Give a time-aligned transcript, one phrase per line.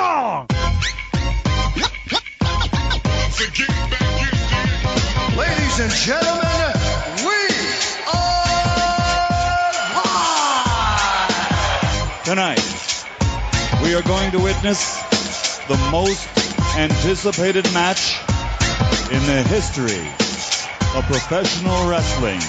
[0.00, 0.48] song.
[5.36, 6.72] Ladies and gentlemen,
[7.28, 7.40] we
[8.08, 8.56] are
[10.00, 11.04] live!
[12.24, 12.64] Tonight,
[13.82, 15.02] we are going to witness
[15.68, 16.26] the most
[16.78, 18.22] anticipated match
[19.12, 20.08] in the history
[20.96, 22.40] of professional wrestling.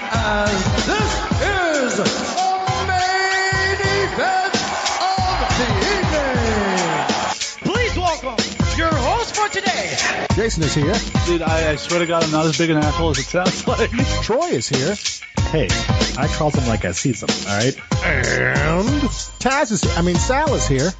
[0.00, 0.50] And
[0.86, 2.27] this is
[9.48, 9.96] for today,
[10.34, 10.94] Jason is here.
[11.26, 13.66] Dude, I, I swear to God, I'm not as big an asshole as it sounds
[13.66, 13.90] like.
[14.22, 14.94] Troy is here.
[15.50, 15.68] Hey,
[16.18, 17.76] I call them like I see them, alright?
[18.04, 18.86] And
[19.40, 19.92] Taz is here.
[19.96, 20.92] I mean, Sal is here.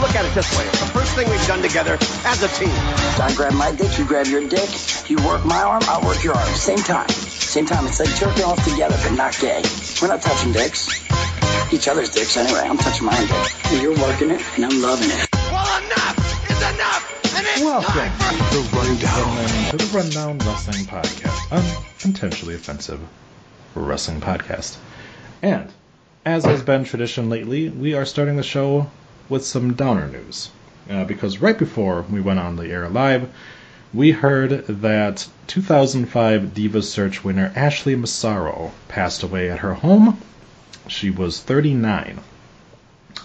[0.00, 0.64] Look at it this way.
[0.64, 2.72] It's the first thing we've done together as a team.
[2.72, 4.68] I grab my dick, you grab your dick.
[5.10, 6.54] You work my arm, I'll work your arm.
[6.54, 7.08] Same time.
[7.08, 7.86] Same time.
[7.86, 9.62] It's like jerking off together, but not gay.
[10.00, 10.88] We're not touching dicks.
[11.72, 12.60] Each other's dicks anyway.
[12.64, 13.82] I'm touching my dick.
[13.82, 15.29] You're working it, and I'm loving it.
[16.80, 17.36] Well, enough is enough.
[17.36, 18.10] And it's Welcome
[18.48, 21.52] to the Rundown, to the Rundown Wrestling Podcast,
[22.02, 23.00] unintentionally offensive
[23.74, 24.78] wrestling podcast.
[25.42, 25.70] And,
[26.24, 28.90] as has been tradition lately, we are starting the show
[29.28, 30.48] with some downer news.
[30.88, 33.28] Uh, because right before we went on the air live,
[33.92, 40.18] we heard that 2005 Diva Search winner Ashley Massaro passed away at her home.
[40.88, 42.20] She was 39.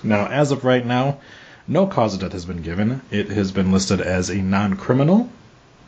[0.03, 1.19] Now, as of right now,
[1.68, 3.02] no cause of death has been given.
[3.12, 5.30] It has been listed as a non criminal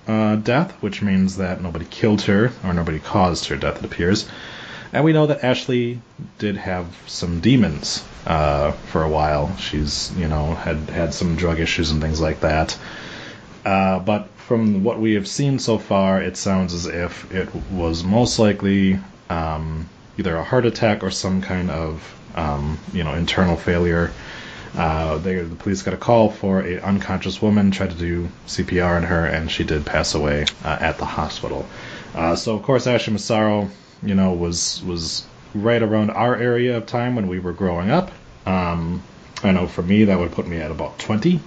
[0.08, 4.28] uh, death, which means that nobody killed her or nobody caused her death, it appears.
[4.94, 6.00] And we know that Ashley
[6.40, 9.56] did have some demons uh, for a while.
[9.58, 12.78] She's, you know, had had some drug issues and things like that.
[13.66, 18.06] Uh, but from what we have seen so far, it sounds as if it was
[18.06, 18.98] most likely
[19.30, 24.14] um, either a heart attack or some kind of, um, you know, internal failure.
[24.78, 28.98] Uh, they, the police got a call for an unconscious woman, tried to do CPR
[28.98, 31.66] on her, and she did pass away uh, at the hospital.
[32.14, 33.70] Uh, so of course, Ashley Massaro,
[34.04, 38.12] you know, was was right around our area of time when we were growing up.
[38.46, 39.02] Um,
[39.44, 41.40] I know for me that would put me at about 20.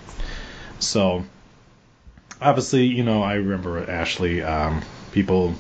[0.81, 1.25] So
[2.41, 4.43] obviously, you know, I remember Ashley.
[4.43, 4.83] Um,
[5.13, 5.55] people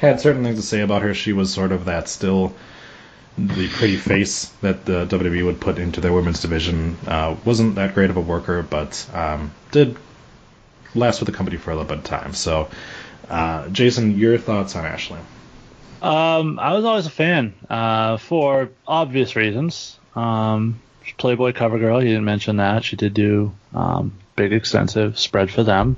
[0.00, 1.14] had certain things to say about her.
[1.14, 2.54] She was sort of that still
[3.38, 6.96] the pretty face that the WWE would put into their women's division.
[7.06, 9.96] Uh, wasn't that great of a worker, but um, did
[10.94, 12.34] last with the company for a little bit of time.
[12.34, 12.68] So,
[13.30, 15.18] uh, Jason, your thoughts on Ashley?
[16.02, 19.98] Um, I was always a fan uh, for obvious reasons.
[20.16, 20.80] Um,
[21.16, 22.84] Playboy cover girl, you didn't mention that.
[22.84, 25.96] She did do um, big, extensive spread for them.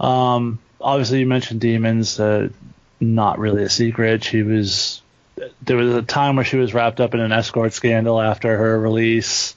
[0.00, 2.18] Um, obviously, you mentioned demons.
[2.18, 2.48] Uh,
[3.00, 4.24] not really a secret.
[4.24, 5.02] She was.
[5.62, 8.78] There was a time where she was wrapped up in an escort scandal after her
[8.80, 9.54] release,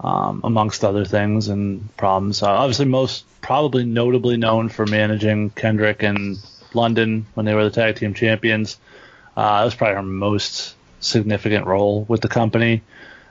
[0.00, 2.42] um, amongst other things and problems.
[2.42, 6.36] Uh, obviously, most probably notably known for managing Kendrick and
[6.74, 8.78] London when they were the tag team champions.
[9.36, 12.82] Uh, that was probably her most significant role with the company.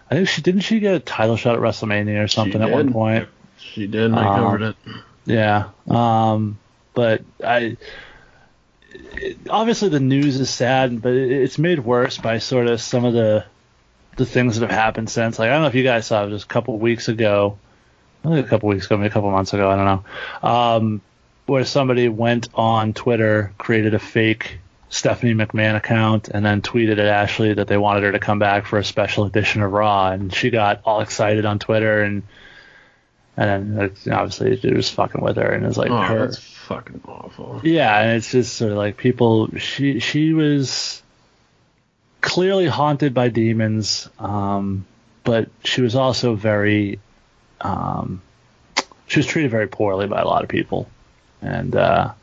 [0.09, 2.93] I think she didn't she get a title shot at WrestleMania or something at one
[2.93, 3.27] point.
[3.57, 4.75] She did, and I Um, covered it.
[5.25, 5.69] Yeah.
[5.89, 6.59] Um,
[6.93, 7.77] but I
[9.21, 13.05] it- obviously the news is sad, but it, it's made worse by sort of some
[13.05, 13.45] of the
[14.17, 15.37] the things that have happened since.
[15.39, 17.57] Like I don't know if you guys saw it just a couple weeks ago,
[18.23, 19.85] maybe a couple weeks ago, maybe a couple months ago, I don't
[20.43, 21.01] know, um,
[21.47, 24.59] where somebody went on Twitter, created a fake
[24.89, 28.65] Stephanie McMahon account, and then tweeted at Ashley that they wanted her to come back
[28.67, 32.23] for a special edition of Raw, and she got all excited on Twitter and.
[33.37, 36.31] And then obviously it was fucking with her, and it's like Oh, her.
[36.67, 37.61] That's fucking awful.
[37.63, 39.49] Yeah, and it's just sort of like people.
[39.57, 41.01] She she was
[42.21, 44.85] clearly haunted by demons, um,
[45.23, 46.99] but she was also very.
[47.61, 48.21] Um,
[49.07, 50.89] she was treated very poorly by a lot of people,
[51.41, 52.13] and uh,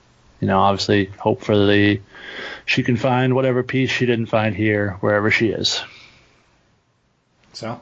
[0.41, 2.01] you know, obviously, hope for the
[2.67, 5.83] she can find whatever peace she didn't find here, wherever she is.
[7.53, 7.81] So.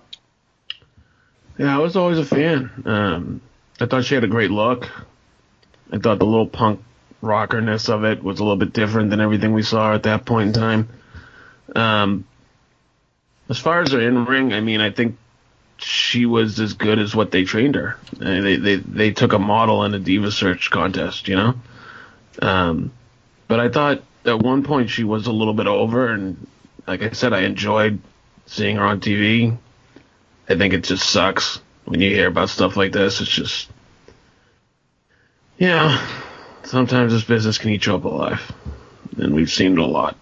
[1.58, 2.70] Yeah, I was always a fan.
[2.86, 3.42] Um,
[3.78, 4.88] I thought she had a great look.
[5.92, 6.82] I thought the little punk
[7.22, 10.48] rockerness of it was a little bit different than everything we saw at that point
[10.48, 10.88] in time.
[11.74, 12.24] Um,
[13.48, 15.16] as far as her in ring, I mean, I think
[15.78, 17.96] she was as good as what they trained her.
[18.16, 21.54] They they they took a model in a diva search contest, you know.
[22.40, 22.92] Um,
[23.48, 26.46] but I thought at one point she was a little bit over, and
[26.86, 28.00] like I said, I enjoyed
[28.46, 29.56] seeing her on TV.
[30.48, 33.20] I think it just sucks when you hear about stuff like this.
[33.20, 33.70] It's just,
[35.68, 36.00] know,
[36.64, 38.50] sometimes this business can eat you up alive,
[39.18, 40.16] and we've seen it a lot,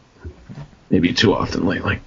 [0.91, 2.01] maybe too often lately.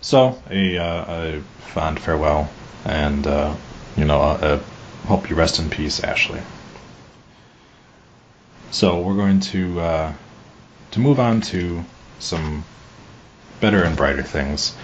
[0.00, 2.50] So a, uh, a fond farewell,
[2.84, 3.54] and uh,
[3.96, 4.60] you know, I
[5.06, 6.40] hope you rest in peace, Ashley.
[8.72, 10.12] So we're going to uh,
[10.90, 11.84] to move on to
[12.18, 12.64] some
[13.60, 14.74] better and brighter things,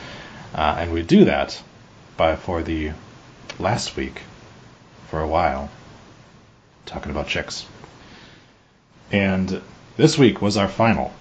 [0.54, 1.60] uh, and we do that
[2.16, 2.92] by for the
[3.58, 4.22] last week
[5.08, 5.68] for a while
[6.88, 7.66] talking about chicks.
[9.12, 9.60] And
[9.96, 11.12] this week was our final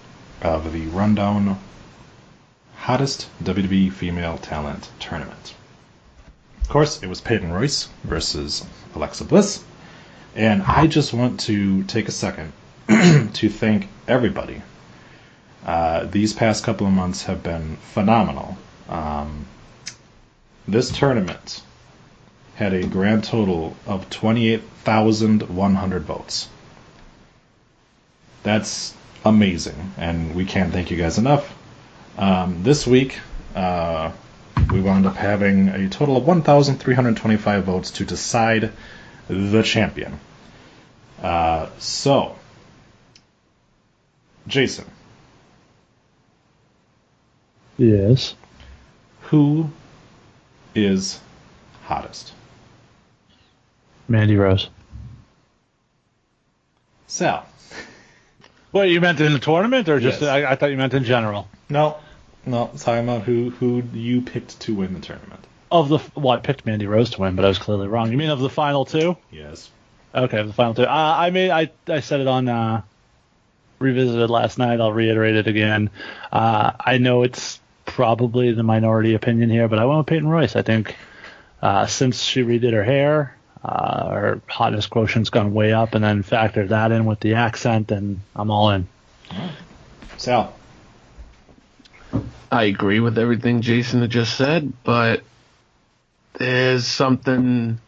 [0.42, 1.58] of the rundown
[2.76, 5.54] hottest WWE female talent tournament.
[6.62, 9.62] Of course, it was Peyton Royce versus Alexa Bliss.
[10.34, 12.52] And I just want to take a second
[12.88, 14.62] to thank everybody.
[15.66, 18.56] Uh, these past couple of months have been phenomenal.
[18.88, 19.46] Um,
[20.66, 21.62] this tournament
[22.58, 26.48] had a grand total of 28,100 votes.
[28.42, 28.92] That's
[29.24, 31.56] amazing, and we can't thank you guys enough.
[32.16, 33.20] Um, this week,
[33.54, 34.10] uh,
[34.72, 38.72] we wound up having a total of 1,325 votes to decide
[39.28, 40.18] the champion.
[41.22, 42.34] Uh, so,
[44.48, 44.86] Jason,
[47.76, 48.34] Yes.
[49.30, 49.70] who
[50.74, 51.20] is
[51.84, 52.32] hottest?
[54.08, 54.68] Mandy Rose.
[57.06, 57.42] So.
[58.70, 60.30] What you meant in the tournament, or just Yes.
[60.30, 61.48] I, I thought you meant in general.
[61.70, 61.96] No,
[62.44, 65.46] no, talking about who who you picked to win the tournament.
[65.70, 68.10] Of the well, I picked Mandy Rose to win, but I was clearly wrong.
[68.10, 69.16] You mean of the final two?
[69.30, 69.70] Yes.
[70.14, 70.82] Okay, the final two.
[70.82, 72.82] Uh, I mean, I I said it on uh,
[73.78, 74.80] revisited last night.
[74.80, 75.90] I'll reiterate it again.
[76.32, 80.56] Uh, I know it's probably the minority opinion here, but I went with Peyton Royce.
[80.56, 80.94] I think
[81.62, 86.22] uh, since she redid her hair, uh, her hotness quotient's gone way up, and then
[86.22, 88.88] factor that in with the accent, and I'm all in.
[90.16, 90.54] Sal.
[92.50, 95.22] I agree with everything Jason had just said, but
[96.34, 97.78] there's something.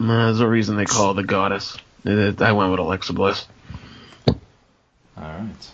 [0.00, 1.76] There's a reason they call her the goddess.
[2.06, 3.46] Uh, I went with Alexa Bliss.
[4.28, 4.36] All
[5.16, 5.70] right.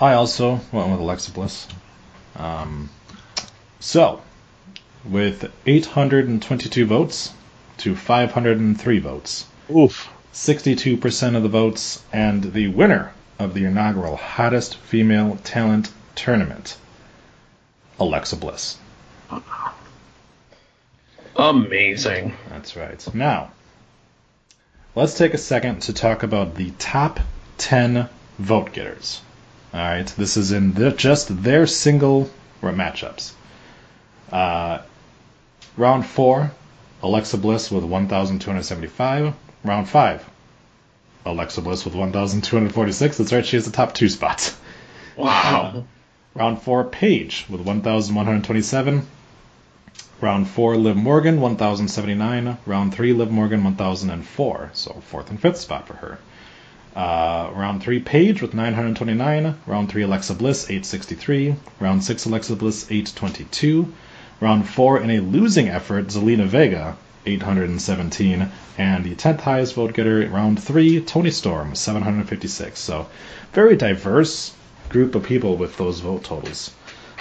[0.00, 1.66] I also went with Alexa Bliss.
[2.36, 2.90] Um,
[3.80, 4.22] so,
[5.08, 7.32] with 822 votes
[7.78, 10.08] to 503 votes, Oof.
[10.32, 16.76] 62% of the votes, and the winner of the inaugural Hottest Female Talent Tournament,
[17.98, 18.78] Alexa Bliss.
[21.36, 22.34] Amazing.
[22.50, 23.14] That's right.
[23.14, 23.52] Now,
[24.94, 27.20] let's take a second to talk about the top
[27.58, 28.08] 10
[28.38, 29.20] vote getters.
[29.72, 32.30] All right, this is in the, just their single
[32.62, 33.32] matchups.
[34.32, 34.80] Uh,
[35.78, 36.50] round four,
[37.02, 39.34] Alexa Bliss with 1,275.
[39.64, 40.28] Round five,
[41.24, 43.16] Alexa Bliss with 1,246.
[43.16, 44.58] That's right, she has the top two spots.
[45.16, 45.84] Wow.
[46.34, 49.06] Round four, Paige with 1,127.
[50.20, 52.58] Round four, Liv Morgan, 1,079.
[52.66, 54.70] Round three, Liv Morgan, 1,004.
[54.74, 56.18] So fourth and fifth spot for her.
[56.94, 59.56] Uh, round three, Paige with 929.
[59.66, 61.54] Round three, Alexa Bliss, 863.
[61.80, 63.92] Round six, Alexa Bliss, 822.
[64.40, 66.96] Round four, in a losing effort, Zelina Vega,
[67.26, 68.50] 817.
[68.78, 72.78] And the 10th highest vote getter, round three, Toni Storm, 756.
[72.78, 73.08] So
[73.52, 74.54] very diverse
[74.88, 76.72] group of people with those vote totals.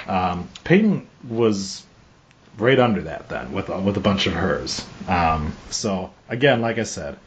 [0.08, 1.84] Um, Peyton was
[2.58, 4.86] right under that then with with a bunch of hers.
[5.08, 7.18] Um, so again, like I said,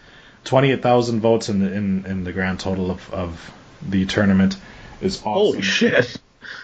[0.44, 4.56] twenty eight thousand votes in the in, in the grand total of, of the tournament
[5.00, 5.32] is awesome.
[5.32, 6.16] Holy shit.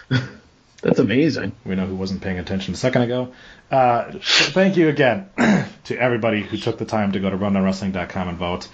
[0.81, 1.53] That's amazing.
[1.65, 3.33] We know who wasn't paying attention a second ago.
[3.71, 5.29] Uh, so thank you again
[5.85, 8.67] to everybody who took the time to go to rundownwrestling.com and vote.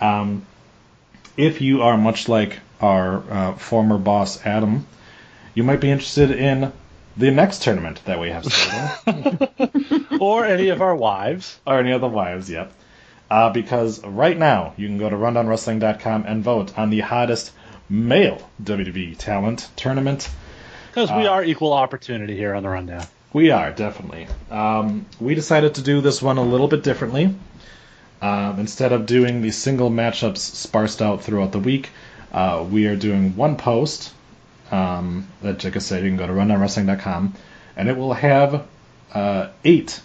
[0.00, 0.46] Um,
[1.36, 4.86] if you are much like our uh, former boss Adam,
[5.54, 6.72] you might be interested in
[7.16, 9.48] the next tournament that we have scheduled.
[10.20, 11.60] or any of our wives.
[11.66, 12.72] or any other wives, yep.
[13.30, 17.52] Uh, because right now you can go to rundownwrestling.com and vote on the hottest
[17.88, 20.28] male WWE talent tournament.
[20.92, 23.06] Because we are equal opportunity here on the rundown.
[23.32, 24.26] We are definitely.
[24.50, 27.34] Um, we decided to do this one a little bit differently.
[28.20, 31.88] Um, instead of doing the single matchups sparsed out throughout the week,
[32.30, 34.12] uh, we are doing one post.
[34.70, 37.34] Um, that, like I said, you can go to rundownwrestling.com,
[37.74, 38.66] and it will have
[39.14, 39.98] uh, eight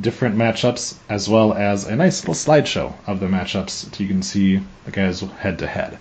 [0.00, 4.22] different matchups as well as a nice little slideshow of the matchups so you can
[4.22, 5.98] see the guys head to head.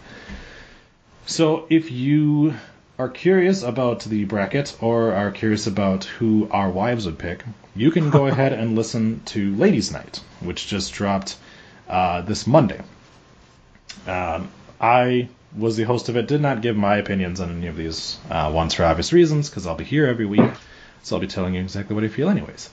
[1.25, 2.53] So if you
[3.01, 7.43] are curious about the bracket or are curious about who our wives would pick,
[7.75, 11.35] you can go ahead and listen to Ladies Night, which just dropped
[11.89, 12.79] uh, this Monday.
[14.05, 16.27] Um, I was the host of it.
[16.27, 19.65] Did not give my opinions on any of these uh, ones for obvious reasons, because
[19.65, 20.51] I'll be here every week,
[21.01, 22.69] so I'll be telling you exactly what I feel, anyways.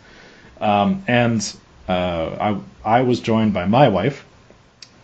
[0.61, 1.41] Um, and
[1.89, 4.27] uh, I I was joined by my wife,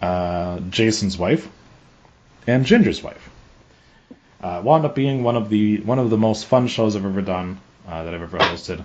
[0.02, 1.48] uh, Jason's wife,
[2.46, 3.30] and Ginger's wife.
[4.44, 7.22] Uh, wound up being one of the one of the most fun shows I've ever
[7.22, 7.58] done
[7.88, 8.84] uh, that I've ever hosted,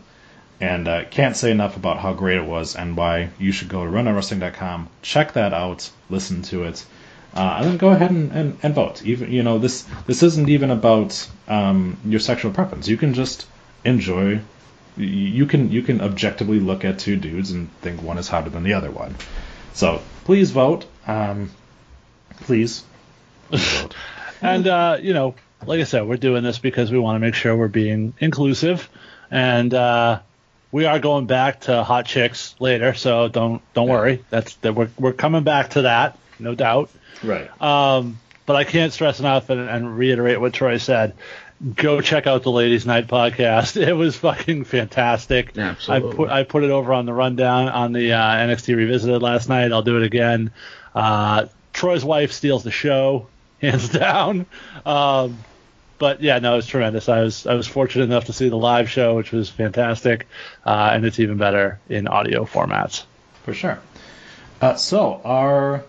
[0.61, 3.83] and uh, can't say enough about how great it was and why you should go
[3.83, 6.85] to rundownwrestling.com, check that out, listen to it,
[7.35, 9.03] uh, and then go ahead and, and, and vote.
[9.03, 12.87] Even you know this this isn't even about um, your sexual preference.
[12.87, 13.45] You can just
[13.83, 14.39] enjoy.
[14.95, 18.63] You can you can objectively look at two dudes and think one is hotter than
[18.63, 19.13] the other one.
[19.73, 20.85] So please vote.
[21.05, 21.51] Um,
[22.43, 22.85] please.
[23.49, 23.95] please vote.
[24.41, 25.35] And uh, you know,
[25.65, 28.89] like I said, we're doing this because we want to make sure we're being inclusive,
[29.29, 30.19] and uh,
[30.71, 32.93] we are going back to hot chicks later.
[32.93, 34.23] So don't don't worry.
[34.29, 36.89] That's that we're we're coming back to that, no doubt.
[37.23, 37.49] Right.
[37.61, 41.13] Um, but I can't stress enough and, and reiterate what Troy said.
[41.75, 43.75] Go check out the Ladies Night podcast.
[43.89, 45.57] It was fucking fantastic.
[45.57, 46.09] Absolutely.
[46.09, 49.49] I put I put it over on the rundown on the uh, NXT Revisited last
[49.49, 49.71] night.
[49.71, 50.51] I'll do it again.
[50.95, 53.27] Uh, Troy's wife steals the show,
[53.61, 54.45] hands down.
[54.85, 55.37] Um,
[55.99, 57.07] but yeah, no, it was tremendous.
[57.09, 60.27] I was I was fortunate enough to see the live show, which was fantastic,
[60.65, 63.03] uh, and it's even better in audio formats.
[63.43, 63.79] For sure.
[64.61, 65.83] Uh, so our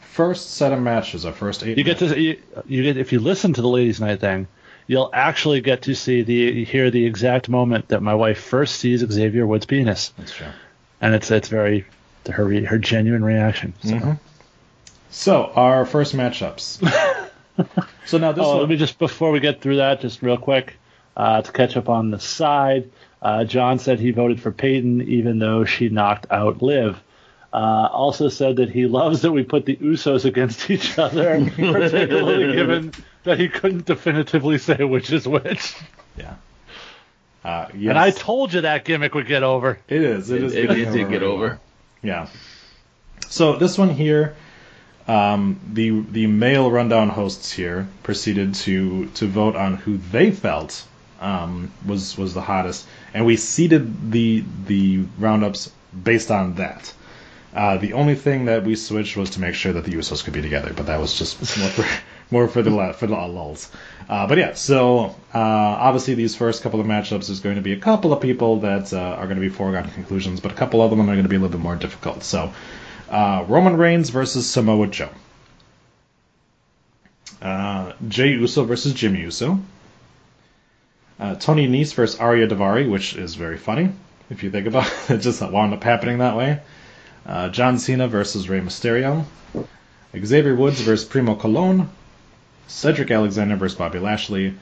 [0.00, 1.78] first set of matches, our first eight.
[1.78, 4.46] You get to you, you get if you listen to the ladies' night thing,
[4.86, 9.00] you'll actually get to see the hear the exact moment that my wife first sees
[9.00, 10.46] Xavier Woods' penis, That's true.
[11.00, 11.86] and it's it's very
[12.30, 13.74] her her genuine reaction.
[13.82, 13.94] So.
[13.94, 14.18] Mhm.
[15.10, 16.80] So our first matchups.
[18.06, 20.36] so now this oh, one, let me just before we get through that, just real
[20.36, 20.76] quick
[21.16, 22.90] uh, to catch up on the side.
[23.20, 27.00] Uh, John said he voted for Peyton even though she knocked out Liv.
[27.52, 32.54] Uh, also said that he loves that we put the Usos against each other, particularly
[32.54, 32.92] given
[33.24, 35.76] that he couldn't definitively say which is which.
[36.16, 36.34] yeah.
[37.44, 39.78] Uh, yes, And I told you that gimmick would get over.
[39.88, 40.30] it is.
[40.30, 40.54] It is.
[40.54, 41.60] It, it did get very over.
[42.00, 42.28] Yeah.
[43.28, 44.36] So this one here,
[45.08, 50.84] um, the the male rundown hosts here proceeded to to vote on who they felt
[51.20, 55.70] um, was was the hottest, and we seeded the the roundups
[56.02, 56.92] based on that.
[57.54, 60.32] Uh, the only thing that we switched was to make sure that the Usos could
[60.32, 61.84] be together, but that was just more for
[62.30, 63.70] more for the for the lulls.
[64.08, 67.72] Uh, but yeah, so uh, obviously these first couple of matchups there's going to be
[67.72, 70.80] a couple of people that uh, are going to be foregone conclusions, but a couple
[70.80, 72.22] of them are going to be a little bit more difficult.
[72.22, 72.52] So
[73.12, 75.10] uh, Roman Reigns versus Samoa Joe.
[77.40, 79.60] Uh, Jey Uso versus Jimmy Uso.
[81.20, 83.90] Uh, Tony Nese versus Ariya Daivari, which is very funny
[84.30, 85.10] if you think about it.
[85.10, 86.60] It just wound up happening that way.
[87.26, 89.24] Uh, John Cena versus Rey Mysterio.
[90.16, 91.88] Xavier Woods versus Primo Colon.
[92.66, 94.54] Cedric Alexander versus Bobby Lashley.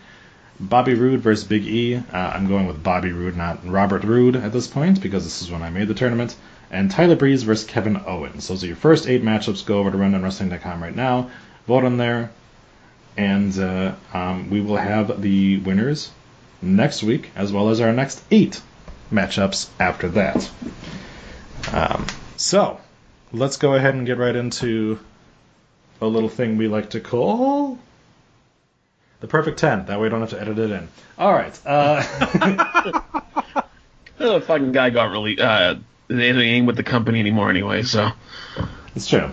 [0.58, 1.96] Bobby Roode versus Big E.
[1.96, 5.50] Uh, I'm going with Bobby Roode, not Robert Roode at this point, because this is
[5.50, 6.34] when I made the tournament.
[6.70, 8.48] And Tyler Breeze versus Kevin Owens.
[8.48, 9.66] Those are your first eight matchups.
[9.66, 11.30] Go over to RundownWrestling.com right now.
[11.66, 12.30] Vote on there.
[13.16, 16.10] And uh, um, we will have the winners
[16.62, 18.60] next week, as well as our next eight
[19.12, 20.48] matchups after that.
[21.72, 22.80] Um, so,
[23.32, 25.00] let's go ahead and get right into
[26.00, 27.78] a little thing we like to call
[29.18, 29.86] the perfect 10.
[29.86, 30.88] That way we don't have to edit it in.
[31.18, 31.58] All right.
[31.66, 33.02] Uh,
[34.20, 35.40] The fucking guy got really.
[35.40, 35.76] Uh,
[36.16, 38.10] they ain't with the company anymore anyway, so
[38.94, 39.30] it's true.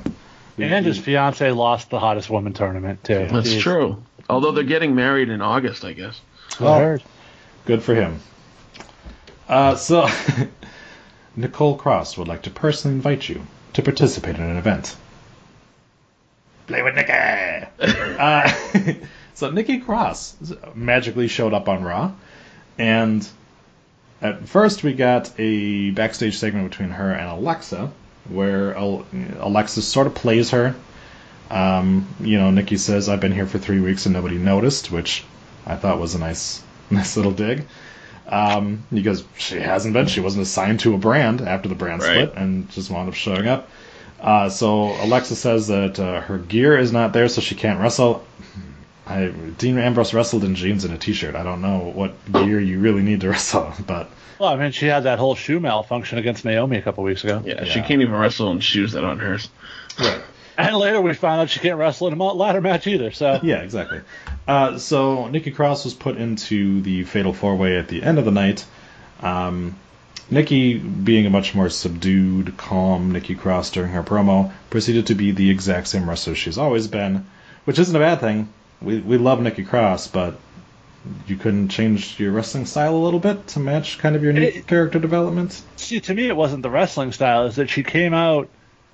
[0.58, 3.28] And his fiance lost the hottest woman tournament too.
[3.32, 3.62] that's Jeez.
[3.62, 4.04] true.
[4.30, 6.20] Although they're getting married in August, I guess.
[6.60, 7.04] I heard.
[7.66, 8.20] Good for him.
[9.48, 10.08] Uh, so,
[11.36, 14.96] Nicole Cross would like to personally invite you to participate in an event.
[16.68, 17.14] Play with Nikki!
[17.80, 18.52] uh,
[19.34, 20.36] so, Nikki Cross
[20.76, 22.12] magically showed up on Raw,
[22.78, 23.28] and
[24.22, 27.92] at first we got a backstage segment between her and Alexa,
[28.30, 30.76] where Alexa sort of plays her.
[31.50, 35.24] Um, you know, Nikki says, I've been here for three weeks and nobody noticed, which
[35.66, 37.66] I thought was a nice, nice little dig.
[38.28, 42.28] Um, because she hasn't been, she wasn't assigned to a brand after the brand Right.
[42.28, 43.70] split and just wound up showing up.
[44.20, 48.26] Uh, so Alexa says that uh, her gear is not there, so she can't wrestle.
[49.08, 51.36] I, Dean Ambrose wrestled in jeans and a t-shirt.
[51.36, 54.10] I don't know what gear you really need to wrestle, but
[54.40, 57.42] Well, I mean, she had that whole shoe malfunction against Naomi a couple weeks ago.
[57.46, 59.50] Yeah, she can't even wrestle in shoes that aren't hers.
[60.00, 60.22] Right.
[60.58, 63.12] And later we found out she can't wrestle in a ladder match either.
[63.12, 64.02] So Yeah, exactly.
[64.48, 68.26] Uh, so Nikki Cross was put into the Fatal Four Way at the end of
[68.26, 68.66] the night.
[69.22, 69.76] Um,
[70.30, 75.32] Nikki, being a much more subdued, calm Nikki Cross during her promo, proceeded to be
[75.32, 77.26] the exact same wrestler she's always been,
[77.66, 78.50] which isn't a bad thing.
[78.82, 80.38] We we love Nikki Cross, but
[81.26, 84.42] you couldn't change your wrestling style a little bit to match kind of your new
[84.42, 85.62] It- character development.
[85.78, 87.46] See, to me, it wasn't the wrestling style.
[87.46, 88.50] Is that she came out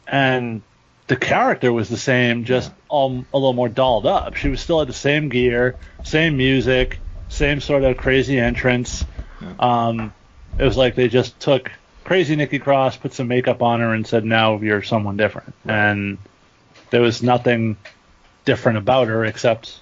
[0.08, 0.62] and
[1.08, 4.36] the character was the same, just all, a little more dolled up.
[4.36, 7.00] She was still had the same gear, same music,
[7.30, 9.04] same sort of crazy entrance.
[9.60, 10.14] Um,
[10.58, 11.72] it was like they just took
[12.06, 16.18] crazy Nikki Cross, put some makeup on her, and said, "Now you're someone different." And
[16.92, 17.76] there was nothing
[18.46, 19.80] different about her except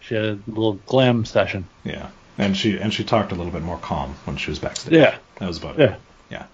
[0.00, 1.66] she had a little glam session.
[1.84, 4.92] Yeah, and she and she talked a little bit more calm when she was backstage.
[4.94, 5.16] Yeah.
[5.38, 5.84] that was about Yeah.
[5.94, 6.00] it.
[6.30, 6.46] Yeah.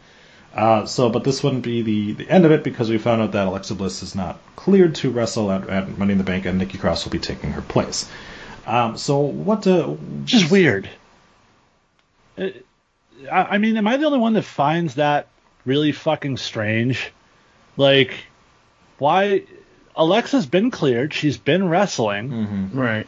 [0.54, 3.32] Uh, so, but this wouldn't be the, the end of it because we found out
[3.32, 6.58] that Alexa Bliss is not cleared to wrestle at, at Money in the Bank, and
[6.58, 8.10] Nikki Cross will be taking her place.
[8.66, 9.66] Um, so, what?
[9.66, 10.88] Uh, Just weird.
[12.36, 12.48] Uh,
[13.30, 15.28] I I mean, am I the only one that finds that
[15.64, 17.12] really fucking strange?
[17.76, 18.14] Like,
[18.98, 19.44] why?
[19.98, 21.12] Alexa's been cleared.
[21.12, 22.30] She's been wrestling.
[22.30, 22.78] Mm-hmm.
[22.78, 23.06] Right.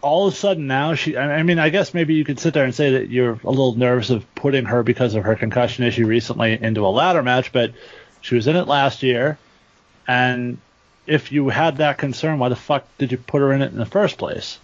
[0.00, 1.16] All of a sudden now she.
[1.16, 3.50] I I mean, I guess maybe you could sit there and say that you're a
[3.50, 7.52] little nervous of putting her because of her concussion issue recently into a ladder match,
[7.52, 7.72] but
[8.20, 9.38] she was in it last year,
[10.08, 10.58] and
[11.06, 13.78] if you had that concern, why the fuck did you put her in it in
[13.78, 14.58] the first place?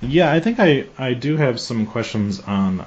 [0.00, 2.84] Yeah, I think I, I do have some questions on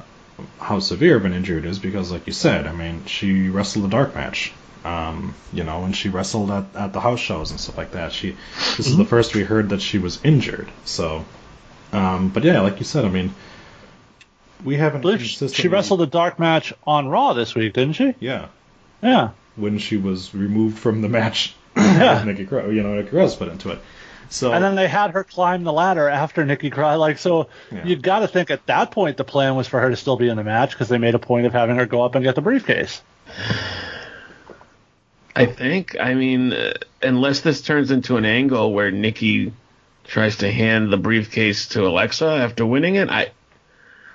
[0.59, 3.85] how severe of an injury it is because, like you said, I mean, she wrestled
[3.85, 4.51] a dark match,
[4.85, 8.11] um, you know, and she wrestled at, at the house shows and stuff like that.
[8.13, 8.37] She
[8.77, 10.69] this is the first we heard that she was injured.
[10.85, 11.25] So,
[11.91, 13.33] um, but yeah, like you said, I mean,
[14.63, 18.13] we haven't consistently- she wrestled a dark match on Raw this week, didn't she?
[18.19, 18.47] Yeah,
[19.01, 19.29] Yeah.
[19.55, 22.23] when she was removed from the match, yeah.
[22.23, 23.79] Nikki Cross, you know, Nikki Cross put into it.
[24.29, 26.97] So And then they had her climb the ladder after Nikki Cross.
[26.99, 27.85] Like, so Yeah.
[27.85, 30.29] you've got to think at that point the plan was for her to still be
[30.29, 32.33] in the match because they made a point of having her go up and get
[32.35, 33.01] the briefcase.
[35.35, 35.97] I think.
[35.99, 39.51] I mean, uh, unless this turns into an angle where Nikki
[40.05, 43.31] tries to hand the briefcase to Alexa after winning it, I,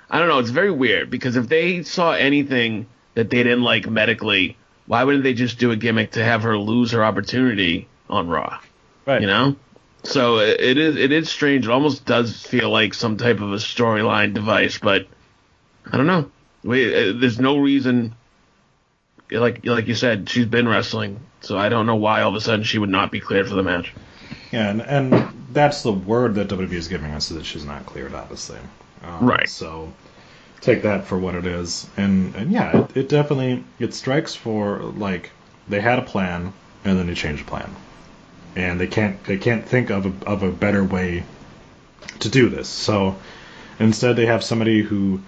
[0.09, 0.39] I don't know.
[0.39, 5.23] It's very weird because if they saw anything that they didn't like medically, why wouldn't
[5.23, 8.59] they just do a gimmick to have her lose her opportunity on Raw?
[9.05, 9.21] Right.
[9.21, 9.55] You know.
[10.03, 11.65] So it it is it is strange.
[11.65, 15.07] It almost does feel like some type of a storyline device, but
[15.85, 16.31] I don't know.
[16.63, 18.15] We, uh, there's no reason
[19.31, 22.41] like like you said, she's been wrestling, so I don't know why all of a
[22.41, 23.93] sudden she would not be cleared for the match.
[24.51, 27.85] Yeah, and, and that's the word that WWE is giving us is that she's not
[27.85, 28.59] cleared, obviously.
[29.03, 29.47] Um, Right.
[29.49, 29.93] So
[30.59, 34.79] take that for what it is, and and yeah, it, it definitely it strikes for
[34.79, 35.31] like
[35.67, 37.73] they had a plan and then they changed the plan,
[38.55, 41.23] and they can't they can't think of a, of a better way
[42.19, 42.67] to do this.
[42.67, 43.15] So
[43.79, 45.21] instead, they have somebody who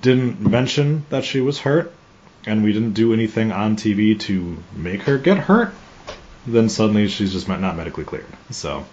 [0.00, 1.92] didn't mention that she was hurt,
[2.46, 5.74] and we didn't do anything on TV to make her get hurt
[6.46, 8.26] then suddenly she's just not medically cleared.
[8.50, 8.84] So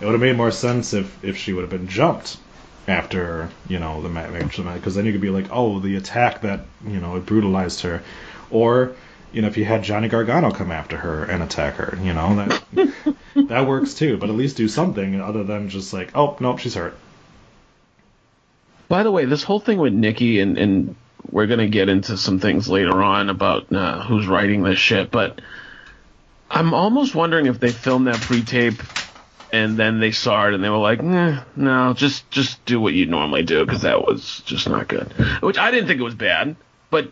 [0.00, 2.38] it would have made more sense if if she would have been jumped
[2.88, 6.60] after you know the match because then you could be like, oh, the attack that
[6.86, 8.02] you know it brutalized her,
[8.50, 8.94] or
[9.32, 12.36] you know if you had Johnny Gargano come after her and attack her, you know
[12.36, 13.16] that
[13.48, 14.16] that works too.
[14.16, 16.96] But at least do something other than just like, oh nope, she's hurt.
[18.88, 20.96] By the way, this whole thing with Nikki and and
[21.30, 25.40] we're gonna get into some things later on about uh, who's writing this shit, but
[26.50, 28.80] I'm almost wondering if they filmed that pre-tape
[29.52, 32.94] and then they saw it and they were like, eh, no, just just do what
[32.94, 35.12] you normally do because that was just not good.
[35.42, 36.56] Which I didn't think it was bad,
[36.90, 37.10] but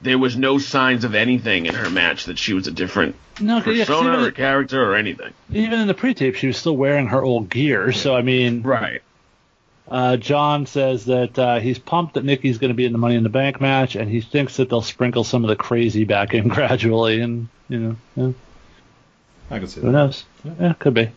[0.00, 3.60] there was no signs of anything in her match that she was a different No,
[3.60, 5.32] 'cause, yeah, persona or character or anything.
[5.52, 7.92] even in the pre-tape, she was still wearing her old gear.
[7.92, 9.02] So I mean, Right.
[9.90, 13.14] Uh, John says that uh, he's pumped that Nikki's going to be in the Money
[13.16, 16.34] in the Bank match, and he thinks that they'll sprinkle some of the crazy back
[16.34, 18.32] in gradually, and you know, yeah,
[19.50, 19.92] I can see who that.
[19.92, 20.24] knows?
[20.60, 21.10] Yeah, could be.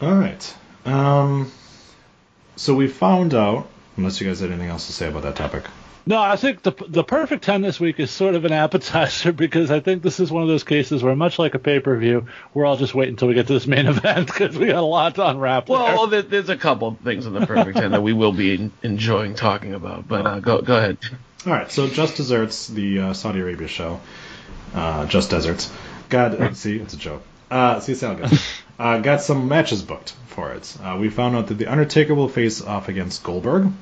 [0.00, 0.56] All right.
[0.84, 1.50] Um.
[2.56, 3.68] So we found out.
[3.96, 5.64] Unless you guys had anything else to say about that topic.
[6.06, 9.70] No, I think the the perfect ten this week is sort of an appetizer because
[9.70, 12.26] I think this is one of those cases where, much like a pay per view,
[12.54, 14.80] we're all just waiting until we get to this main event because we got a
[14.80, 15.68] lot to unwrap.
[15.68, 19.34] Well, there, there's a couple things in the perfect ten that we will be enjoying
[19.34, 20.98] talking about, but uh, go go ahead.
[21.46, 24.00] All right, so Just Desserts, the uh, Saudi Arabia show,
[24.74, 25.72] uh, Just Deserts,
[26.08, 27.22] got uh, see it's a joke.
[27.50, 28.38] Uh, see, sound good.
[28.78, 30.76] Uh, got some matches booked for it.
[30.82, 33.72] Uh, we found out that the Undertaker will face off against Goldberg.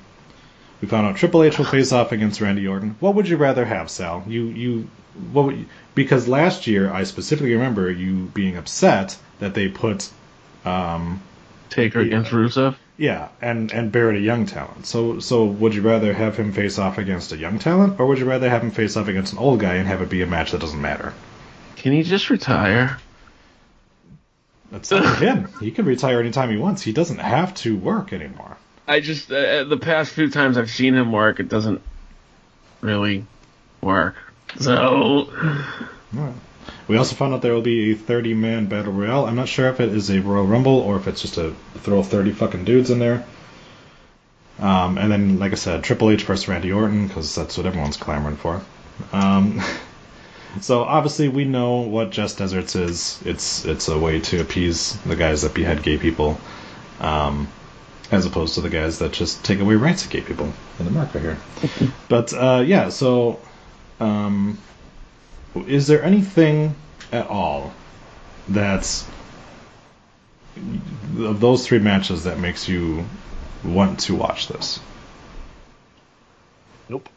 [0.81, 2.97] We found out Triple H will face off against Randy Orton.
[3.01, 4.25] What would you rather have, Sal?
[4.27, 4.91] You you
[5.33, 5.47] what?
[5.47, 10.09] Would you, because last year I specifically remember you being upset that they put
[10.65, 11.21] um,
[11.71, 12.77] Taker against Rusev.
[12.97, 14.87] yeah, and and buried a young talent.
[14.87, 18.19] So so would you rather have him face off against a young talent, or would
[18.19, 20.27] you rather have him face off against an old guy and have it be a
[20.27, 21.13] match that doesn't matter?
[21.77, 22.99] Can he just retire?
[24.71, 25.49] That's up to him.
[25.61, 26.83] He can retire anytime he wants.
[26.83, 28.57] He doesn't have to work anymore.
[28.89, 31.83] I just uh, the past few times I've seen him work, it doesn't
[32.81, 33.25] really
[33.81, 34.17] work.
[34.59, 35.29] So
[36.17, 36.35] Alright.
[36.87, 39.27] We also found out there will be a 30 man battle royale.
[39.27, 42.03] I'm not sure if it is a Royal Rumble or if it's just a throw
[42.03, 43.27] 30 fucking dudes in there.
[44.59, 47.97] Um, and then, like I said, Triple H versus Randy Orton because that's what everyone's
[47.97, 48.63] clamoring for.
[49.13, 49.61] Um,
[50.61, 53.23] so obviously we know what Just Deserts is.
[53.25, 56.41] It's it's a way to appease the guys that behead gay people,
[57.01, 57.49] um,
[58.11, 61.19] as opposed to the guys that just take away rights of gay people in America
[61.19, 61.39] here.
[62.09, 63.39] but uh, yeah, so
[64.01, 64.59] um,
[65.67, 66.75] is there anything
[67.13, 67.73] at all
[68.49, 69.07] that's
[71.19, 73.05] of those three matches that makes you
[73.65, 74.81] want to watch this?
[76.89, 77.09] Nope.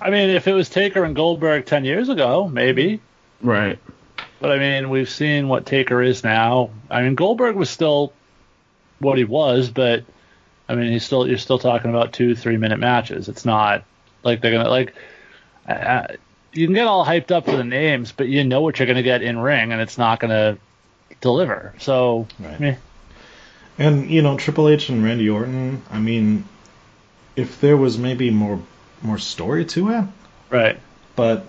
[0.00, 3.00] I mean, if it was Taker and Goldberg 10 years ago, maybe.
[3.42, 3.78] right.
[4.38, 6.70] But I mean, we've seen what Taker is now.
[6.88, 8.14] I mean, Goldberg was still
[9.00, 10.04] what he was, but
[10.68, 13.28] I mean, he's still you're still talking about two, three minute matches.
[13.28, 13.84] It's not
[14.22, 14.94] like they're gonna like.
[15.68, 16.06] Uh,
[16.52, 19.02] you can get all hyped up for the names, but you know what you're gonna
[19.02, 20.58] get in ring, and it's not gonna
[21.20, 21.74] deliver.
[21.78, 22.60] So, Right.
[22.60, 22.74] meh.
[23.78, 25.82] And you know, Triple H and Randy Orton.
[25.90, 26.44] I mean,
[27.36, 28.60] if there was maybe more
[29.02, 30.04] more story to it,
[30.50, 30.78] right?
[31.16, 31.46] but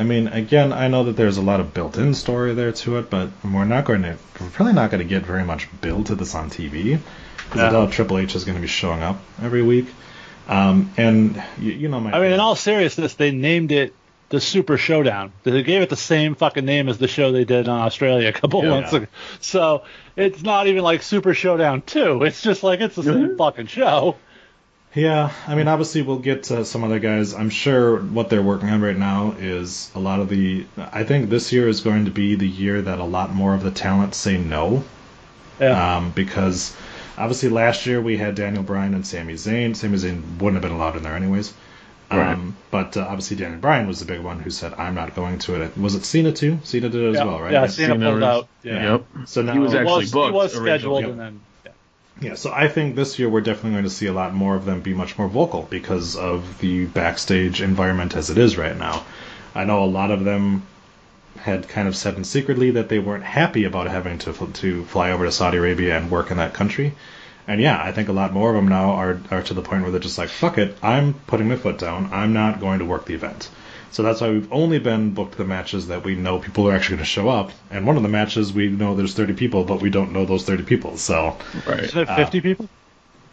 [0.00, 3.10] I mean, again, I know that there's a lot of built-in story there to it,
[3.10, 6.14] but we're not going to, we're probably not going to get very much build to
[6.14, 6.98] this on TV
[7.44, 9.86] because I doubt Triple H is going to be showing up every week.
[10.48, 13.94] Um, and you, you know, my I mean, in all seriousness, they named it
[14.30, 15.32] the Super Showdown.
[15.42, 18.32] They gave it the same fucking name as the show they did in Australia a
[18.32, 18.70] couple Yeah.
[18.70, 19.06] months ago.
[19.40, 19.82] So
[20.16, 22.22] it's not even like Super Showdown 2.
[22.22, 24.16] It's just like it's the same fucking show.
[24.94, 27.32] Yeah, I mean, obviously we'll get to some other guys.
[27.32, 30.66] I'm sure what they're working on right now is a lot of the.
[30.76, 33.62] I think this year is going to be the year that a lot more of
[33.62, 34.82] the talent say no,
[35.60, 35.96] Yeah.
[35.98, 36.74] um, because
[37.16, 39.76] obviously last year we had Daniel Bryan and Sami Zayn.
[39.76, 41.54] Sami Zayn wouldn't have been allowed in there anyways.
[42.10, 42.32] Right.
[42.32, 45.38] Um, but uh, obviously Daniel Bryan was the big one who said, "I'm not going
[45.40, 46.58] to it." Was it Cena too?
[46.64, 47.52] Cena did it as yeah, well, right?
[47.52, 48.48] Yeah, Cena Cena pulled was- out.
[48.64, 48.92] Yeah.
[48.92, 49.04] Yep.
[49.26, 50.70] So now He was actually was, he was originally.
[50.78, 51.10] scheduled Yep.
[51.10, 51.40] and then.
[52.20, 52.34] Yeah.
[52.34, 54.82] So I think this year we're definitely going to see a lot more of them
[54.82, 59.04] be much more vocal because of the backstage environment as it is right now.
[59.54, 60.62] I know a lot of them
[61.38, 65.12] had kind of said in secretly that they weren't happy about having to to fly
[65.12, 66.92] over to Saudi Arabia and work in that country.
[67.48, 69.82] And yeah, I think a lot more of them now are are to the point
[69.82, 72.10] where they're just like, fuck it, I'm putting my foot down.
[72.12, 73.48] I'm not going to work the event.
[73.92, 76.96] So that's why we've only been booked the matches that we know people are actually
[76.96, 77.50] going to show up.
[77.70, 80.44] And one of the matches we know there's 30 people, but we don't know those
[80.44, 80.96] 30 people.
[80.96, 81.80] So Right.
[81.84, 82.68] Isn't it 50 people?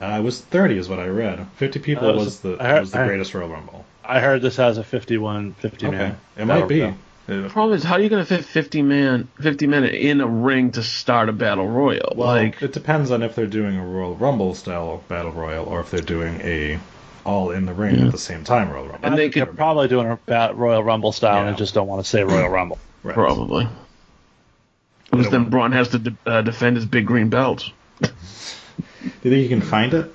[0.01, 1.45] uh, it was 30 is what I read.
[1.57, 3.85] 50 people Uh, was, was- the heard- was the I- greatest Royal Rumble.
[4.03, 6.17] I heard this has a 51, 50 Okay, man.
[6.37, 6.79] it might be.
[6.79, 6.95] battle
[7.27, 7.45] royale.
[7.45, 10.27] Uh, problem is, how are you going to fit 50 man, 50 men in a
[10.27, 12.13] ring to start a battle royal?
[12.15, 15.81] well, like, it depends on if they're doing a Royal Rumble style battle royal or
[15.81, 16.79] if they're doing a
[17.27, 18.99] all in the ring at the same time Royal Rumble.
[19.03, 21.49] And they think they're could- probably doing a bat Royal Rumble style Yeah.
[21.49, 22.79] and just don't want to say Royal Rumble.
[23.03, 23.13] Right.
[23.13, 23.67] probably.
[25.11, 27.69] Because then Braun has to de- uh, defend his big green belt.
[28.01, 28.09] Do
[29.23, 30.13] you think you can find it?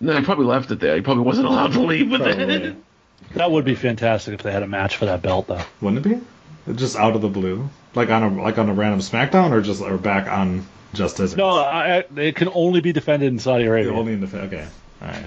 [0.00, 0.94] No, he probably left it there.
[0.94, 2.54] He probably wasn't allowed to leave with Probably.
[2.54, 2.76] it.
[3.34, 5.60] That would be fantastic if they had a match for that belt, though.
[5.80, 6.08] Wouldn't it
[6.66, 6.72] be?
[6.74, 9.82] Just out of the blue, like on a like on a random SmackDown, or just
[9.82, 13.64] or back on just as No, I, I- it can only be defended in Saudi
[13.64, 13.92] Arabia.
[13.92, 14.66] only in the okay.
[15.02, 15.24] All right,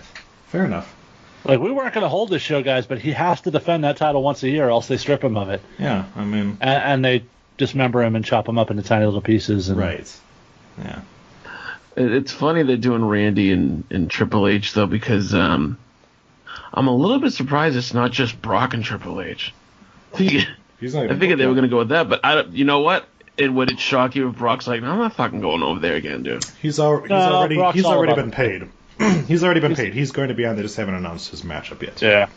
[0.52, 0.94] fair enough.
[1.44, 3.98] Like we weren't going to hold this show, guys, but he has to defend that
[3.98, 6.84] title once a year, or else they strip him of it, Yeah, I mean, and,
[6.84, 7.24] and they
[7.58, 9.70] dismember him and chop him up into tiny little pieces.
[9.70, 10.20] And, right.
[10.78, 11.02] Yeah.
[11.98, 15.78] It's funny they're doing Randy and, and Triple H though because um,
[16.74, 19.54] I'm a little bit surprised it's not just Brock and Triple H.
[20.14, 20.48] I figured,
[20.80, 22.66] He's not I figured they were going to go with that, but I don't, you
[22.66, 23.08] know what?
[23.38, 25.96] It would it shock you if Brock's like, no, I'm not fucking going over there
[25.96, 26.44] again, dude.
[26.62, 28.70] He's, al- he's No, already Brock's he's already about been paid.
[29.28, 29.94] he's already been paid.
[29.94, 30.56] He's going to be on.
[30.56, 32.02] They just haven't announced his matchup yet.
[32.02, 32.28] yeah.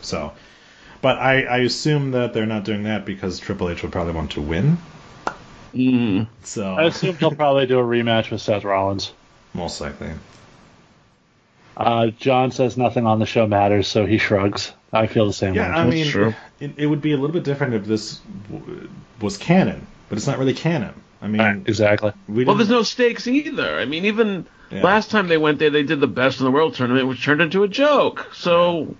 [0.00, 0.32] So,
[1.02, 4.32] but I, I assume that they're not doing that because Triple H would probably want
[4.32, 4.78] to win.
[5.74, 6.28] Mm.
[6.42, 9.12] So I assume he'll probably do a rematch with Seth Rollins.
[9.52, 10.10] most likely.
[11.76, 14.72] Uh, John says nothing on the show matters, so he shrugs.
[14.92, 15.74] I feel the same Yeah, way.
[15.82, 16.34] I mean, true.
[16.58, 18.20] it, it would be a little bit different if this
[18.50, 18.88] w-
[19.20, 20.94] was canon, but it's not really canon.
[21.20, 22.12] I mean, Right, exactly.
[22.28, 23.78] we Well, there's no stakes either.
[23.78, 24.82] I mean, even Yeah.
[24.82, 27.40] last time they went there, they did the best in the world tournament, which turned
[27.40, 28.28] into a joke.
[28.34, 28.94] So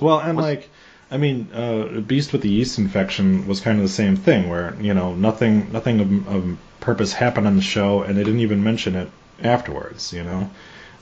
[0.00, 0.68] Well, and like,
[1.10, 4.74] I mean, uh, Beast with the yeast infection was kind of the same thing, where
[4.80, 8.64] you know nothing, nothing of, of purpose happened on the show, and they didn't even
[8.64, 9.08] mention it
[9.42, 10.12] afterwards.
[10.12, 10.50] You know,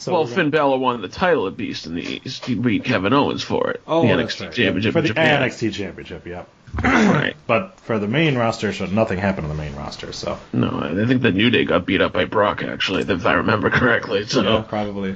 [0.03, 2.45] So well, we're Finn Balor won the title at Beast in the East.
[2.45, 3.83] He beat Kevin Owens for it.
[3.87, 4.53] Oh, the NXT right.
[4.53, 5.49] Championship for the Japan.
[5.49, 6.27] NXT Championship.
[6.27, 6.49] Yep.
[6.83, 7.37] right.
[7.47, 10.12] But for the main roster, so nothing happened on the main roster.
[10.12, 13.35] So No, I think the New Day got beat up by Brock actually, if I
[13.35, 14.27] remember correctly.
[14.27, 15.15] So yeah, probably.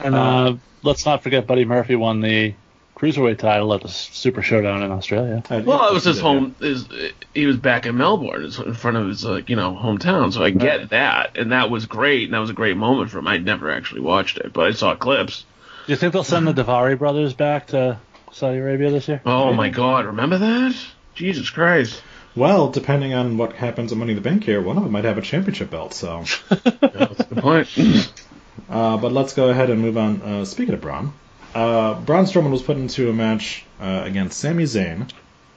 [0.00, 2.54] And uh, let's not forget Buddy Murphy won the
[2.96, 5.42] cruiserweight title at the Super Showdown in Australia.
[5.50, 6.56] Uh, Well, it was his home.
[6.58, 6.88] His,
[7.34, 10.32] he was back in Melbourne, in front of his like you know hometown.
[10.32, 13.18] So I get that, and that was great, and that was a great moment for
[13.18, 13.26] him.
[13.28, 15.44] I'd never actually watched it, but I saw clips.
[15.86, 18.00] Do you think they'll send the Daivari brothers back to
[18.32, 19.20] Saudi Arabia this year?
[19.24, 20.74] Oh my God, remember that?
[21.14, 22.02] Jesus Christ!
[22.34, 25.04] Well, depending on what happens at Money in the Bank here, one of them might
[25.04, 25.94] have a championship belt.
[25.94, 28.12] So, That's the point.
[28.70, 30.20] uh, but let's go ahead and move on.
[30.20, 31.14] Uh, speaking of Braun,
[31.56, 35.10] uh, Braun Strowman was put into a match uh, against Sami Zayn,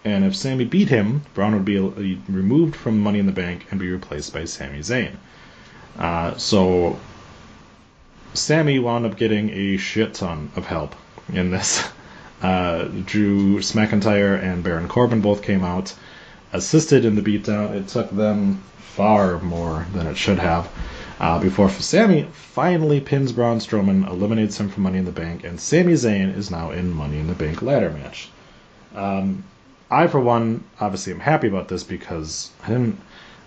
[0.05, 1.91] and if Sami beat him, Braun would be uh,
[2.29, 5.17] removed from Money in the Bank and be replaced by Sami Zayn.
[5.97, 6.97] Uh, so,
[8.33, 10.95] Sami wound up getting a shit ton of help
[11.33, 11.87] in this.
[12.41, 15.93] Uh, Drew McIntyre and Baron Corbin both came out,
[16.53, 17.75] assisted in the beatdown.
[17.75, 20.69] It took them far more than it should have.
[21.19, 25.59] Uh, before Sami finally pins Braun Strowman, eliminates him from Money in the Bank, and
[25.59, 28.29] Sami Zayn is now in Money in the Bank ladder match.
[28.95, 29.43] Um,
[29.91, 32.99] I, for one, obviously am happy about this because I didn't,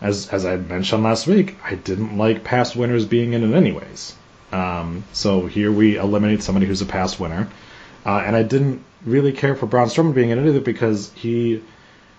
[0.03, 4.17] as as I mentioned last week, I didn't like past winners being in it anyways.
[4.53, 7.49] Um, so here we eliminate somebody who's a past winner,
[8.05, 11.63] uh, and I didn't really care for Braun Strowman being in it either because he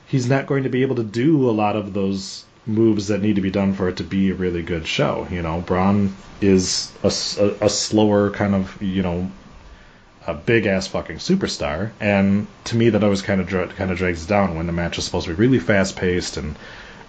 [0.07, 3.35] he's not going to be able to do a lot of those moves that need
[3.35, 5.27] to be done for it to be a really good show.
[5.29, 7.07] You know, Braun is a
[7.61, 9.31] a slower kind of you know
[10.25, 13.97] a big ass fucking superstar, and to me that always kind of dra- kind of
[13.97, 16.55] drags down when the match is supposed to be really fast paced and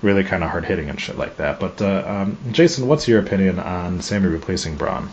[0.03, 1.61] really kind of hard hitting and shit like that.
[1.61, 5.09] But uh, um, Jason, what's your opinion on Sami replacing Braun?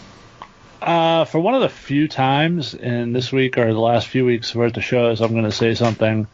[0.82, 4.56] Uh, for one of the few times in this week or the last few weeks
[4.56, 6.28] worth of shows, I'm going to say something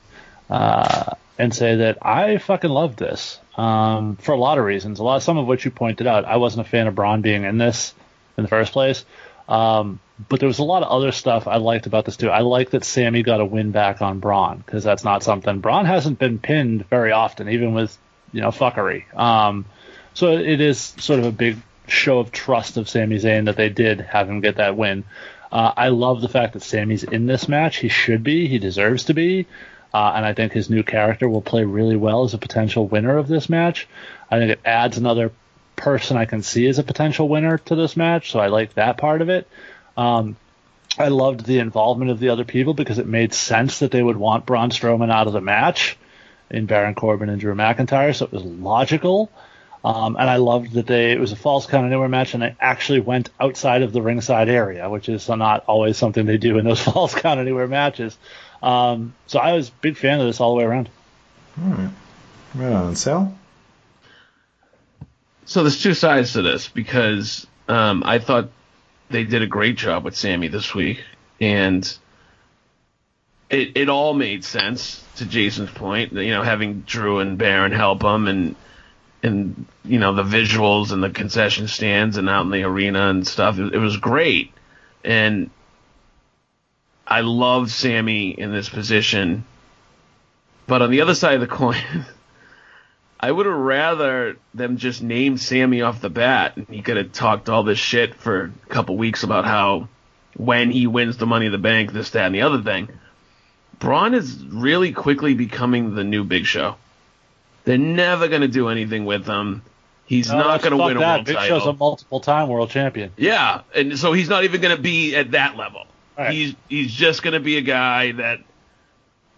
[0.50, 5.00] uh, and say that I fucking love this um, for a lot of reasons.
[5.00, 6.26] A lot, some of which you pointed out.
[6.26, 7.94] I wasn't a fan of Braun being in this
[8.38, 9.06] in the first place,
[9.48, 12.30] um, but there was a lot of other stuff I liked about this too.
[12.30, 15.86] I like that Sami got a win back on Braun because that's not something Braun
[15.86, 17.98] hasn't been pinned very often, even with
[18.32, 19.12] you know fuckery.
[19.18, 19.66] Um,
[20.14, 23.70] so it is sort of a big show of trust of Sami Zayn that they
[23.70, 25.04] did have him get that win.
[25.52, 27.78] Uh, I love the fact that Sami's in this match.
[27.78, 28.48] He should be.
[28.48, 29.46] He deserves to be.
[29.94, 33.18] Uh, and I think his new character will play really well as a potential winner
[33.18, 33.88] of this match.
[34.30, 35.32] I think it adds another
[35.76, 38.98] person I can see as a potential winner to this match, so I like that
[38.98, 39.48] part of it.
[39.96, 40.36] Um,
[40.98, 44.18] I loved the involvement of the other people because it made sense that they would
[44.18, 45.98] want Braun Strowman out of the match
[46.50, 49.32] in Baron Corbin and Drew McIntyre, so it was logical.
[49.86, 52.56] Um, and I loved that they it was a false count anywhere match, and they
[52.60, 56.66] actually went outside of the ringside area, which is not always something they do in
[56.66, 58.18] those false count anywhere matches.
[58.62, 60.90] Um, so I was a big fan of this all the way around.
[61.62, 61.90] All right,
[62.56, 63.38] right on, Sal.
[65.46, 68.50] So there's two sides to this because um, I thought
[69.10, 71.04] they did a great job with Sami this week,
[71.40, 71.98] and
[73.50, 76.14] it it all made sense to Jason's point.
[76.14, 78.56] You know, having Drew and Baron help him, and
[79.24, 83.26] and you know the visuals and the concession stands and out in the arena and
[83.26, 83.58] stuff.
[83.60, 84.52] It, it was great,
[85.04, 85.50] and
[87.08, 89.46] I love Sami in this position.
[90.68, 91.78] But on the other side of the coin.
[93.20, 97.14] I would have rather them just name Sami off the bat, and he could have
[97.14, 99.88] talked all this shit for a couple weeks about how
[100.36, 102.90] when he wins the Money in the Bank, this, that, and the other thing.
[103.80, 106.76] Braun is really quickly becoming the new Big Show.
[107.64, 109.64] They're never going to do anything with him.
[110.06, 111.60] He's No, not going to win a world Big title.
[111.60, 113.12] Show's a multiple time world champion.
[113.18, 115.86] Yeah, and so he's not even going to be at that level.
[116.18, 116.34] Right.
[116.34, 118.40] He's he's just going to be a guy that,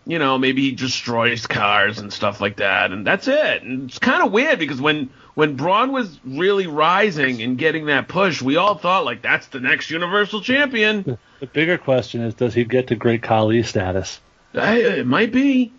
[0.06, 3.63] you know, maybe he destroys cars and stuff like that, and that's it.
[3.63, 8.08] And it's kind of weird because when when Braun was really rising and getting that
[8.08, 11.18] push, we all thought like that's the next Universal Champion.
[11.39, 14.20] The bigger question is, does he get to Great Khali status?
[14.54, 15.72] I, it might be.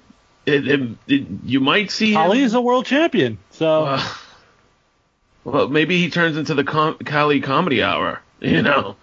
[0.46, 2.20] It, it, it, you might see him.
[2.20, 4.08] Khali's a world champion, so Uh,
[5.44, 8.96] well, maybe he turns into the com- Khali Comedy Hour, you know,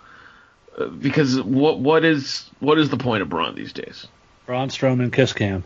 [1.00, 4.08] because what what is what is the point of Braun these days?
[4.46, 5.64] Braun Strowman kiss cam.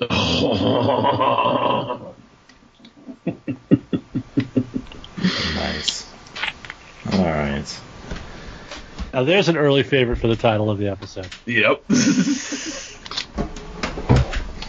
[5.54, 6.12] Nice.
[7.12, 7.80] All right.
[9.12, 11.28] Now there's an early favorite for the title of the episode.
[11.46, 11.84] Yep.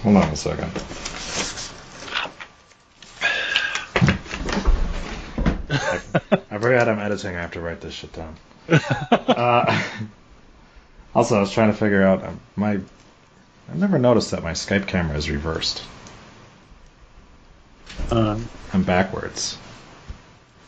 [0.04, 0.72] Hold on a second.
[6.52, 7.36] I forgot I'm editing.
[7.36, 8.36] I have to write this shit down.
[8.70, 9.84] Uh,
[11.16, 12.72] also, I was trying to figure out um, my.
[13.70, 15.84] I've never noticed that my Skype camera is reversed.
[18.12, 19.58] Um, I'm backwards.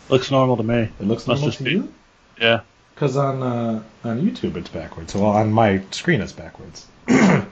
[0.09, 0.89] looks normal to me.
[0.99, 1.93] It looks normal to be- you?
[2.39, 2.61] Yeah.
[2.95, 5.13] Because on uh, on YouTube it's backwards.
[5.13, 6.85] Well, on my screen it's backwards.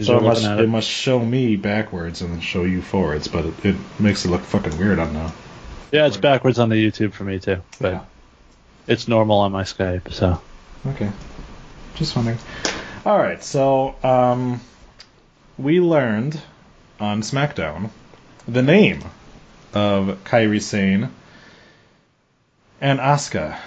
[0.00, 0.68] So it must it it.
[0.68, 4.40] must show me backwards and then show you forwards, but it, it makes it look
[4.40, 5.32] fucking weird on the.
[5.92, 8.04] Yeah, it's backwards on the YouTube for me too, but Yeah.
[8.86, 10.12] It's normal on my Skype.
[10.12, 10.40] So
[10.86, 11.10] Okay.
[11.94, 12.38] Just wondering.
[13.06, 14.60] All right, so um,
[15.56, 16.40] we learned
[17.00, 17.90] on SmackDown
[18.46, 19.02] the name
[19.72, 21.10] of Kairi Sane
[22.80, 23.58] and Asuka,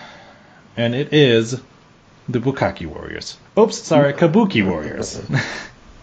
[0.76, 1.60] and it is
[2.30, 3.38] the Bukaki Warriors.
[3.58, 5.22] Oops, sorry, Kabuki Warriors.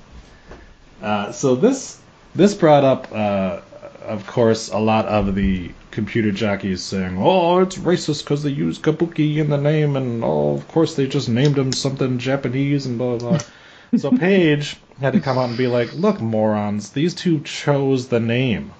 [1.02, 2.00] uh, so this
[2.34, 3.60] this brought up, uh,
[4.02, 8.78] of course, a lot of the computer jockeys saying, "Oh, it's racist because they use
[8.78, 12.98] Kabuki in the name, and oh, of course they just named him something Japanese and
[12.98, 13.40] blah blah." blah.
[13.98, 18.20] so Paige had to come out and be like, "Look, morons, these two chose the
[18.20, 18.72] name."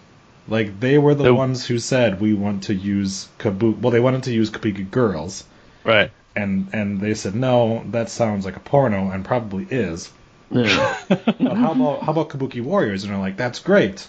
[0.46, 3.78] Like they were the ones who said we want to use Kabuki.
[3.78, 5.44] Well, they wanted to use Kabuki girls,
[5.84, 6.10] right.
[6.36, 10.12] and and they said no, that sounds like a porno, and probably is.
[10.50, 10.96] Yeah.
[11.08, 13.04] But how about how about Kabuki Warriors?
[13.04, 14.06] And they're like, that's great,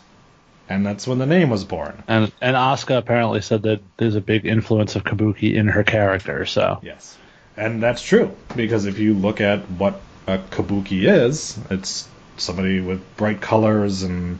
[0.69, 2.03] and that's when the name was born.
[2.07, 6.45] And and Asuka apparently said that there's a big influence of Kabuki in her character.
[6.45, 7.17] So Yes,
[7.57, 13.01] and that's true because if you look at what a Kabuki is, it's somebody with
[13.17, 14.39] bright colors and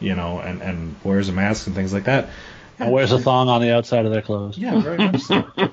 [0.00, 2.28] you know and and wears a mask and things like that.
[2.78, 4.58] and wears a thong on the outside of their clothes.
[4.58, 5.44] Yeah, very much so.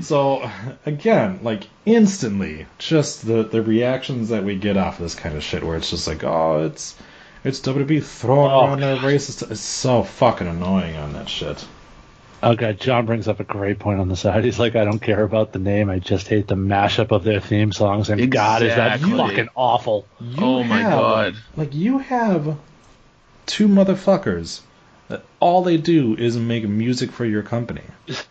[0.00, 0.50] So
[0.86, 5.62] again, like instantly, just the the reactions that we get off this kind of shit,
[5.62, 6.96] where it's just like, oh, it's
[7.44, 9.50] it's WWE throwing Oh, around their racist.
[9.50, 11.66] It's so fucking annoying on that shit.
[12.42, 14.44] Okay, John brings up a great point on the side.
[14.44, 15.90] He's like, I don't care about the name.
[15.90, 18.08] I just hate the mashup of their theme songs.
[18.08, 20.06] And God, is that fucking awful.
[20.20, 21.36] You oh my have- god.
[21.56, 22.56] Like you have
[23.44, 24.62] two motherfuckers
[25.08, 27.82] that all they do is make music for your company.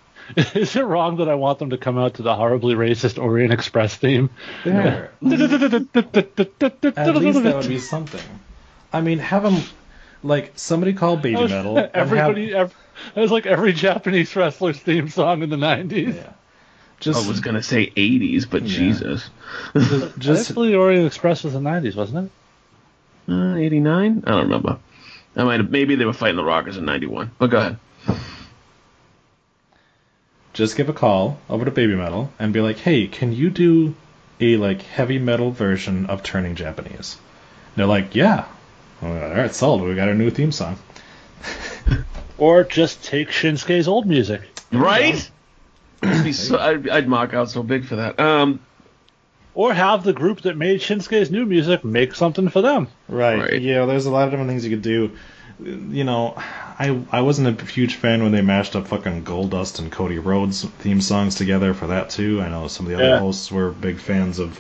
[0.54, 3.52] Is it wrong that I want them to come out to the horribly racist Orient
[3.52, 4.30] Express theme?
[4.64, 5.12] There.
[5.24, 5.50] At least
[7.44, 8.22] that would be something.
[8.92, 9.62] I mean, have them
[10.24, 11.78] like somebody call Babymetal.
[11.78, 12.74] and have- Everybody, ev
[13.16, 16.16] it was like every Japanese wrestler's theme song in the 90s.
[16.16, 16.34] yeah.
[17.00, 18.68] Just I was gonna say 80s, but Yeah.
[18.78, 19.30] Jesus.
[19.74, 22.30] just, Just the Orient Express was the 90s, wasn't
[23.28, 23.32] it?
[23.32, 24.24] Uh, 89?
[24.28, 24.80] I don't remember.
[25.38, 27.32] I might have, maybe they were fighting the Rockers in 91.
[27.38, 27.78] But go ahead.
[30.54, 33.96] just give a call over to Babymetal and be like, hey, can you do
[34.42, 37.18] a like heavy metal version of Turning Japanese?
[37.68, 38.46] And they're like, yeah.
[39.02, 39.82] I'm like, All right, sold.
[39.82, 40.78] We got our new theme song.
[42.38, 44.42] Or just take Shinsuke's old music.
[44.72, 45.30] Right?
[46.02, 48.18] I'd, be so, I'd, I'd mark out so big for that.
[48.18, 48.62] Um,
[49.56, 52.88] Or have the group that made Shinsuke's new music make something for them.
[53.10, 53.40] Right.
[53.40, 53.62] Right.
[53.62, 55.12] Yeah, there's a lot of different things you could do.
[55.62, 59.92] You know, I I wasn't a huge fan when they mashed up fucking Goldust and
[59.92, 62.42] Cody Rhodes theme songs together for that too.
[62.42, 63.20] I know some of the other Yeah.
[63.20, 64.58] hosts were big fans of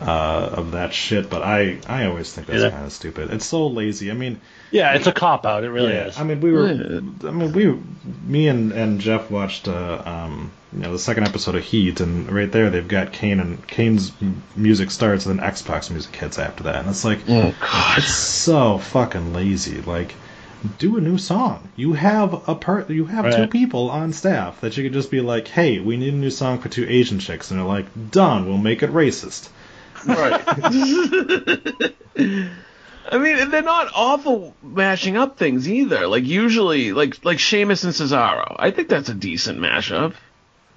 [0.00, 2.70] uh, of that shit, but I I always think that's Yeah.
[2.70, 3.32] kind of stupid.
[3.32, 4.10] It's so lazy.
[4.10, 5.64] I mean, Yeah, it's a cop out.
[5.64, 6.18] It really yeah, is.
[6.18, 6.70] I mean, we were.
[6.72, 7.28] Yeah.
[7.28, 7.78] I mean, we,
[8.26, 12.30] me and, and Jeff watched, uh, um, you know, the second episode of Heat, and
[12.30, 14.12] right there they've got Kane and Kane's
[14.54, 17.98] music starts, and then X-Pac music hits after that, and it's like, oh, God.
[17.98, 19.80] it's so fucking lazy.
[19.80, 20.14] Like,
[20.78, 21.68] do a new song.
[21.76, 22.90] You have a part.
[22.90, 26.14] You have two people on staff that you could just be like, hey, we need
[26.14, 28.46] a new song for two Asian chicks, and they're like, done.
[28.46, 29.48] We'll make it racist.
[30.06, 30.42] Right.
[33.10, 36.06] I mean, they're not awful mashing up things either.
[36.06, 38.54] Like usually, like like Sheamus and Cesaro.
[38.58, 40.14] I think that's a decent mashup.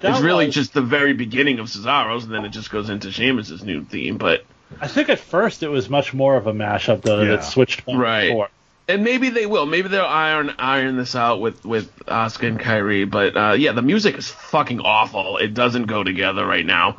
[0.00, 2.88] That it's really was- just the very beginning of Cesaro's, and then it just goes
[2.88, 4.16] into Sheamus's new theme.
[4.16, 4.44] But
[4.80, 7.32] I think at first it was much more of a mashup though Yeah.
[7.36, 8.30] that switched back Right.
[8.30, 8.46] and
[8.88, 9.66] and maybe they will.
[9.66, 13.08] Maybe they'll iron iron this out with with Asuka and Kairi.
[13.08, 15.36] But uh, yeah, the music is fucking awful.
[15.36, 16.96] It doesn't go together right now.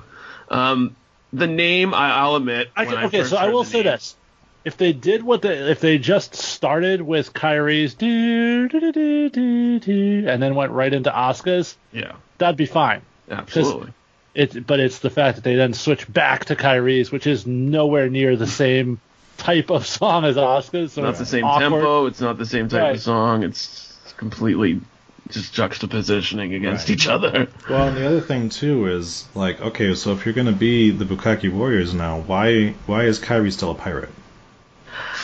[0.49, 0.95] Um,
[1.33, 2.69] the name, I, I'll admit.
[2.75, 4.15] I can, okay, first so I will say name- this:
[4.63, 9.79] if they did what they, if they just started with Kairi's do do do do
[9.79, 13.01] do and then went right into Asuka's, Yeah, that'd be fine.
[13.29, 13.91] absolutely.
[14.35, 18.09] It, but it's the fact that they then switch back to Kairi's, which is nowhere
[18.09, 18.99] near the same
[19.37, 20.93] type of song as Asuka's.
[20.93, 21.61] So not the same awkward.
[21.69, 22.05] tempo.
[22.07, 22.95] It's not the same type Right.
[22.95, 23.43] of song.
[23.43, 24.81] It's completely
[25.29, 26.95] just juxtapositioning against Right.
[26.95, 27.47] each other.
[27.69, 31.05] Well, and the other thing too is like, okay, so if you're gonna be the
[31.05, 34.09] Bukaki Warriors now, why why is Kairi still a pirate?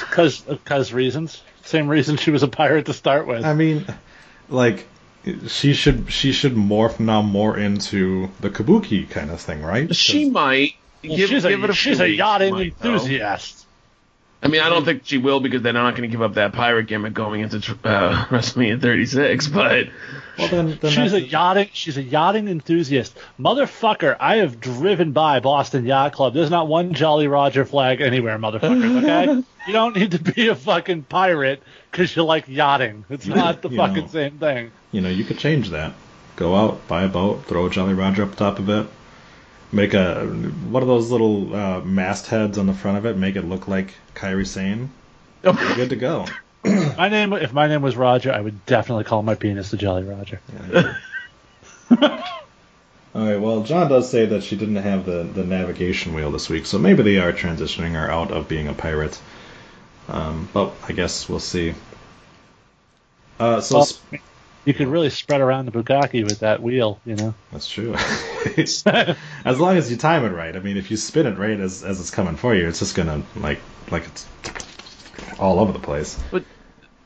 [0.09, 1.41] because because reasons.
[1.63, 3.45] Same reason she was a pirate to start with.
[3.45, 3.85] I mean,
[4.49, 4.87] like,
[5.47, 9.93] she should she should morph now more into the kabuki kind of thing, right?
[9.95, 10.73] She might.
[11.03, 12.59] Well, give, she's give a, it a she's a weeks, yachting though.
[12.61, 13.65] enthusiast.
[14.41, 16.53] I mean, I don't think she will because they're not going to give up that
[16.53, 19.47] pirate gimmick going into uh, WrestleMania 36.
[19.47, 19.89] But
[20.37, 21.69] Well, then, then She's a yachting.
[21.73, 24.15] She's a yachting enthusiast, motherfucker.
[24.17, 26.33] I have driven by Boston Yacht Club.
[26.33, 29.03] There's not one Jolly Roger flag anywhere, motherfucker.
[29.03, 31.61] Okay, you don't need to be a fucking pirate
[31.91, 33.03] because you like yachting.
[33.09, 34.07] It's not the fucking know.
[34.07, 34.71] same thing.
[34.93, 35.93] you know, you could change that.
[36.37, 38.87] Go out, buy a boat, throw a Jolly Roger up top of it,
[39.71, 43.45] make a one of those little uh, mastheads on the front of it, make it
[43.45, 44.89] look like Kairi Sane.
[45.43, 46.25] You're good to go.
[46.63, 50.03] My name, if my name was Roger, I would definitely call my penis the Jolly
[50.03, 50.41] Roger.
[53.15, 53.39] All right.
[53.39, 56.77] Well, John does say that she didn't have the, the navigation wheel this week, so
[56.77, 59.19] maybe they are transitioning her out of being a pirate.
[60.09, 61.73] Um, but I guess we'll see.
[63.39, 64.19] Uh, so Well, sp-
[64.69, 67.33] You could really spread around the bukkake with that wheel, you know.
[67.51, 67.95] that's true.
[68.55, 70.55] as long as you time it right.
[70.55, 72.95] I mean, if you spin it right as, as it's coming for you, it's just
[72.95, 74.27] gonna like like it's
[75.39, 76.19] all over the place.
[76.29, 76.43] But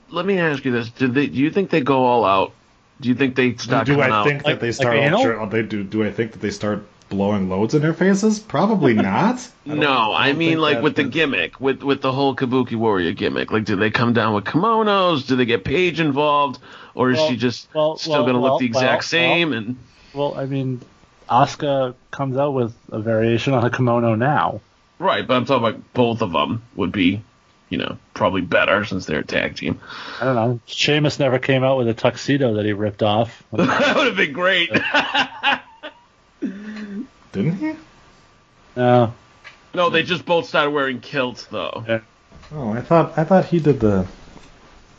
[0.10, 1.28] let me ask you this: Did they?
[1.28, 2.52] Do you think they go all out?
[3.00, 4.28] Do you think they start do I out?
[4.28, 4.98] think Like- that they start?
[4.98, 5.22] anal?
[5.22, 5.86] sure, they do.
[5.86, 8.40] Do I think that they start blowing loads in their faces?
[8.40, 9.40] Probably not.
[9.68, 12.76] I No, I, don't mean like that- with the gimmick, with with the whole Kabuki
[12.76, 13.52] Warrior gimmick.
[13.52, 15.28] Like, do they come down with kimonos?
[15.28, 16.60] Do they get Paige involved,
[16.96, 19.08] or is Well- she just well, still well, going to well, look the exact well,
[19.08, 19.54] same?
[19.54, 19.78] And
[20.14, 20.82] Well, I mean,
[21.30, 24.62] Asuka comes out with a variation on a kimono now.
[25.00, 27.22] right, but I'm talking about both of them would be,
[27.70, 29.80] you know, probably better since they're a tag team.
[30.22, 30.60] I don't know.
[30.66, 33.42] Sheamus never came out with a tuxedo that he ripped off.
[33.54, 34.70] that would have been great.
[37.32, 37.76] didn't he?
[38.76, 39.14] No.
[39.74, 42.02] no, they just both started wearing kilts though.
[42.54, 44.06] Oh, I thought I thought he did the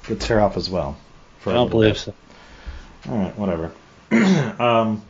[0.09, 0.97] the tear off as well.
[1.41, 1.99] For I a don't believe bit.
[2.01, 2.15] so.
[3.09, 3.73] All right, whatever.
[4.63, 5.03] um,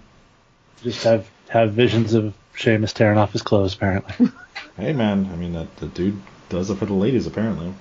[0.83, 4.29] Just have have visions of Sheamus tearing off his clothes, apparently.
[4.77, 7.73] hey man, I mean that the dude does it for the ladies apparently.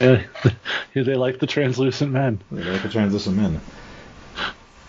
[0.94, 3.60] Yeah, they like the translucent men, They like the translucent men.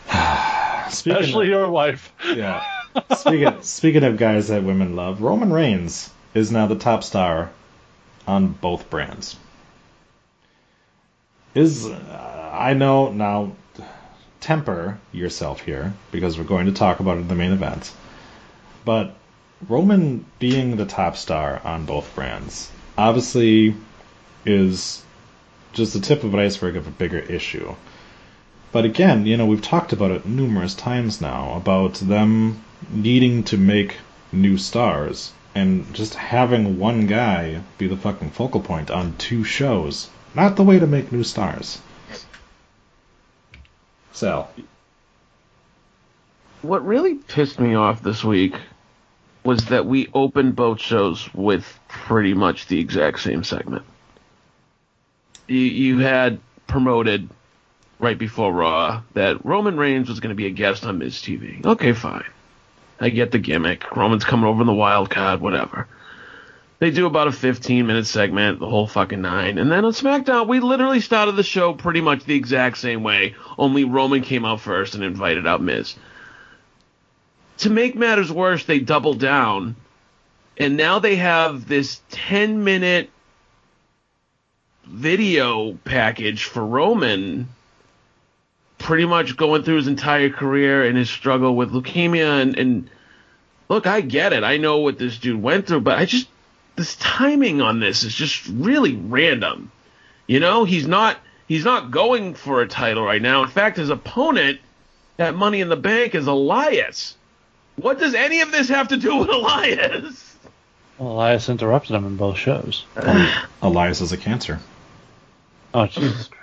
[0.88, 2.12] Especially of, your wife.
[2.26, 2.64] yeah.
[3.18, 7.52] Speaking speaking of guys that women love, Roman Reigns is now the top star
[8.28, 9.38] on both brands.
[11.54, 13.54] Is uh, I know now
[14.40, 17.92] temper yourself here because we're going to talk about it in the main event.
[18.84, 19.16] But
[19.70, 23.76] Roman being the top star on both brands obviously
[24.46, 25.04] is
[25.74, 27.76] just the tip of an iceberg of a bigger issue.
[28.72, 33.58] But again, you know, we've talked about it numerous times now about them needing to
[33.58, 33.98] make
[34.32, 40.10] new stars and just having one guy be the fucking focal point on two shows.
[40.34, 41.82] Not the way to make new stars.
[44.14, 44.50] Sal.
[46.62, 48.56] What really pissed me off this week
[49.44, 53.84] was that we opened both shows with pretty much the exact same segment.
[55.48, 57.28] You, you had promoted
[58.00, 61.66] right before Raw that Roman Reigns was going to be a guest on Miz TV.
[61.66, 62.24] Okay, fine.
[63.02, 63.94] I get the gimmick.
[63.96, 65.88] Roman's coming over in the wild card, whatever.
[66.80, 69.58] They do about a 15 minute segment, the whole fucking nine.
[69.58, 73.36] And then on SmackDown, we literally started the show pretty much the exact same way,
[73.58, 75.96] only Roman came out first and invited out Miz
[77.62, 79.76] to make matters worse, they double down,
[80.58, 83.12] and now they have this 10 minute
[84.86, 87.48] video package for Roman,
[88.82, 92.42] pretty much going through his entire career and his struggle with leukemia.
[92.42, 92.90] And, and
[93.70, 94.44] look, I get it.
[94.44, 96.28] I know what this dude went through, but I just,
[96.76, 99.72] this timing on this is just really random.
[100.28, 101.18] You know, he's not.
[101.48, 103.44] He's not going for a title right now.
[103.44, 104.62] In fact, his opponent,
[105.18, 107.18] that Money in the Bank, is Elias.
[107.76, 110.38] What does any of this have to do with Elias?
[110.98, 112.86] Well, Elias interrupted him in both shows.
[113.62, 114.60] Elias is a cancer.
[115.74, 116.41] Oh Jesus Christ!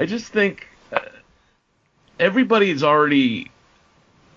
[0.00, 1.00] I just think uh,
[2.18, 3.50] everybody's already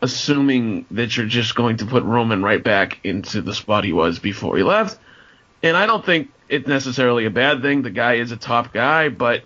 [0.01, 4.19] assuming that you're just going to put Roman right back into the spot he was
[4.19, 4.99] before he left.
[5.63, 7.81] And I don't think it's necessarily a bad thing.
[7.81, 9.43] The guy is a top guy, but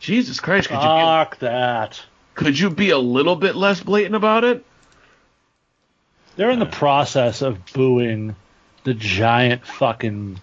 [0.00, 2.02] Jesus Christ, could you be, Fuck that.
[2.34, 4.64] could you be a little bit less blatant about it?
[6.36, 8.34] They're in the process of booing
[8.84, 10.40] the giant fucking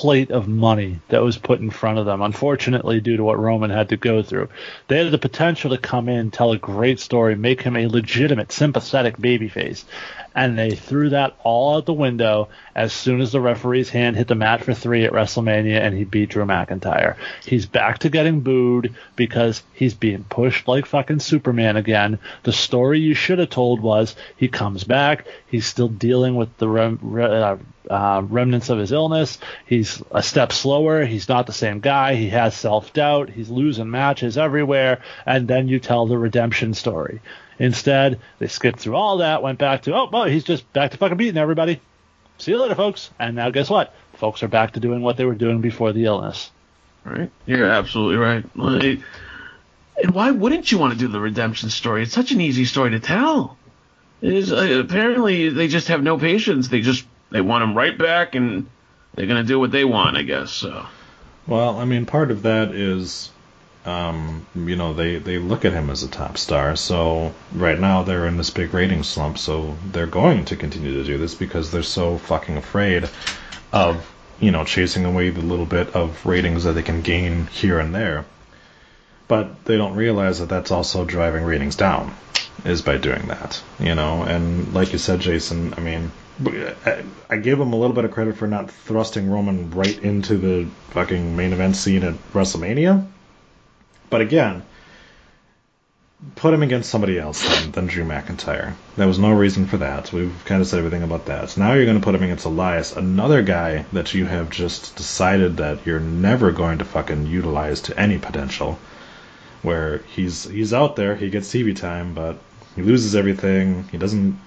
[0.00, 2.22] plate of money that was put in front of them.
[2.22, 4.48] Unfortunately, due to what Roman had to go through,
[4.88, 8.50] they had the potential to come in, tell a great story, make him a legitimate,
[8.50, 9.84] sympathetic babyface,
[10.34, 14.28] and they threw that all out the window as soon as the referee's hand hit
[14.28, 17.16] the mat for three at WrestleMania and he beat Drew McIntyre.
[17.44, 22.18] He's back to getting booed because he's being pushed like fucking Superman again.
[22.44, 26.68] The story you should have told was he comes back, he's still dealing with the
[26.68, 27.56] rem- re- uh,
[27.88, 29.38] uh, remnants of his illness.
[29.66, 31.04] He's a step slower.
[31.04, 32.14] He's not the same guy.
[32.14, 33.30] He has self doubt.
[33.30, 35.00] He's losing matches everywhere.
[35.26, 37.20] And then you tell the redemption story.
[37.60, 40.96] Instead, they skipped through all that, went back to, oh, well, he's just back to
[40.96, 41.78] fucking beating everybody.
[42.38, 43.10] See you later, folks.
[43.18, 43.94] And now guess what?
[44.14, 46.50] Folks are back to doing what they were doing before the illness.
[47.04, 47.30] Right?
[47.44, 48.44] You're absolutely right.
[48.56, 49.00] Like,
[50.02, 52.02] and why wouldn't you want to do the redemption story?
[52.02, 53.58] It's such an easy story to tell.
[54.22, 56.68] It is, uh, apparently, they just have no patience.
[56.68, 58.68] They just they want him right back, and
[59.14, 60.50] they're gonna do what they want, I guess.
[60.50, 60.86] So.
[61.46, 63.30] Well, I mean, part of that is,
[63.84, 66.76] um, you know, they, they look at him as a top star.
[66.76, 69.38] So right now they're in this big rating slump.
[69.38, 73.08] So they're going to continue to do this because they're so fucking afraid
[73.72, 77.78] of, you know, chasing away the little bit of ratings that they can gain here
[77.78, 78.24] and there.
[79.28, 82.16] But they don't realize that that's also driving ratings down,
[82.64, 84.24] is by doing that, you know.
[84.24, 86.10] And like you said, Jason, I mean,
[86.84, 90.36] I, I give him a little bit of credit for not thrusting Roman right into
[90.36, 93.06] the fucking main event scene at WrestleMania.
[94.10, 94.64] But again,
[96.36, 98.74] put him against somebody else than, than Drew McIntyre.
[98.96, 100.12] There was no reason for that.
[100.12, 101.50] We've kind of said everything about that.
[101.50, 104.96] So now you're going to put him against Elias, another guy that you have just
[104.96, 108.78] decided that you're never going to fucking utilize to any potential.
[109.62, 112.38] Where he's he's out there, he gets TV time, but
[112.76, 113.84] he loses everything.
[113.92, 114.38] He doesn't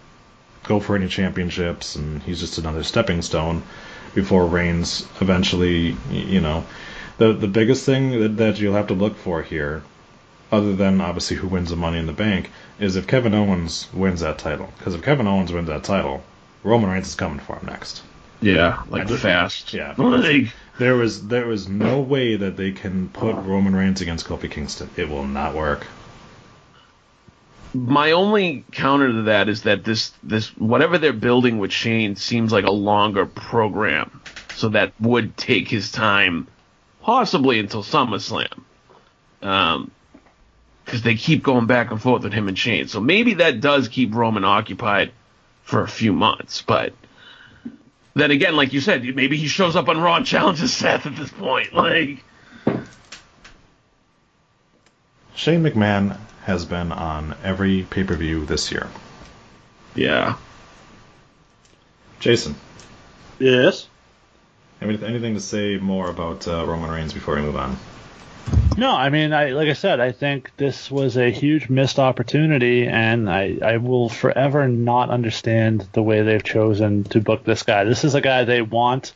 [0.64, 3.62] go for any championships, and he's just another stepping stone
[4.16, 6.66] before Reigns eventually, you know.
[7.18, 9.84] The the biggest thing that, that you'll have to look for here,
[10.52, 12.50] other than obviously who wins the Money in the Bank,
[12.80, 14.72] is if Kevin Owens wins that title.
[14.78, 16.24] Because if Kevin Owens wins that title,
[16.64, 18.04] Roman Reigns is coming for him next.
[18.42, 19.74] Yeah, like fast.
[19.74, 19.94] Yeah.
[19.98, 24.50] Like, There was there was no way that they can put Roman Reigns against Kofi
[24.50, 24.90] Kingston.
[24.98, 25.88] It will not work.
[27.74, 32.52] my only counter to that is that this this whatever they're building with Shane seems
[32.52, 34.22] like a longer program,
[34.56, 36.48] so that would take his time,
[37.04, 38.64] possibly until SummerSlam,
[39.42, 39.92] um,
[40.84, 42.88] because they keep going back and forth with him and Shane.
[42.88, 45.12] So maybe that does keep Roman occupied
[45.64, 46.94] for a few months, but.
[48.16, 51.16] Then again, like you said, maybe he shows up on Raw and challenges Seth at
[51.16, 51.74] this point.
[51.74, 52.24] Like,
[55.34, 58.88] Shane McMahon has been on every pay per view this year.
[59.96, 60.36] yeah,
[62.20, 62.54] Jason,
[63.40, 63.88] Yes.
[64.84, 67.78] Anything, anything to say more about uh, Roman Reigns before we move on?
[68.78, 72.88] No, I mean, I like I said, I think this was a huge missed opportunity,
[72.88, 77.84] and I, I will forever not understand the way they've chosen to book this guy.
[77.84, 79.14] This is a guy they want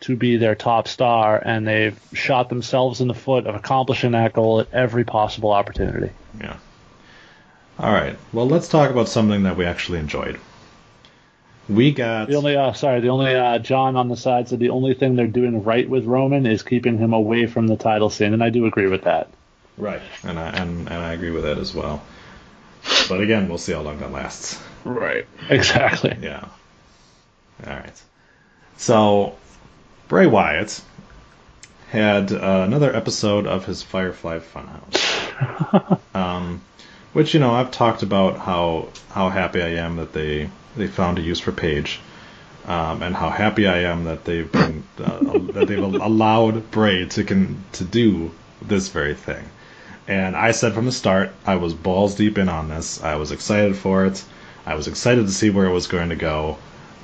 [0.00, 4.32] to be their top star, and they've shot themselves in the foot of accomplishing that
[4.32, 6.12] goal at every possible opportunity.
[6.40, 6.56] Yeah.
[7.78, 8.16] All right.
[8.32, 10.38] Well, let's talk about something that we actually enjoyed.
[11.70, 14.70] We got The only, uh, sorry, the only uh, John on the side said the
[14.70, 18.34] only thing they're doing right with Roman is keeping him away from the title scene,
[18.34, 19.28] and I do agree with that.
[19.78, 22.02] right, and I and, and I agree with that as well.
[23.08, 24.60] But again, we'll see how long that lasts.
[24.84, 25.26] right.
[25.48, 26.16] Exactly.
[26.20, 26.48] Yeah.
[27.66, 28.02] All right.
[28.76, 29.36] So,
[30.08, 30.80] Bray Wyatt
[31.90, 35.98] had uh, another episode of his Firefly Funhouse.
[36.14, 36.62] um,
[37.12, 41.18] which you know I've talked about how how happy I am that they they found
[41.18, 42.00] a use for Paige,
[42.66, 45.20] um, and how happy I am that they've been uh,
[45.52, 48.30] that they've allowed Bray to can to do
[48.62, 49.44] this very thing.
[50.06, 53.02] And I said from the start I was balls deep in on this.
[53.02, 54.24] I was excited for it.
[54.66, 56.58] I was excited to see where it was going to go.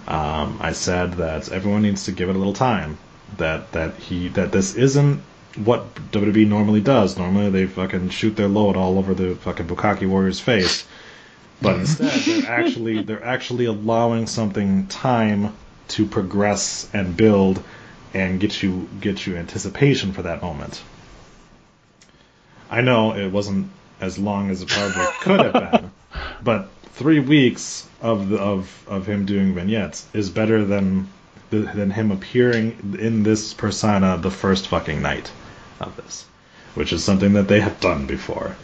[0.09, 2.99] Um, I said that everyone needs to give it a little time.
[3.39, 5.23] That that he that this isn't
[5.57, 7.17] what WWE normally does.
[7.17, 10.87] Normally they fucking shoot their load all over the fucking Bukaki Warrior's face.
[11.61, 15.55] But instead they're actually they're actually allowing something time
[15.89, 17.63] to progress and build
[18.15, 20.83] and get you get you anticipation for that moment.
[22.71, 25.91] I know it wasn't as long as it probably could have been,
[26.43, 31.09] but three weeks of the, of of him doing vignettes is better than
[31.51, 35.31] than him appearing in this persona the first fucking night
[35.81, 36.25] of this,
[36.75, 38.57] which is something that they have done before.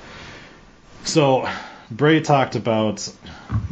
[1.05, 1.49] So
[1.97, 3.07] Bray talked about.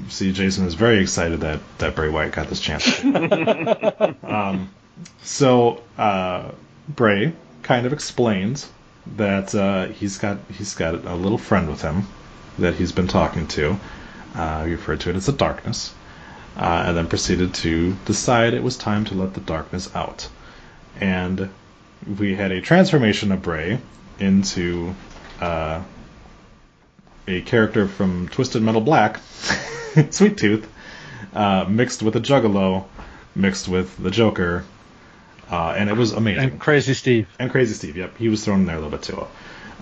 [0.08, 3.02] See, Jason is very excited that that Bray Wyatt got this chance.
[4.24, 4.70] um,
[5.22, 6.50] so uh,
[6.88, 8.70] Bray kind of explains
[9.16, 12.06] that uh, he's got he's got a little friend with him
[12.58, 13.78] that he's been talking to.
[14.34, 15.94] Uh, he referred to it as the darkness,
[16.56, 20.28] uh, and then proceeded to decide it was time to let the darkness out.
[21.00, 21.50] And
[22.18, 23.78] we had a transformation of Bray
[24.18, 24.94] into
[25.40, 25.82] uh,
[27.26, 29.18] a character from Twisted Metal Black,
[30.10, 30.68] Sweet Tooth,
[31.34, 32.84] uh, mixed with a Juggalo,
[33.34, 34.64] mixed with the Joker,
[35.50, 36.50] uh, and it was amazing.
[36.50, 37.28] And Crazy Steve.
[37.38, 39.26] And Crazy Steve, yep, he was thrown in there a little bit too.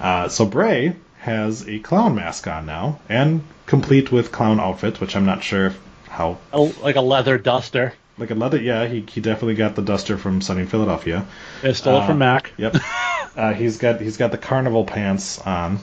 [0.00, 5.16] Uh, so Bray has a clown mask on now, and complete with clown outfit, which
[5.16, 5.74] I'm not sure
[6.08, 7.92] how A, like a leather duster.
[8.16, 8.58] like a leather.
[8.60, 11.26] Yeah, he he definitely got the duster from Sunny Philadelphia.
[11.62, 12.52] They stole it from Uh, Mac.
[12.56, 12.76] Yep.
[13.36, 15.80] uh, he's got he's got the carnival pants on.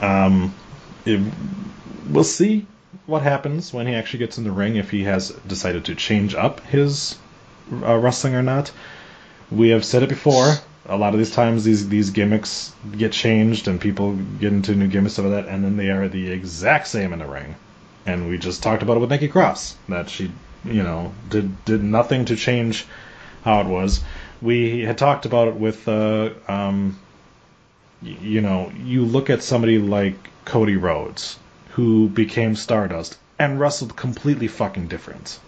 [0.00, 0.54] Um,
[1.04, 1.20] it-
[2.10, 2.66] we'll see
[3.06, 6.34] what happens when he actually gets in the ring if he has decided to change
[6.34, 7.16] up his
[7.82, 8.70] uh, wrestling or not.
[9.50, 10.54] We have said it before.
[10.86, 14.86] A lot of these times, these these gimmicks get changed, and people get into new
[14.86, 17.54] gimmicks of that, and then they are the exact same in the ring.
[18.06, 20.30] And we just talked about it with Nikki Cross that she,
[20.62, 22.84] you know, did did nothing to change
[23.44, 24.02] how it was.
[24.42, 26.98] We had talked about it with, uh, um,
[28.04, 31.38] you know, you look at somebody like Cody Rhodes,
[31.70, 35.40] who became Stardust and wrestled completely fucking different,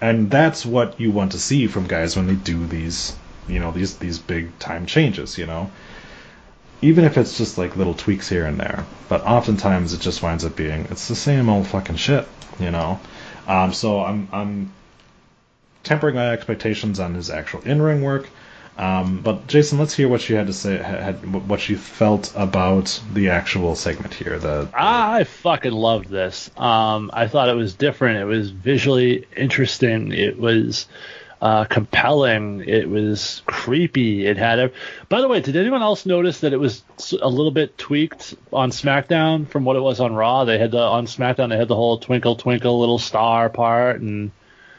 [0.00, 3.16] and that's what you want to see from guys when they do these,
[3.48, 5.38] you know, these these big time changes.
[5.38, 5.70] You know,
[6.82, 10.44] even if it's just like little tweaks here and there, but oftentimes it just winds
[10.44, 12.26] up being it's the same old fucking shit.
[12.58, 13.00] You know,
[13.46, 14.72] um, so I'm I'm
[15.82, 18.28] tempering my expectations on his actual in-ring work.
[18.80, 22.98] Um, but Jason, let's hear what you had to say, had, what you felt about
[23.12, 24.38] the actual segment here.
[24.38, 26.50] The I fucking loved this.
[26.56, 28.18] Um, I thought it was different.
[28.20, 30.12] It was visually interesting.
[30.12, 30.86] It was
[31.42, 32.64] uh, compelling.
[32.66, 34.24] It was creepy.
[34.26, 34.70] It had a.
[35.10, 36.82] By the way, did anyone else notice that it was
[37.20, 40.46] a little bit tweaked on SmackDown from what it was on Raw?
[40.46, 41.50] They had the on SmackDown.
[41.50, 44.30] They had the whole twinkle twinkle little star part, and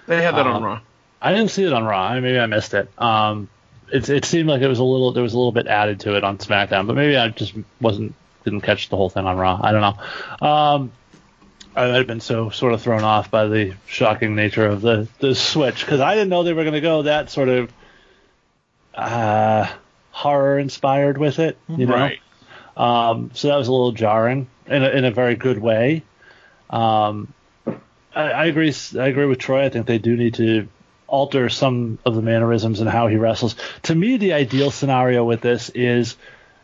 [0.08, 0.80] They had that on Um, Raw.
[1.22, 2.20] I didn't see it on Raw.
[2.20, 2.90] Maybe I missed it.
[2.98, 3.48] Um,
[3.92, 6.16] it, it seemed like it was a little there was a little bit added to
[6.16, 8.14] it on SmackDown, but maybe I just wasn't
[8.44, 9.60] didn't catch the whole thing on Raw.
[9.62, 10.48] I don't know.
[10.48, 10.92] Um,
[11.76, 15.08] I might have been so sort of thrown off by the shocking nature of the
[15.20, 17.72] the switch because I didn't know they were going to go that sort of
[18.96, 19.72] uh,
[20.12, 21.58] horror inspired with it.
[21.70, 22.20] You know, Right.
[22.76, 26.04] um, so that was a little jarring in a, in a very good way.
[26.70, 27.34] Um,
[28.14, 28.74] I, I agree.
[29.00, 29.64] I agree with Troy.
[29.66, 30.68] I think they do need to
[31.12, 33.56] alter some of the mannerisms and how he wrestles.
[33.84, 36.16] To me, the ideal scenario with this is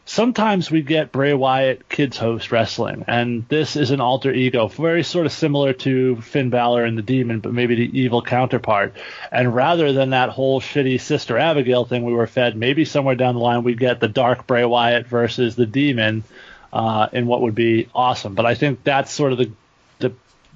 [0.06, 5.04] sometimes we get Bray Wyatt kids host wrestling, and this is an alter ego, very
[5.04, 8.96] sort of similar to Finn Balor and the Demon, but maybe the evil counterpart.
[9.32, 13.36] And rather than that whole shitty Sister Abigail thing we were fed, maybe somewhere down
[13.36, 16.24] the line we get the dark Bray Wyatt versus the Demon
[16.72, 18.34] uh, in what would be awesome.
[18.34, 19.52] But I think that's sort of the
[20.00, 20.14] the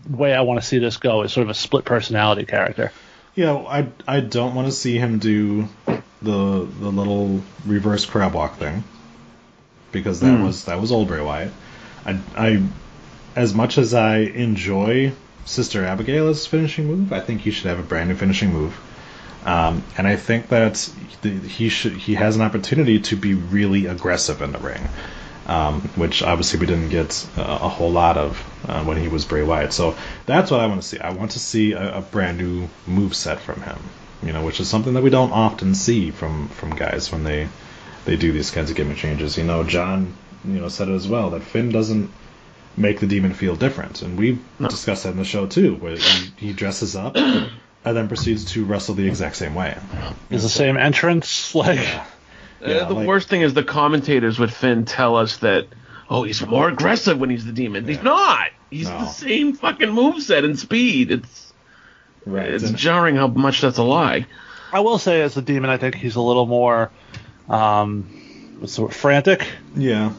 [0.10, 2.92] way I want to see this go is sort of a split personality character.
[3.36, 5.68] Yeah, I I don't want to see him do
[6.22, 8.84] the the little reverse crab walk thing
[9.92, 10.44] because that Hmm.
[10.44, 11.52] was that was old Bray Wyatt.
[12.06, 12.62] I I
[13.36, 15.14] as much as I enjoy
[15.46, 18.78] Sister Abigail's finishing move, I think he should have a brand new finishing move.
[19.46, 20.88] Um, and I think that
[21.22, 24.88] the- he should he has an opportunity to be really aggressive in the ring,
[25.52, 28.40] um, which obviously we didn't get a, a whole lot of
[28.70, 29.74] uh, when he was Bray Wyatt.
[29.74, 31.00] So that's what I want to see.
[31.00, 33.78] I want to see a, a brand new move set from him,
[34.24, 37.50] you know, which is something that we don't often see from from guys when they
[38.06, 39.38] they do these kinds of gimmick changes.
[39.38, 40.14] You know, John,
[40.46, 42.10] you know, said it as well that Finn doesn't
[42.78, 46.32] make the demon feel different, and we discussed that in the show too, where he,
[46.38, 47.52] he dresses up and
[47.84, 49.78] then proceeds to wrestle the exact same way.
[50.30, 51.80] Is the same entrance like?
[51.80, 52.06] Yeah,
[52.64, 55.68] uh, the like- worst thing is the commentators with Finn tell us that,
[56.10, 57.88] oh, he's more aggressive when he's the demon.
[57.88, 58.50] He's not.
[58.70, 59.00] He's No.
[59.00, 61.12] the same fucking moveset and speed.
[61.12, 61.54] It's
[62.26, 62.48] Right.
[62.50, 64.26] it's and- jarring how much that's a lie.
[64.74, 66.92] I will say, as a demon, I think he's a little more,
[67.50, 68.04] um,
[68.60, 69.46] what's the word, frantic.
[69.76, 70.12] Yeah.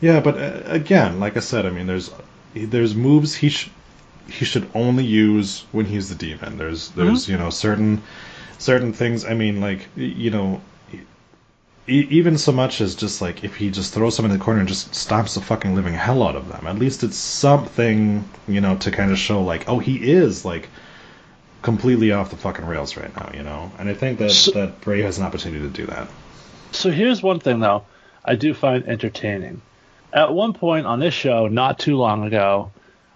[0.00, 2.10] Yeah, but uh, again, like I said, I mean, there's
[2.54, 3.70] there's moves he sh-
[4.28, 6.56] he should only use when he's the demon.
[6.58, 8.02] There's there's you know certain
[8.58, 9.24] certain things.
[9.24, 10.60] I mean, like you know,
[11.88, 14.60] e- even so much as just like if he just throws someone in the corner
[14.60, 16.66] and just stomps the fucking living hell out of them.
[16.66, 20.68] At least it's something you know to kind of show like, oh, he is like
[21.62, 23.30] completely off the fucking rails right now.
[23.34, 26.08] You know, and I think that So- that Bray has an opportunity to do that.
[26.72, 27.84] So here's one thing though,
[28.24, 29.62] I do find entertaining.
[30.12, 32.70] At one point on this show, not too long ago,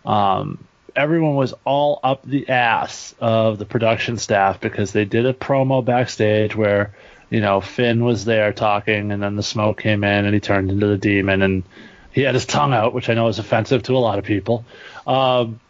[0.05, 0.59] um,
[0.97, 5.85] everyone was all up the ass of the production staff because they did a promo
[5.85, 6.95] backstage where
[7.31, 10.70] you know Finn was there talking, and then the smoke came in, and he turned
[10.70, 11.62] into the demon, and
[12.12, 14.64] he had his tongue out, which I know is offensive to a lot of people.
[15.07, 15.61] Um,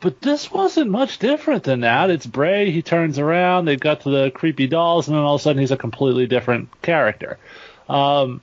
[0.00, 2.08] but this wasn't much different than that.
[2.08, 2.70] It's Bray.
[2.70, 3.66] He turns around.
[3.66, 6.26] They've got to the creepy dolls, and then all of a sudden he's a completely
[6.26, 7.38] different character.
[7.88, 8.40] Um,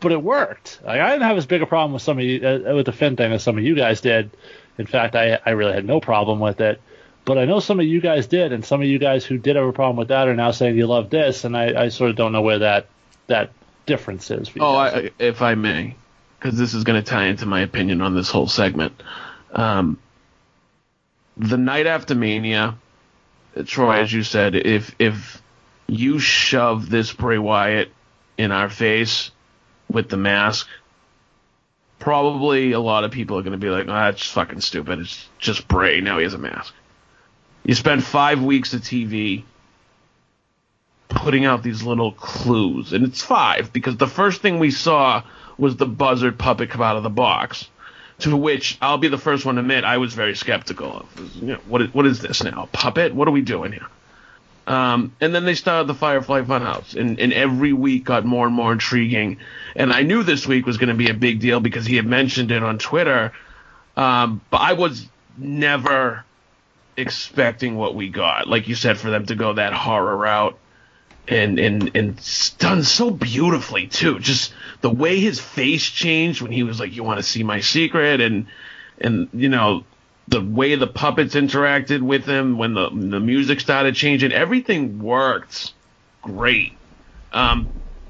[0.00, 0.80] but it worked.
[0.84, 2.92] Like, I didn't have as big a problem with some of you uh, with the
[2.92, 4.30] Finn thing as some of you guys did.
[4.76, 6.82] In fact, I I really had no problem with it.
[7.26, 9.56] But I know some of you guys did, and some of you guys who did
[9.56, 12.10] have a problem with that are now saying you love this, and I, I sort
[12.10, 12.86] of don't know where that
[13.26, 13.50] that
[13.84, 14.48] difference is.
[14.60, 14.76] Oh.
[14.76, 15.96] I, if I may,
[16.38, 19.02] because this is going to tie into my opinion on this whole segment.
[19.50, 19.98] Um,
[21.36, 22.78] the night after Mania,
[23.64, 25.42] Troy, as you said, if if
[25.88, 27.90] you shove this Bray Wyatt
[28.38, 29.32] in our face
[29.90, 30.68] with the mask,
[31.98, 35.00] probably a lot of people are going to be like, "Ah, that's fucking stupid.
[35.00, 36.00] It's just Bray.
[36.00, 36.72] Now he has a mask."
[37.66, 39.42] You spend five weeks of TV
[41.08, 45.24] putting out these little clues, and it's five because the first thing we saw
[45.58, 47.68] was the buzzard puppet come out of the box.
[48.20, 51.36] To which I'll be the first one to admit I was very skeptical of.
[51.36, 52.62] You know, what is, what is this now?
[52.62, 53.14] A puppet?
[53.14, 53.86] What are we doing here?
[54.68, 58.54] Um, and then they started the Firefly Funhouse, and, and every week got more and
[58.54, 59.38] more intriguing.
[59.74, 62.06] And I knew this week was going to be a big deal because he had
[62.06, 63.32] mentioned it on Twitter.
[63.96, 65.06] Um, but I was
[65.36, 66.24] never
[66.96, 68.48] expecting what we got.
[68.48, 70.58] Like you said, for them to go that horror route
[71.28, 74.18] and and and done so beautifully too.
[74.18, 77.60] Just the way his face changed when he was like, "You want to see my
[77.60, 78.46] secret?" and
[79.00, 79.84] and you know
[80.28, 85.72] the way the puppets interacted with him when the the music started changing, everything worked
[86.22, 86.72] great.
[87.32, 87.68] Um,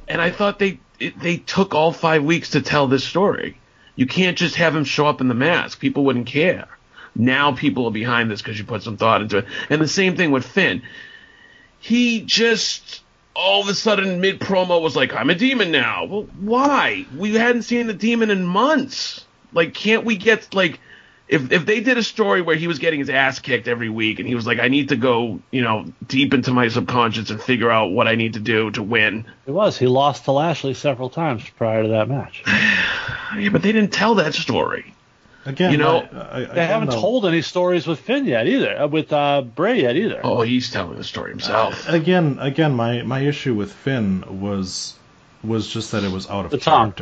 [0.08, 3.58] and I thought they it, they took all five weeks to tell this story.
[3.96, 6.68] You can't just have him show up in the mask; people wouldn't care.
[7.18, 9.46] Now people are behind this because you put some thought into it.
[9.70, 10.82] And the same thing with Finn.
[11.78, 13.02] He just
[13.34, 16.04] all of a sudden mid promo was like, I'm a demon now.
[16.06, 17.06] Well, why?
[17.16, 19.24] We hadn't seen the demon in months.
[19.52, 20.80] Like, can't we get like
[21.28, 24.18] if if they did a story where he was getting his ass kicked every week
[24.18, 27.40] and he was like, I need to go, you know, deep into my subconscious and
[27.40, 29.24] figure out what I need to do to win.
[29.46, 29.76] It was.
[29.76, 32.42] He lost to Lashley several times prior to that match.
[33.36, 34.94] Yeah, but they didn't tell that story.
[35.46, 38.46] Again, You know, I- I- They again, haven't though- told any stories with Finn yet
[38.48, 40.20] either, uh, with uh, Bray yet either.
[40.24, 41.88] Oh, he's telling the story himself.
[41.88, 44.94] again, again, my my issue with Finn was
[45.44, 46.92] was just that it was out of The tongue.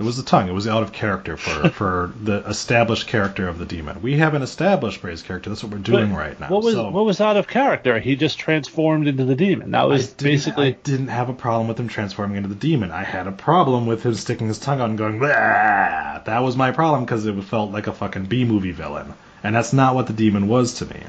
[0.00, 0.48] It was the tongue.
[0.48, 4.00] It was out of character for for the established character of the demon.
[4.00, 5.50] We haven't established Bray's character.
[5.50, 6.48] That's what we're doing But right now.
[6.48, 7.98] What was so what was out of character?
[7.98, 9.72] He just transformed into the demon.
[9.72, 10.68] That I was didn't- basically.
[10.68, 12.90] I didn't have a problem with him transforming into the demon.
[12.90, 15.18] I had a problem with him sticking his tongue out and going.
[15.18, 19.12] That was my problem because it felt like a fucking B movie villain,
[19.44, 21.02] and that's not what the demon was to me.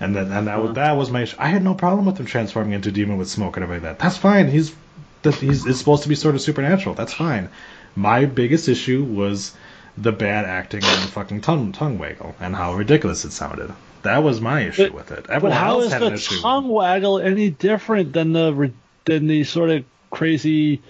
[0.00, 0.74] And then and that was uh-huh.
[0.74, 1.28] that was my.
[1.38, 3.98] I had no problem with him transforming into a demon with smoke and everything like
[3.98, 4.02] that.
[4.02, 4.48] That's fine.
[4.48, 4.74] He's
[5.22, 6.94] that he's it's supposed to be sort of supernatural.
[6.94, 7.50] That's fine.
[7.96, 9.54] My biggest issue was
[9.98, 13.72] the bad acting and the fucking tongue tongue waggle and how ridiculous it sounded.
[14.02, 15.24] That was my issue But- with it.
[15.26, 16.40] But Everyone how else is had the an issue.
[16.40, 18.72] tongue waggle any different than the
[19.04, 20.80] than the sort of crazy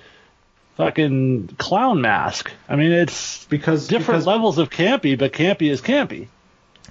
[0.77, 2.51] fucking clown mask?
[2.69, 6.29] I mean, it's because different because, levels of campy, but campy is campy.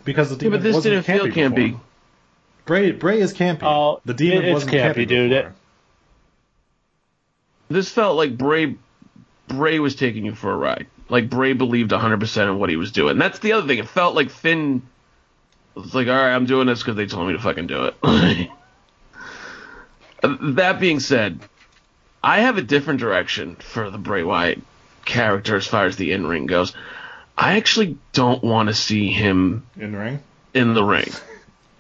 [0.03, 1.33] because the Yeah, demon but this wasn't didn't feel campy.
[1.33, 1.65] campy.
[1.71, 1.81] before.
[2.65, 3.63] Bray Bray is campy.
[3.63, 5.29] Oh, the demon it- it's wasn't campy, campy, dude.
[5.31, 5.53] before.
[7.69, 8.75] This felt like Bray
[9.51, 10.87] Bray was taking you for a ride.
[11.09, 13.17] Like Bray believed 100% in what he was doing.
[13.17, 13.79] That's the other thing.
[13.79, 14.81] It felt like Finn
[15.75, 18.49] was like, "All right, I'm doing this because they told me to fucking do it."
[20.23, 21.39] Uh, that being said,
[22.23, 24.61] I have a different direction for the Bray Wyatt
[25.03, 26.75] character as far as the in-ring goes.
[27.35, 30.19] I actually don't want to see him in the ring.
[30.53, 31.09] in the ring.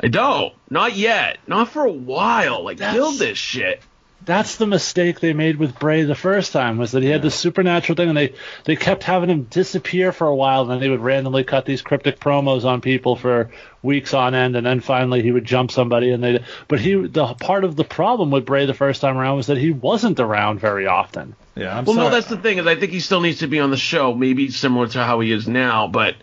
[0.01, 0.55] I don't.
[0.71, 1.37] Not yet.
[1.45, 2.63] Not for a while.
[2.63, 3.83] Like, That's- build this shit.
[4.23, 7.33] That's the mistake they made with Bray the first time was that he had this
[7.33, 8.33] supernatural thing, and they
[8.65, 11.81] they kept having him disappear for a while, and then they would randomly cut these
[11.81, 13.49] cryptic promos on people for
[13.81, 16.43] weeks on end, and then finally he would jump somebody, and they.
[16.67, 19.57] But he the part of the problem with Bray the first time around was that
[19.57, 21.35] he wasn't around very often.
[21.55, 22.07] Yeah, I'm Well, sorry.
[22.09, 24.13] no, that's the thing is I think he still needs to be on the show,
[24.13, 26.15] maybe similar to how he is now, but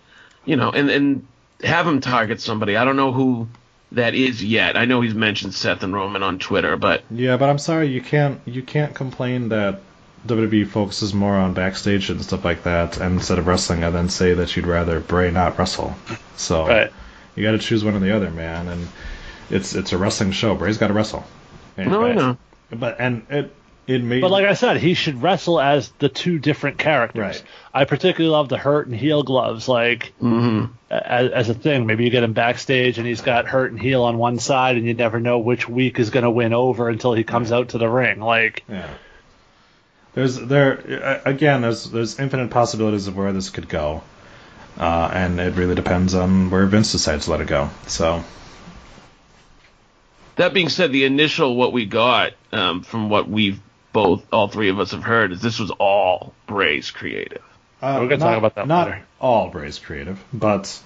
[0.44, 1.26] you know, and and
[1.64, 2.76] have him target somebody.
[2.76, 3.48] I don't know who
[3.92, 4.76] that is yet.
[4.76, 8.00] I know he's mentioned Seth and Roman on Twitter, but Yeah, but I'm sorry you
[8.00, 9.80] can't you can't complain that
[10.26, 14.08] WWE focuses more on backstage and stuff like that and instead of wrestling, and then
[14.08, 15.94] say that you'd rather Bray not wrestle.
[16.36, 16.92] So Right.
[17.36, 18.68] you got to choose one or the other, man.
[18.68, 18.88] And
[19.50, 20.54] it's it's a wrestling show.
[20.54, 21.24] Bray's got to wrestle.
[21.76, 22.36] And, no, I know.
[22.70, 23.54] But and it
[23.88, 24.20] it made.
[24.20, 27.20] But like I said, he should wrestle as the two different characters.
[27.40, 27.42] Right.
[27.74, 30.72] I particularly love the hurt and heal gloves, like Mm-hmm.
[30.90, 31.86] as, as a thing.
[31.86, 34.86] Maybe you get him backstage and he's got hurt and heal on one side, and
[34.86, 37.78] you never know which week is going to win over until he comes out to
[37.78, 38.20] the ring.
[38.20, 38.88] Like, Yeah.
[40.14, 41.60] There's there again.
[41.62, 44.02] There's there's infinite possibilities of where this could go,
[44.76, 47.70] uh, and it really depends on where Vince decides to let it go.
[47.86, 48.24] So
[50.36, 53.60] That being said, the initial what we got um, from what we've
[53.92, 57.42] both, all three of us have heard, is this was all Bray's creative.
[57.82, 59.02] uh, We're gonna talk about that Not later.
[59.20, 60.80] all Bray's creative, but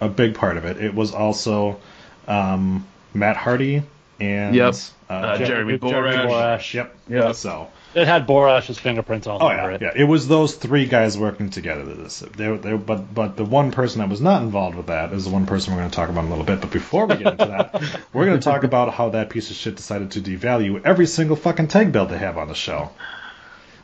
[0.00, 0.78] a big part of it.
[0.82, 1.80] It was also
[2.28, 3.82] um, Matt Hardy
[4.20, 4.74] and Yep.
[5.10, 6.28] uh, Uh, Jer- Jeremy Jeremy Borash.
[6.30, 6.74] Borash.
[6.74, 6.96] Yep.
[7.08, 7.34] Yep.
[7.34, 7.68] So.
[7.94, 9.82] It had Borash's fingerprints all Oh over yeah, it.
[9.82, 9.92] yeah.
[9.94, 11.84] It was those three guys working together.
[11.84, 15.24] This, they, they, but but the one person that was not involved with that is
[15.24, 16.60] the one person we're going to talk about in a little bit.
[16.60, 17.74] But before we get into that,
[18.12, 21.36] we're going to talk about how that piece of shit decided to devalue every single
[21.36, 22.90] fucking tag belt they have on the show.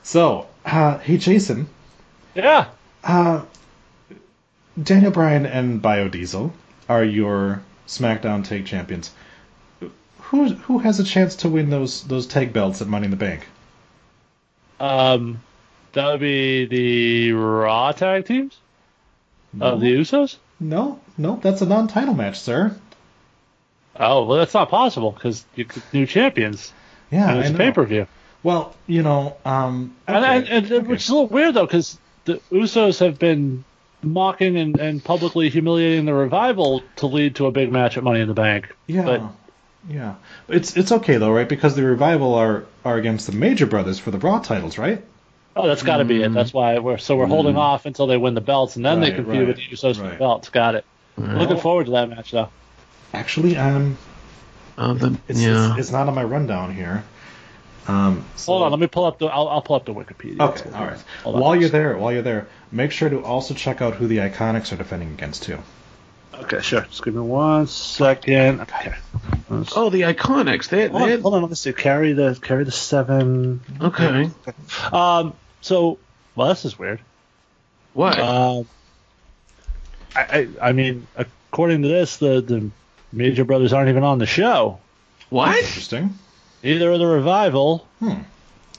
[0.03, 1.69] So, uh, hey Jason,
[2.35, 2.67] Yeah.
[3.05, 3.43] uh,
[4.83, 6.53] Daniel Bryan and Biodiesel
[6.89, 9.11] are your SmackDown Tag Champions.
[10.31, 13.17] Who who has a chance to win those those tag belts at Money in the
[13.17, 13.47] Bank?
[14.81, 15.43] Um,
[15.93, 18.57] that would be the Raw tag teams
[19.61, 20.37] of the Usos.
[20.59, 22.77] No, no, that's a non-title match, sir.
[23.97, 26.73] Oh well, that's not possible because you could new champions
[27.11, 27.59] Yeah, and it's I a know.
[27.59, 28.07] pay per view.
[28.43, 30.87] Well, you know, um, And, and, and okay.
[30.87, 33.65] which is a little weird though, because the Usos have been
[34.03, 38.21] mocking and, and publicly humiliating the revival to lead to a big match at Money
[38.21, 38.75] in the Bank.
[38.87, 39.23] yeah, but-
[39.89, 40.15] yeah,
[40.49, 41.49] it's it's okay though, right?
[41.49, 45.03] Because the revival are are against the Major Brothers for the Raw titles, right?
[45.57, 46.33] Oh, that's got to be it.
[46.33, 49.09] That's why we're so we're holding off until they win the belts, and then they
[49.09, 50.49] Right, can feud right, with the Usos for the belts.
[50.51, 50.85] Got it.
[51.17, 52.49] Looking forward to that match though.
[53.13, 53.97] Actually, um,
[54.79, 55.71] Uh, the, it's, yeah.
[55.73, 57.03] it's it's not on my rundown here.
[57.89, 59.27] Um, so- Hold on, let me pull up the.
[59.27, 60.41] I'll, I'll pull up the Wikipedia.
[60.41, 60.99] Okay, all right.
[61.25, 64.73] While you're there, while you're there, make sure to also check out who the Iconics
[64.73, 65.59] are defending against too.
[66.43, 66.83] Okay, sure.
[66.83, 68.61] Just give me one second.
[68.63, 68.95] Okay.
[69.49, 70.69] Let's- oh, the Iconics.
[70.69, 71.73] They, hold, they on, hold on, Let's see.
[71.73, 73.61] Carry the carry the seven.
[73.81, 74.31] okay.
[74.93, 75.35] Um.
[75.61, 75.99] So,
[76.35, 77.01] well, this is weird.
[77.93, 78.19] What?
[78.19, 78.67] Um.
[80.17, 82.71] I, I I mean, according to this, the the
[83.13, 84.79] Major Brothers aren't even on the show.
[85.29, 85.57] what?
[85.57, 86.19] Interesting.
[86.63, 87.87] Either of the revival.
[87.99, 88.09] Hmm.
[88.09, 88.17] All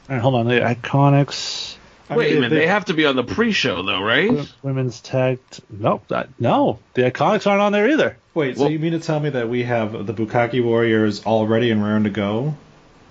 [0.10, 0.48] right, hold on.
[0.48, 1.71] The Iconics.
[2.12, 2.56] I Wait mean, a minute.
[2.56, 4.54] They, have to be on the pre-show though, right?
[4.64, 5.40] Women's tag.
[5.50, 6.80] T- no, that, no.
[6.94, 8.18] The Iconics aren't on there either.
[8.34, 11.82] Wait, so you mean to tell me that we have the Bukaki Warriors already and
[11.82, 12.54] raring to go,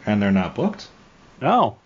[0.05, 0.87] and they're not booked?
[1.41, 1.79] No.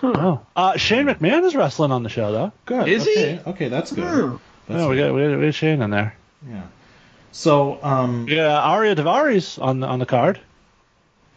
[0.00, 0.46] No.
[0.54, 2.52] Uh, Shane McMahon is wrestling on the show though.
[2.66, 2.86] Good.
[2.86, 3.10] Is he?
[3.10, 3.42] okay.
[3.44, 4.04] Okay, that's good.
[4.04, 4.36] Hmm.
[4.68, 6.14] That's No, we got we got, we got Shane in there.
[6.48, 6.62] Yeah.
[7.32, 10.38] So, um, Yeah, Ariya Daivari's on the on the card.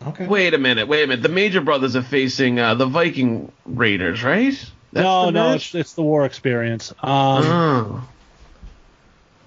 [0.10, 0.28] okay.
[0.28, 0.88] Wait a minute.
[0.88, 1.24] Wait a minute.
[1.24, 4.54] The Major Brothers are facing uh, the Viking Raiders, right?
[4.94, 6.92] That's no, the no, it's it's the War Experience.
[7.02, 8.08] Um, Oh,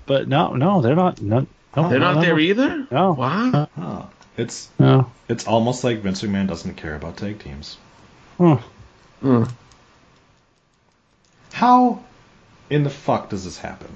[0.07, 1.21] but no, no, they're not.
[1.21, 2.87] No, no, they're no, not no, there either.
[2.91, 3.13] No.
[3.13, 3.69] Wow.
[3.77, 4.03] Huh.
[4.37, 5.11] It's No.
[5.29, 7.77] it's almost like Vince McMahon doesn't care about tag teams.
[8.39, 8.55] Hmm.
[9.21, 9.45] Hmm.
[11.53, 12.03] How
[12.71, 13.95] in the fuck does this happen?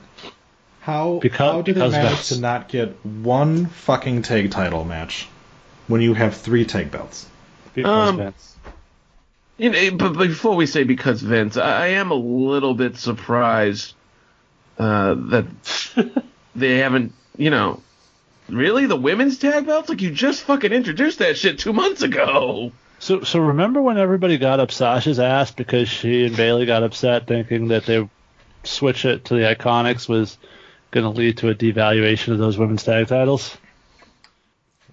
[0.81, 5.29] How Because- how did they because manage to not get one fucking tag title match
[5.87, 7.27] when you have three tag belts?
[7.85, 8.57] Um, Vince.
[9.59, 13.95] You know, but before we say because Vince, I, I am a little bit surprised
[14.79, 15.47] uh, that
[16.55, 17.83] they haven't, you know,
[18.49, 19.89] really the women's tag belts.
[19.89, 22.73] Like you just fucking introduced that shit two months ago.
[23.01, 27.27] So so remember when everybody got up Sasha's ass because she and Bayley got upset
[27.27, 28.09] thinking that they
[28.65, 30.39] switch it to the Iconics was
[30.91, 33.57] going to lead to a devaluation of those women's tag titles.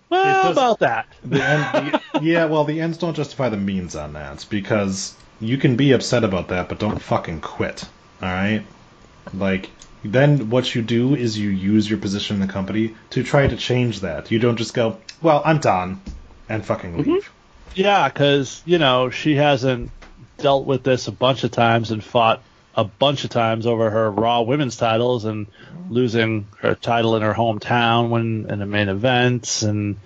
[0.09, 1.07] Well, It how does- about that?
[1.23, 5.57] The end, the, yeah, well, the ends don't justify the means on that because you
[5.57, 7.85] can be upset about that, but don't fucking quit.
[8.21, 8.63] All right,
[9.33, 9.69] like
[10.03, 13.55] then what you do is you use your position in the company to try to
[13.55, 14.31] change that.
[14.31, 16.01] You don't just go, well, I'm done,
[16.47, 17.11] and fucking mm-hmm.
[17.11, 17.31] leave.
[17.73, 19.91] Yeah, because you know she hasn't
[20.37, 22.41] dealt with this a bunch of times and fought
[22.75, 25.47] a bunch of times over her Raw Women's titles and
[25.89, 29.97] losing her title in her hometown when in the main events and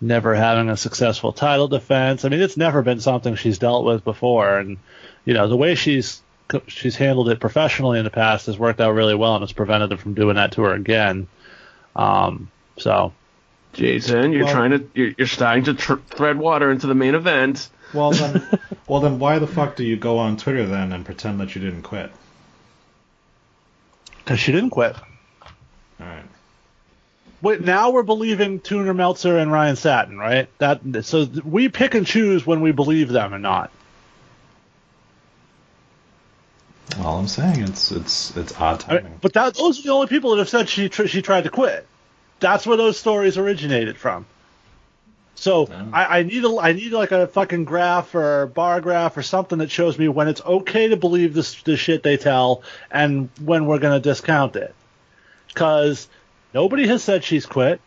[0.00, 2.24] never having a successful title defense.
[2.24, 4.76] I mean, it's never been something she's dealt with before, and
[5.24, 6.20] you know the way she's
[6.66, 9.90] she's handled it professionally in the past has worked out really well and it's prevented
[9.90, 11.26] her from doing that to her again.
[11.96, 13.12] Um, so
[13.72, 17.14] Jason, you're Well- trying to, you're, you're starting to tr- thread water into the main
[17.14, 17.68] event.
[17.94, 18.42] Well then,
[18.88, 21.60] well then, why the fuck do you go on Twitter then and pretend that you
[21.60, 22.10] didn't quit?
[24.24, 24.96] because she didn't quit.
[26.00, 26.24] All right.
[27.42, 30.48] wait, now we're believing Tuner Meltzer and Ryan Satin, right?
[30.58, 33.70] That so we pick and choose when we believe them and not.
[37.00, 39.18] All I'm saying it's it's it's odd I mean, timing.
[39.20, 41.50] but that those are the only people that have said she tr- she tried to
[41.50, 41.86] quit.
[42.40, 44.26] That's where those stories originated from.
[45.36, 49.22] So I, I need a I need like a fucking graph or bar graph or
[49.22, 53.30] something that shows me when it's okay to believe this the shit they tell and
[53.40, 54.74] when we're gonna discount it.
[55.48, 56.08] Because
[56.52, 57.80] nobody has said she's quit.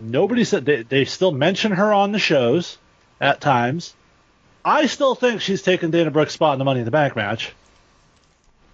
[0.00, 2.78] Nobody said they they still mention her on the shows
[3.20, 3.94] at times.
[4.64, 7.52] I still think she's taken Dana Brooke's spot in the Money in the Bank match.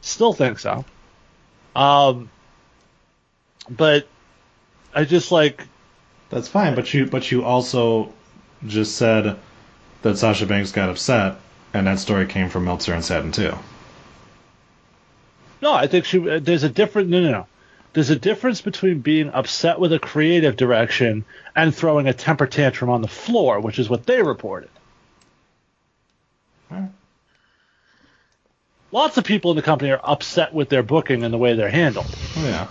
[0.00, 0.84] Still think so.
[1.76, 2.30] Um,
[3.70, 4.08] but
[4.94, 5.66] I just like
[6.32, 8.10] That's fine, but you but you also
[8.66, 9.36] just said
[10.00, 11.36] that Sasha Banks got upset,
[11.74, 13.54] and that story came from Meltzer and Satin too.
[15.60, 15.74] no.
[15.74, 17.46] I think she uh, there's a different no no no.
[17.92, 22.88] There's a difference between being upset with a creative direction and throwing a temper tantrum
[22.88, 24.70] on the floor, which is what they reported.
[26.72, 26.88] Alright.
[28.90, 31.68] Lots of people in the company are upset with their booking and the way they're
[31.68, 32.06] handled.
[32.38, 32.68] Oh yeah,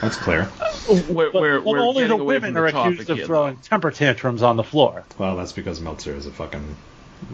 [0.00, 0.48] that's clear.
[0.60, 3.56] Uh, we're, But, we're, but we're only the women are the accused of here, throwing
[3.56, 5.04] temper tantrums on the floor.
[5.18, 6.76] Well, that's because Meltzer is a fucking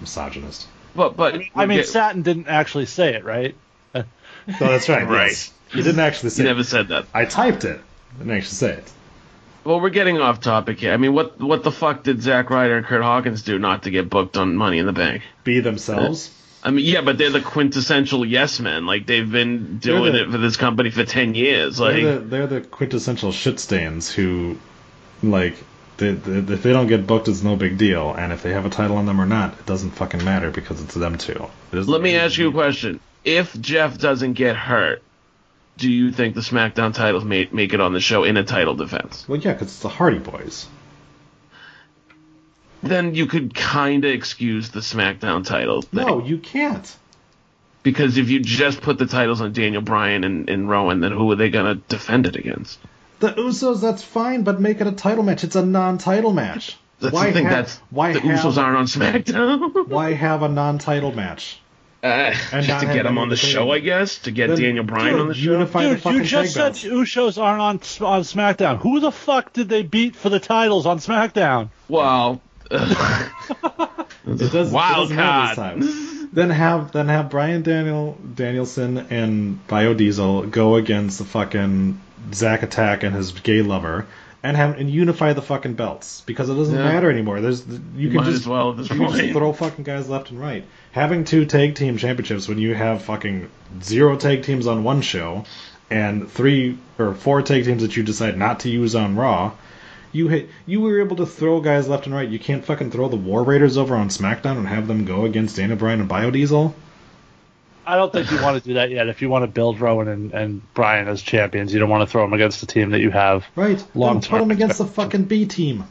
[0.01, 0.67] misogynist.
[0.95, 3.55] But but I mean, get- Satin didn't actually say it, right?
[4.47, 5.09] No, that's right.
[5.09, 5.29] Right.
[5.29, 5.53] yes.
[5.73, 6.43] He didn't actually say.
[6.43, 6.53] you it.
[6.53, 7.07] never said that.
[7.15, 7.81] I typed it.
[8.15, 8.93] I didn't actually say it.
[9.65, 10.93] Well, we're getting off topic here.
[10.93, 13.91] I mean, what what the fuck did Zack Ryder and Kurt Hawkins do not to
[13.91, 15.23] get booked on Money in the Bank?
[15.45, 16.31] Be themselves.
[16.65, 18.87] I mean, yeah, but they're the quintessential yes men.
[18.87, 21.79] Like they've been doing the- it for this company for ten years.
[21.79, 24.59] Like they're, the, they're the quintessential shit stains who,
[25.23, 25.57] like,
[25.99, 28.15] they, they, if they don't get booked, it's no big deal.
[28.15, 30.83] And if they have a title on them or not, it doesn't fucking matter because
[30.83, 31.47] it's them two.
[31.73, 32.99] It Let me ask you a question.
[33.25, 35.03] If Jeff doesn't get hurt,
[35.77, 38.75] do you think the SmackDown titles make, make it on the show in a title
[38.75, 39.29] defense?
[39.29, 40.67] Well, yeah, because it's the Hardy Boys.
[42.89, 46.07] Then you could kind of excuse the SmackDown title thing.
[46.07, 46.97] No, you can't.
[47.83, 51.31] Because if you just put the titles on Daniel Bryan and, and Rowan, then who
[51.33, 52.79] are they going to defend it against?
[53.21, 55.45] The Usos, that's fine, but make it a title match.
[55.45, 56.79] It's a non-title match.
[57.01, 57.45] That's why the thing.
[57.45, 59.89] have, that's why the have, Usos aren't on SmackDown.
[59.89, 61.59] Why have a non-title match?
[62.03, 62.07] Uh,
[62.53, 63.51] And just not to have get him on the anything.
[63.51, 65.53] show, I guess, to get Then, Daniel Bryan dude, on the show.
[65.53, 66.85] unify the Dude, fucking you just said belts.
[66.85, 68.79] Usos aren't on on SmackDown.
[68.81, 71.71] Who the fuck did they beat for the titles on SmackDown?
[71.89, 72.41] Well,
[72.71, 75.83] It does, Wild it card.
[76.33, 82.01] then have then have Bryan Daniel Danielson and Biodiesel go against the fucking
[82.33, 84.07] Zack Attack and his gay lover,
[84.43, 86.85] and have and unify the fucking belts because it doesn't Yeah.
[86.85, 87.43] matter anymore.
[87.43, 90.65] There's you can Might just well you can just throw fucking guys left and right.
[90.93, 93.51] Having two tag team championships when you have fucking
[93.83, 95.45] zero tag teams on one show
[95.91, 99.53] and three or four tag teams that you decide not to use on Raw.
[100.15, 102.29] You hit, you were able to throw guys left and right.
[102.29, 105.57] You can't fucking throw the War Raiders over on SmackDown and have them go against
[105.57, 106.73] Dana Bryan and Biodiesel.
[107.85, 109.09] I don't think you want to do that yet.
[109.09, 112.11] If you want to build Rowan and, and Bryan as champions, you don't want to
[112.11, 113.45] throw them against the team that you have.
[113.57, 113.85] Right.
[113.95, 114.51] Long then put them term.
[114.53, 115.85] against the fucking B team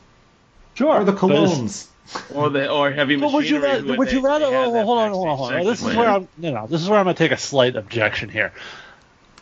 [0.73, 1.01] Sure.
[1.01, 1.87] or the but- Colóns.
[2.33, 3.19] or the or heavy machinery.
[3.19, 3.97] But would you machinery.
[3.97, 4.45] Would they- you rather?
[4.45, 5.65] Oh, hold on, hold on, hold on.
[5.65, 6.27] This is where I'm.
[6.37, 6.67] No, no.
[6.67, 8.53] This is where I'm gonna take a slight objection here.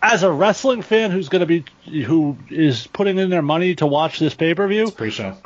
[0.04, 4.18] As a wrestling fan who's gonna be who is putting in their money to watch
[4.18, 4.88] this pay per view,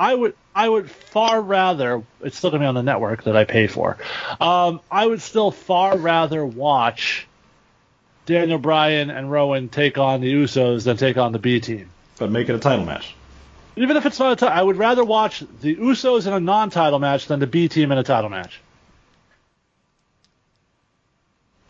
[0.00, 3.44] I would I would far rather it's still gonna be on the network that I
[3.44, 3.98] pay for.
[4.40, 7.26] Um, I would still far rather watch
[8.24, 11.90] Daniel Bryan and Rowan take on the Usos than take on the B team.
[12.18, 13.14] But make it a title match.
[13.76, 16.98] Even if it's not a title, I would rather watch the Usos in a non-title
[16.98, 18.58] match than the B team in a title match.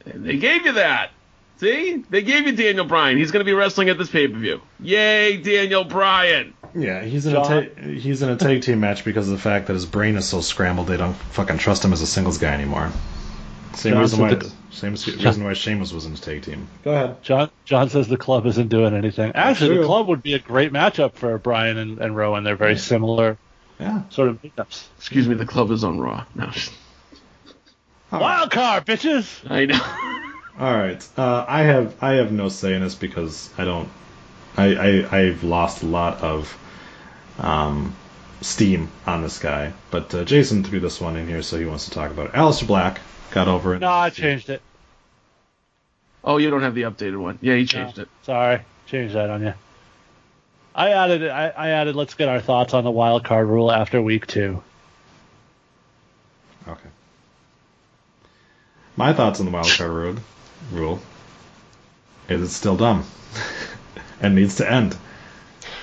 [0.05, 1.11] They gave you that.
[1.59, 3.17] See, they gave you Daniel Bryan.
[3.17, 4.61] He's going to be wrestling at this pay per view.
[4.81, 6.53] Yay, Daniel Bryan!
[6.75, 9.41] Yeah, he's in John- a ta- he's in a tag team match because of the
[9.43, 12.37] fact that his brain is so scrambled they don't fucking trust him as a singles
[12.37, 12.91] guy anymore.
[13.73, 16.69] Same John reason why said the- same reason why Sheamus was in his tag team.
[16.85, 17.23] Go ahead.
[17.23, 19.33] John John says the club isn't doing anything.
[19.35, 19.79] Actually, true.
[19.81, 22.45] the club would be a great matchup for Bryan and, and Rowan.
[22.45, 23.39] They're very similar
[23.81, 24.03] Yeah.
[24.11, 24.85] sort of makeups.
[24.99, 26.25] Excuse me, the club is on Raw.
[26.35, 26.51] No,
[28.13, 29.51] Wild card, bitches.
[29.51, 29.81] I know.
[30.59, 31.07] All right.
[31.17, 33.89] Uh, I have I have no say in this because I don't.
[34.57, 36.57] I, I I've lost a lot of
[37.39, 37.95] um,
[38.41, 39.73] steam on this guy.
[39.91, 42.33] But uh, Jason threw this one in here, so he wants to talk about it.
[42.33, 43.01] Aleister Black
[43.33, 43.81] got over it.
[43.81, 44.63] No, I changed it.
[46.25, 47.39] Oh, you don't have the updated one.
[47.41, 48.09] Yeah, he changed No, it.
[48.23, 49.55] Sorry, changed that on you.
[50.75, 51.29] I added.
[51.29, 51.97] I, I added.
[51.97, 54.63] Let's get our thoughts on the wild card rule after week two.
[56.67, 56.89] Okay.
[58.97, 60.17] My thoughts on the wild card rule,
[60.73, 61.01] rule
[62.29, 63.05] is it's still dumb
[64.21, 64.97] and needs to end.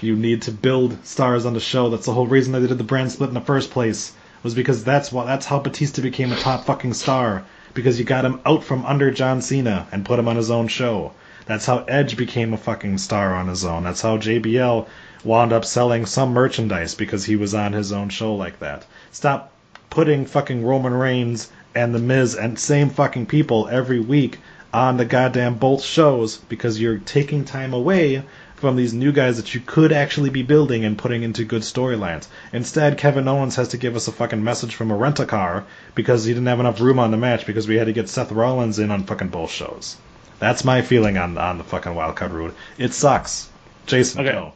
[0.01, 1.89] You need to build stars on the show.
[1.89, 4.11] That's the whole reason they did the brand split in the first place.
[4.43, 7.45] Was because that's what that's how Batista became a top fucking star.
[7.73, 10.67] Because you got him out from under John Cena and put him on his own
[10.67, 11.13] show.
[11.45, 13.83] That's how Edge became a fucking star on his own.
[13.83, 14.87] That's how JBL
[15.23, 18.85] wound up selling some merchandise because he was on his own show like that.
[19.11, 19.51] Stop
[19.89, 24.39] putting fucking Roman Reigns and The Miz and same fucking people every week
[24.73, 28.23] on the goddamn both shows because you're taking time away
[28.55, 32.27] from these new guys that you could actually be building and putting into good storylines.
[32.53, 35.65] Instead, Kevin Owens has to give us a fucking message from a rent a car
[35.95, 38.31] because he didn't have enough room on the match because we had to get Seth
[38.31, 39.97] Rollins in on fucking both shows.
[40.39, 42.55] That's my feeling on on the fucking wildcard route.
[42.77, 43.49] It sucks.
[43.85, 44.31] Jason, Okay.
[44.31, 44.53] go.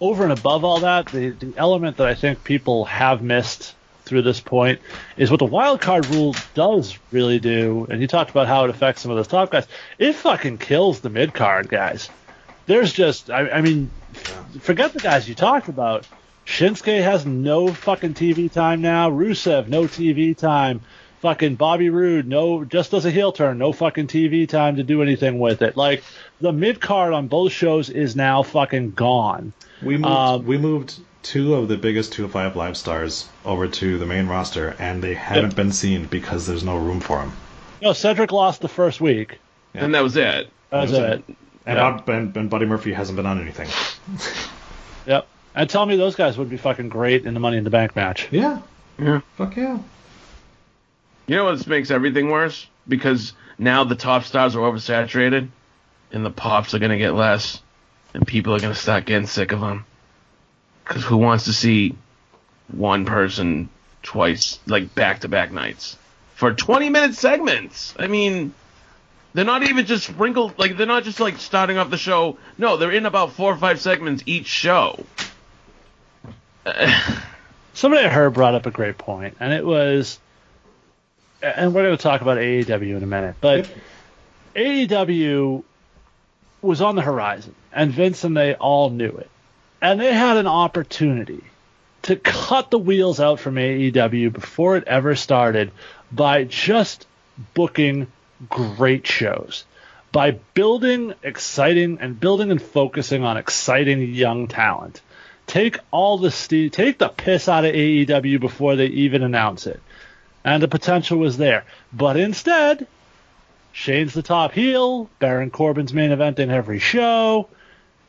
[0.00, 3.74] over and above all that, the, the element that I think people have missed
[4.10, 4.80] through this point
[5.16, 7.86] is what the wild card rule does really do.
[7.88, 9.66] And you talked about how it affects some of those top guys.
[9.98, 12.10] It fucking kills the mid card guys.
[12.66, 13.90] There's just, I, I mean,
[14.60, 16.06] forget the guys you talked about.
[16.44, 19.10] Shinsuke has no fucking TV time now.
[19.10, 20.80] Rusev, no TV time.
[21.20, 25.02] Fucking Bobby Roode, no, just does a heel turn, no fucking TV time to do
[25.02, 25.76] anything with it.
[25.76, 26.02] Like
[26.40, 29.52] the mid card on both shows is now fucking gone.
[29.82, 34.06] We moved, Um, we moved two of the biggest 205 live stars over to the
[34.06, 37.32] main roster, and they haven't been seen because there's no room for them.
[37.82, 39.38] No, Cedric lost the first week.
[39.74, 40.50] And that was it.
[40.70, 41.24] That's That was it.
[41.66, 41.90] And, Yeah.
[41.92, 43.68] Bud- and, and Buddy Murphy hasn't been on anything.
[45.06, 45.26] Yep.
[45.54, 47.96] And tell me those guys would be fucking great in the Money in the Bank
[47.96, 48.28] match.
[48.30, 48.60] Yeah.
[48.98, 49.22] Yeah.
[49.36, 49.78] Fuck yeah.
[51.26, 52.66] You know what makes everything worse?
[52.86, 55.48] Because now the top stars are oversaturated,
[56.12, 57.62] and the pops are gonna get less,
[58.14, 59.84] and people are gonna start getting sick of them.
[60.90, 61.94] Because who wants to see
[62.66, 63.68] one person
[64.02, 65.96] twice, like back to back nights,
[66.34, 67.94] for 20 minute segments?
[67.96, 68.52] I mean,
[69.32, 72.38] they're not even just sprinkled, like they're not just like starting off the show.
[72.58, 75.04] No, they're in about four or five segments each show.
[77.72, 80.18] Somebody I heard brought up a great point, and it was,
[81.40, 83.72] and we're going to talk about AEW in a minute, but
[84.56, 85.62] AEW
[86.62, 89.30] was on the horizon, and Vince and they all knew it,
[89.80, 91.42] and they had an opportunity
[92.02, 95.70] to cut the wheels out from AEW before it ever started
[96.10, 97.06] by just
[97.54, 98.06] booking
[98.48, 99.64] great shows.
[100.12, 105.00] By building exciting and building and focusing on exciting young talent
[105.50, 109.80] take all the ste- take the piss out of AEW before they even announce it.
[110.44, 111.64] And the potential was there.
[111.92, 112.86] But instead,
[113.72, 117.48] Shane's the top heel, Baron Corbin's main event in every show.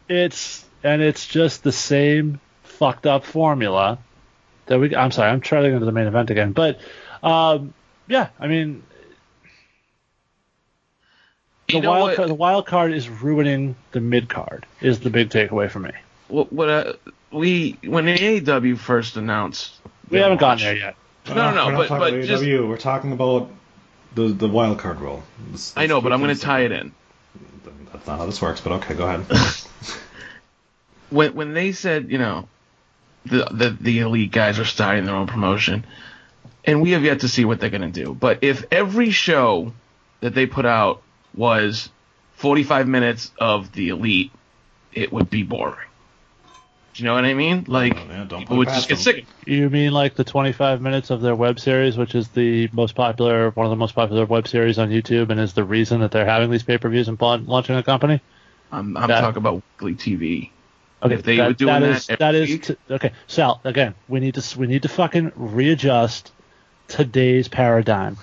[0.08, 4.00] It's and it's just the same fucked up formula
[4.66, 6.52] that we I'm sorry, I'm trying to into the main event again.
[6.52, 6.80] But
[7.24, 7.74] um,
[8.08, 8.84] yeah, I mean
[11.68, 12.16] the You know wild what?
[12.16, 15.92] card, the wild card is ruining the mid card is the big takeaway for me.
[16.28, 16.94] What, what uh,
[17.32, 19.74] we when AEW first announced,
[20.10, 20.96] We haven't gotten there yet.
[21.28, 23.50] No, no, no, We're not but but about just We're talking about
[24.16, 25.24] the the wild card rule.
[25.52, 26.94] Let's- I know, but I'm going to tie it in.
[27.94, 29.26] That's not how this works, but okay, go ahead.
[31.12, 32.48] When when they said, you know,
[33.26, 35.86] the the the elite guys are starting their own promotion,
[36.66, 38.14] and we have yet to see what they're going to do.
[38.14, 39.74] But if every show
[40.22, 41.02] that they put out
[41.36, 41.90] was
[42.36, 44.32] 45 minutes of the elite,
[44.94, 45.88] it would be boring.
[46.94, 47.66] Do you know what I mean?
[47.68, 49.26] Like Oh, yeah, don't people would just past get sick.
[49.46, 53.50] You mean like the 25 minutes of their web series, which is the most popular,
[53.52, 56.26] one of the most popular web series on YouTube, and is the reason that they're
[56.26, 58.20] having these pay-per-views and launching a company?
[58.72, 60.50] I'm I'm That- talking about weekly TV.
[61.04, 63.12] Okay, If they were doing that is, every that is week- t- okay.
[63.28, 66.32] Sal, again, we need to we need to fucking readjust
[66.88, 68.18] today's paradigm.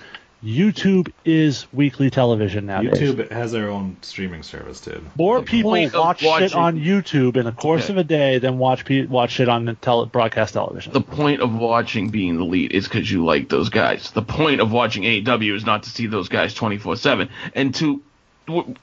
[0.45, 2.81] YouTube is weekly television now.
[2.81, 5.05] YouTube has their own streaming service, dude.
[5.17, 7.95] More people point of watch shit watching- on YouTube in the course Okay.
[7.95, 10.93] of a day than watch pe- watch shit on the tele- broadcast television.
[10.93, 14.13] The point of watching being the lead is because you like those guys.
[14.13, 17.29] The point of watching AEW is not to see those guys 24 7.
[17.57, 18.01] And to.
[18.47, 18.75] w-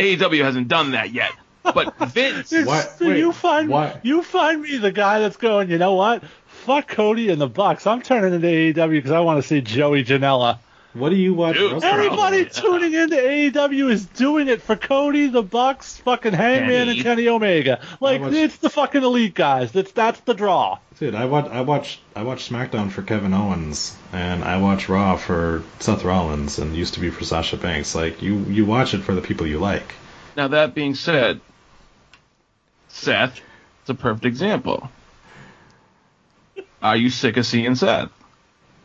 [0.00, 1.30] AEW hasn't done that yet.
[1.64, 2.52] But Vince.
[2.52, 5.70] Why- So wait, you find why- you find me the guy that's going.
[5.70, 6.22] You know what?
[6.46, 7.86] Fuck Cody and the Bucks.
[7.86, 10.58] I'm turning into AEW because I want to see Joey Janela.
[10.94, 11.56] What do you watch?
[11.56, 11.90] Dude, most of?
[11.90, 16.90] Everybody tuning into AEW is doing it for Cody, the Bucks, fucking Hangman, Kenny.
[16.92, 17.80] and Kenny Omega.
[18.00, 19.72] Like How much- it's the fucking elite guys.
[19.72, 20.78] That's that's the draw.
[21.00, 25.16] Dude, I watch I watch I watch SmackDown for Kevin Owens, and I watch Raw
[25.16, 27.94] for Seth Rollins, and used to be for Sasha Banks.
[27.96, 29.94] Like you, you watch it for the people you like.
[30.36, 31.40] Now, that being said,
[33.04, 33.40] Seth
[33.84, 34.90] is a perfect example.
[36.82, 38.10] Are you sick of seeing Seth?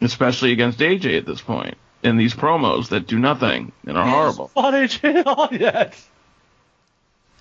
[0.02, 1.78] Especially against AJ at this point.
[2.02, 4.48] In these promos that do nothing and are horrible.
[4.50, 6.00] Fought AJ at oh, all yet?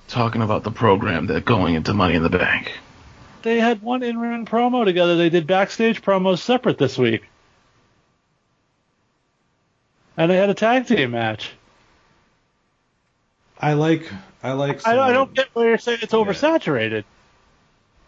[0.09, 2.73] Talking about the program that going into Money in the Bank.
[3.43, 5.17] they had one in ring promo together.
[5.17, 7.23] They did backstage promos separate this week.
[10.17, 11.53] And they had a tag team match.
[13.61, 14.11] I like
[14.43, 14.87] I like.
[14.87, 17.05] I, I don't get why you're saying it's oversaturated.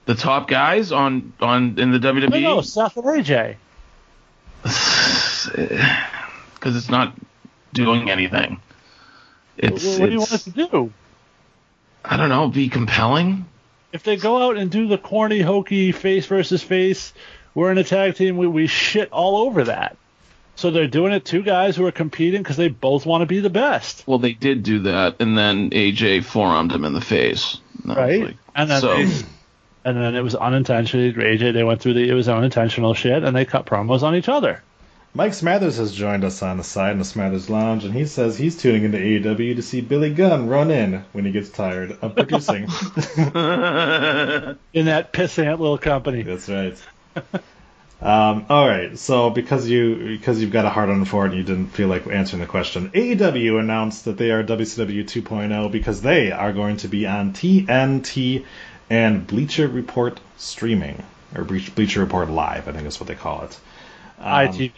[0.07, 1.99] The top guys on on in the?
[1.99, 2.31] WWE.
[2.31, 3.57] No, no, Seth and AJ.
[6.55, 7.15] because it's not
[7.73, 8.61] doing anything.
[9.57, 10.93] It's, what do you want it's- us to do?
[12.05, 13.45] I don't know, be compelling.
[13.93, 17.13] If they go out and do the corny, hokey face versus face,
[17.55, 19.97] we're in a tag team, we, we shit all over that.
[20.61, 23.41] So they're doing it two guys who are competing because they both want to be
[23.41, 24.05] the best.
[24.07, 27.57] Well, they did do that, and then AJ forearmed him in the face.
[27.83, 28.23] And Right?
[28.27, 29.25] like- And then so they-
[29.87, 33.35] And then it was unintentionally, AJ, they went through the, it was unintentional shit, and
[33.35, 34.63] they cut promos on each other.
[35.15, 38.37] Mike Smathers has joined us on the side in the Smathers Lounge, and he says
[38.37, 42.15] he's tuning into AEW to see Billy Gunn run in when he gets tired of
[42.15, 42.65] producing.
[44.75, 46.23] In that pissant little company.
[46.23, 46.77] That's right.
[48.03, 51.39] Um, all right, so because you because you've got a hard on for it, and
[51.39, 52.91] you didn't feel like answering the question.
[52.91, 58.47] AEW announced that they are WCW 2.0 because they are going to be on TNT
[58.89, 61.03] and Bleacher Report streaming
[61.37, 63.61] or Bleacher Report Live, I think is what they call it.
[64.19, 64.73] Um, ITV,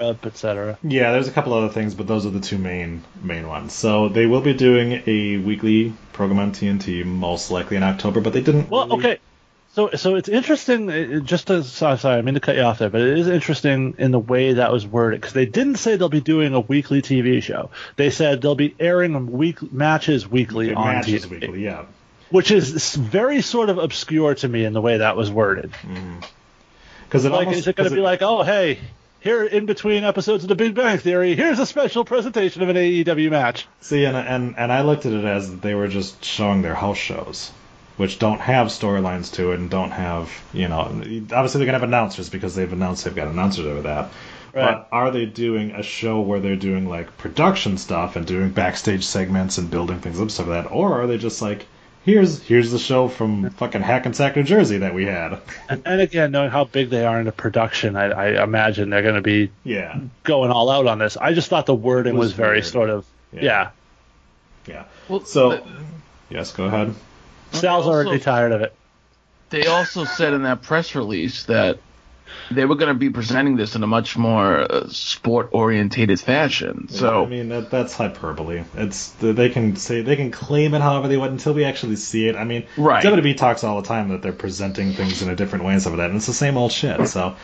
[0.00, 0.78] up, etc.
[0.84, 3.72] Yeah, there's a couple other things, but those are the two main main ones.
[3.72, 8.32] So they will be doing a weekly program on TNT, most likely in October, but
[8.32, 8.70] they didn't.
[8.70, 9.18] Well, really- okay.
[9.78, 10.90] So, so it's interesting.
[10.90, 13.28] uh, Just to sorry, sorry, I mean to cut you off there, but it is
[13.28, 16.58] interesting in the way that was worded because they didn't say they'll be doing a
[16.58, 17.70] weekly TV show.
[17.94, 21.84] They said they'll be airing week matches weekly on matches TV, weekly, yeah.
[22.30, 25.72] which is very sort of obscure to me in the way that was worded.
[27.04, 28.80] Because it Like, almost, is it going to be like, oh, hey,
[29.20, 32.74] here in between episodes of The Big Bang Theory, here's a special presentation of an
[32.74, 33.68] AEW match.
[33.82, 36.98] See, and, and and I looked at it as they were just showing their house
[36.98, 37.52] shows,
[37.98, 41.82] which don't have storylines to it and don't have, you know, obviously they're gonna have
[41.82, 44.10] announcers because they've announced they've got announcers over that.
[44.54, 44.72] Right.
[44.72, 49.04] But are they doing a show where they're doing like production stuff and doing backstage
[49.04, 51.66] segments and building things up stuff like that, or are they just like,
[52.04, 55.38] here's here's the show from fucking Hackensack, New Jersey that we had?
[55.68, 58.06] And, and again, knowing how big they are into production, I,
[58.38, 61.18] I imagine they're going to be Yeah, going all out on this.
[61.18, 62.64] I just thought the wording Was was, very weird.
[62.64, 63.42] sort of Yeah.
[63.44, 63.70] yeah.
[64.66, 64.84] yeah.
[65.08, 65.62] Well, So, th-
[66.30, 66.94] yes, go ahead.
[67.52, 68.74] Sal's also- already tired of it.
[69.50, 71.78] they also said in that press release that
[72.50, 76.86] they were going to be presenting this in a much more uh, sport orientated fashion.
[76.90, 78.64] So I mean that, that's hyperbole.
[78.76, 82.28] It's they can say they can claim it however they want until we actually see
[82.28, 82.36] it.
[82.36, 83.02] I mean, Right.
[83.02, 85.92] WWE talks all the time that they're presenting things in a different way and stuff
[85.92, 87.08] like that, and it's the same old shit.
[87.08, 87.34] So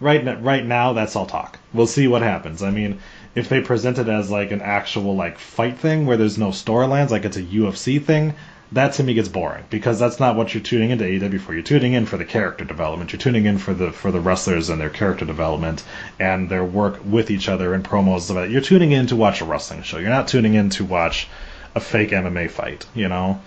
[0.00, 1.58] right right now that's all talk.
[1.72, 2.62] We'll see what happens.
[2.62, 3.00] I mean,
[3.34, 7.08] if they present it as like an actual like fight thing where there's no storylines,
[7.10, 8.34] like it's a UFC thing.
[8.72, 11.52] That to me gets boring because that's not what you're tuning into AEW for.
[11.54, 13.12] You're tuning in for the character development.
[13.12, 15.84] You're tuning in for the for the wrestlers and their character development
[16.18, 18.32] and their work with each other and promos.
[18.34, 18.50] that.
[18.50, 19.98] You're tuning in to watch a wrestling show.
[19.98, 21.28] You're not tuning in to watch
[21.74, 22.86] a fake MMA fight.
[22.94, 23.40] You know.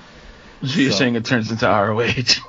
[0.63, 2.41] So you're So- saying it turns into ROH?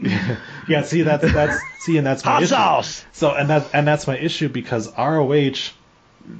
[0.68, 2.48] Yeah, see that's that's see and that's my Hot issue.
[2.50, 3.04] sauce!
[3.12, 5.70] So and that and that's my issue because ROH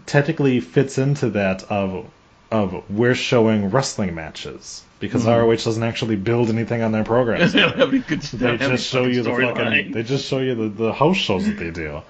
[0.06, 2.06] technically fits into that of
[2.52, 5.48] of we're showing wrestling matches because mm-hmm.
[5.48, 7.52] ROH doesn't actually build anything on their programs.
[7.54, 10.54] they don't have any good they just show you the fucking they just show you
[10.54, 12.02] the, the house shows that they do.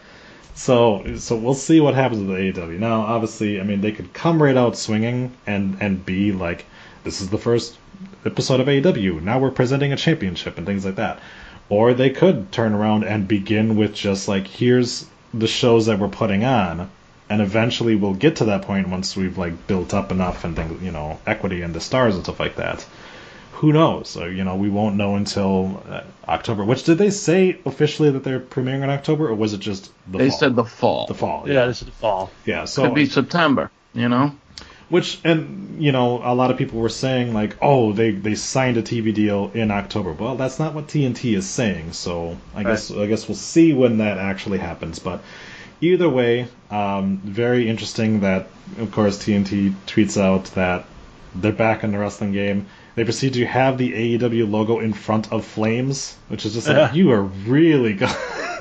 [0.55, 2.79] So so we'll see what happens with AEW.
[2.79, 6.67] Now obviously I mean they could come right out swinging and and be like
[7.05, 7.79] this is the first
[8.27, 9.23] episode of AEW.
[9.23, 11.21] Now we're presenting a championship and things like that.
[11.69, 16.09] Or they could turn around and begin with just like here's the shows that we're
[16.09, 16.91] putting on
[17.33, 20.83] and eventually we'll get to that point once we've like built up enough and things,
[20.83, 22.85] you know, equity in the stars and stuff like that.
[23.53, 24.09] Who knows?
[24.11, 26.65] So, you know, we won't know until uh, October.
[26.65, 30.19] Which did they say officially that they're premiering in October, or was it just the
[30.19, 30.39] They fall?
[30.39, 31.07] said the fall.
[31.07, 31.45] the fall.
[31.49, 32.31] Yeah, this is the fall.
[32.45, 32.65] yeah.
[32.67, 33.71] So it Could be September.
[33.95, 34.33] You know.
[34.89, 38.77] which and you know a lot of people were saying like, oh, they they signed
[38.77, 40.13] a TV deal in October.
[40.13, 41.93] Well, that's not what TNT is saying.
[41.93, 44.99] So I guess I guess we'll see when that actually happens.
[44.99, 45.23] But
[45.83, 48.47] either way, um, very interesting that
[48.79, 50.87] of course TNT tweets out that
[51.35, 52.67] they're back in the wrestling game.
[52.95, 56.77] They proceed to have the AEW logo in front of flames, which is just like
[56.77, 56.93] Yeah.
[56.93, 58.09] you are really good.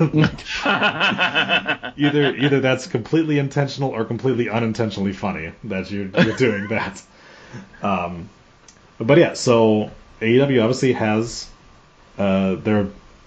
[1.96, 7.02] either either that's completely intentional or completely unintentionally funny that you're, you're doing that.
[7.82, 8.30] Um,
[8.96, 9.90] but yeah, so
[10.22, 11.50] AEW obviously has
[12.16, 12.86] uh, their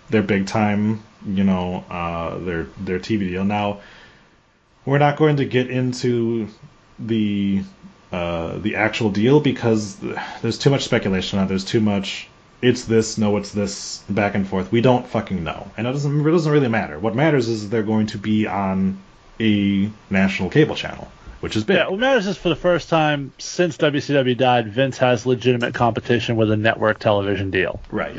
[0.10, 3.44] their big time, you know, uh, their their TV deal.
[3.44, 3.82] Now
[4.86, 6.48] we're not going to get into
[7.00, 7.64] the
[8.12, 9.98] uh, the actual deal because
[10.42, 11.48] there's too much speculation on it.
[11.50, 12.30] There's too much
[12.62, 14.72] it's this, no, it's this, back and forth.
[14.72, 16.98] We don't fucking know, and it doesn't it doesn't really matter.
[16.98, 18.98] What matters is they're going to be on
[19.40, 21.12] a national cable channel,
[21.42, 21.78] which is big.
[21.78, 26.38] Yeah, what matters is for the first time since WCW died, Vince has legitimate competition
[26.38, 27.80] with a network television deal.
[27.92, 28.18] Right.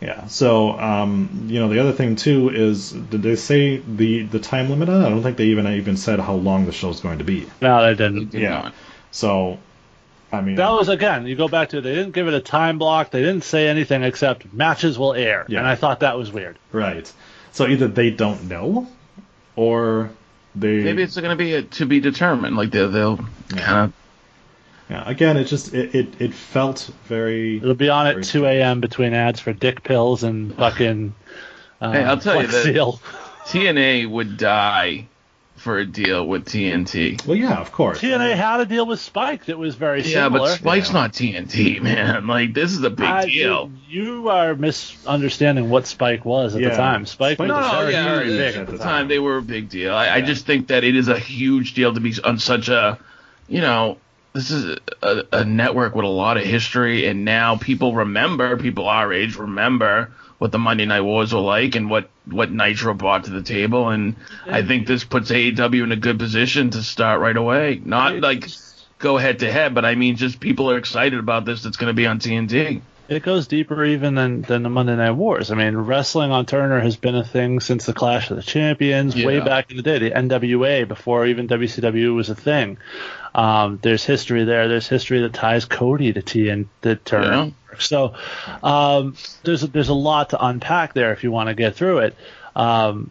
[0.00, 0.26] Yeah.
[0.26, 4.68] So, um, you know, the other thing too is, did they say the the time
[4.68, 5.06] limit on it?
[5.06, 7.46] I don't think they even even said how long the show's going to be.
[7.62, 8.30] No, they didn't.
[8.30, 8.48] Did Yeah.
[8.50, 8.74] not.
[9.10, 9.58] So,
[10.30, 11.26] I mean, That was again.
[11.26, 13.10] You go back to it, they didn't give it a time block.
[13.10, 15.60] They didn't say anything except matches will air, Yeah.
[15.60, 16.58] and I thought that was weird.
[16.72, 17.10] right.
[17.52, 18.86] So either they don't know,
[19.54, 20.10] or
[20.54, 22.54] they Maybe it's going to be a, to be determined.
[22.56, 23.16] Like they'll, they'll
[23.48, 23.92] kind of.
[24.88, 25.02] Yeah.
[25.08, 27.56] Again, it just it it, it felt very.
[27.56, 28.80] It'll be on at 2 a.m.
[28.80, 31.14] between ads for dick pills and fucking.
[31.80, 33.00] Uh, Hey, I'll tell you Flex that- Seal.
[33.46, 35.06] TNA would die
[35.56, 37.24] for a deal with TNT.
[37.26, 38.00] Well, yeah, of course.
[38.00, 40.48] TNA had a deal with Spike that was very Yeah, similar.
[40.48, 40.92] Yeah, but Spike's Yeah.
[40.94, 42.26] not TNT, man.
[42.26, 43.70] Like this is a big I- deal.
[43.88, 46.70] You are misunderstanding what Spike was at Yeah.
[46.70, 47.06] the time.
[47.06, 49.42] Spike, Spike was No, no, very, yeah, very big at the time they were a
[49.42, 49.94] big deal.
[49.94, 52.98] I, I just think that it is a huge deal to be on such a,
[53.48, 53.98] you know,
[54.36, 58.86] this is a, a network with a lot of history, and now people remember, people
[58.86, 63.24] our age remember what the Monday Night Wars were like and what what Nitro brought
[63.24, 64.14] to the table, and
[64.44, 67.80] I think this puts AEW in a good position to start right away.
[67.82, 68.46] Not like
[68.98, 71.62] go head to head, but I mean just people are excited about this.
[71.62, 72.82] That's going to be on TNT.
[73.08, 75.52] It goes deeper even than, than the Monday Night Wars.
[75.52, 79.14] I mean, wrestling on Turner has been a thing since the Clash of the Champions,
[79.14, 82.78] way back in the day, the NWA, before even WCW was a thing.
[83.36, 84.66] Um, there's history there.
[84.66, 87.52] There's history that ties Cody to T and the Turner.
[87.72, 87.78] Yeah.
[87.78, 88.14] So
[88.62, 89.14] um,
[89.44, 92.16] there's a, there's a lot to unpack there if you want to get through it.
[92.56, 93.10] Um,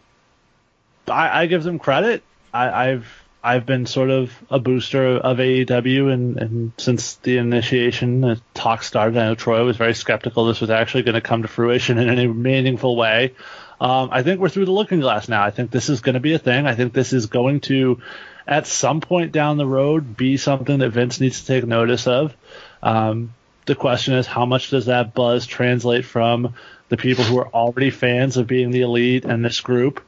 [1.06, 2.24] I, I give them credit.
[2.52, 3.06] I, I've
[3.46, 8.82] I've been sort of a booster of AEW, and, and since the initiation, the talk
[8.82, 9.16] started.
[9.16, 12.08] I know Troy was very skeptical this was actually going to come to fruition in
[12.08, 13.34] any meaningful way.
[13.80, 15.44] Um, I think we're through the looking glass now.
[15.44, 16.66] I think this is going to be a thing.
[16.66, 18.00] I think this is going to,
[18.46, 22.34] at some point down the road, be something that Vince needs to take notice of.
[22.82, 23.34] Um,
[23.66, 26.54] the question is, how much does that buzz translate from
[26.88, 30.00] the people who are already fans of being the elite and this group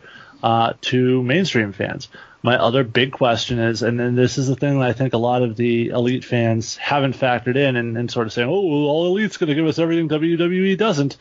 [0.43, 2.09] uh, to mainstream fans?
[2.40, 5.19] My other big question is, and then this is the thing that I think a
[5.19, 8.89] lot of the elite fans haven't factored in and, and sort of saying, oh, well,
[8.89, 11.16] all elite's going to give us everything WWE doesn't.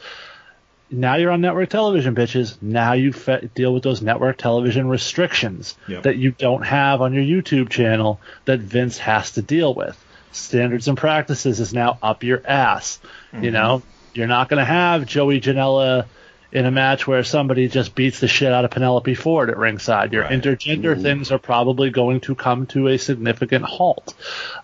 [0.89, 2.61] Now you're on network television, bitches.
[2.61, 6.03] Now you fe- deal with those network television restrictions Yep.
[6.03, 10.01] that you don't have on your YouTube channel that Vince has to deal with.
[10.31, 12.99] Standards and practices is now up your ass.
[13.33, 13.81] You know,
[14.13, 16.05] you're not going to have Joey Janela
[16.51, 20.13] in a match where somebody just beats the shit out of Penelope Ford at ringside.
[20.13, 20.31] Your Right.
[20.41, 24.13] intergender things are probably going to come to a significant halt.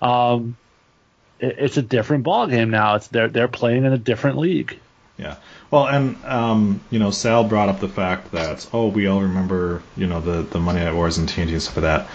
[0.02, 0.56] Um,
[1.40, 2.96] it, it's a different ballgame now.
[2.96, 4.80] It's they're they're playing in a different league.
[5.18, 5.36] Yeah.
[5.74, 9.82] Well, and um, you know, Sal brought up the fact that oh, we all remember
[9.98, 12.08] you know the the Monday Night Wars and TNT and stuff like that.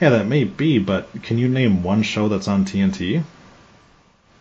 [0.00, 3.22] Yeah, that may be, but can you name one show that's on TNT?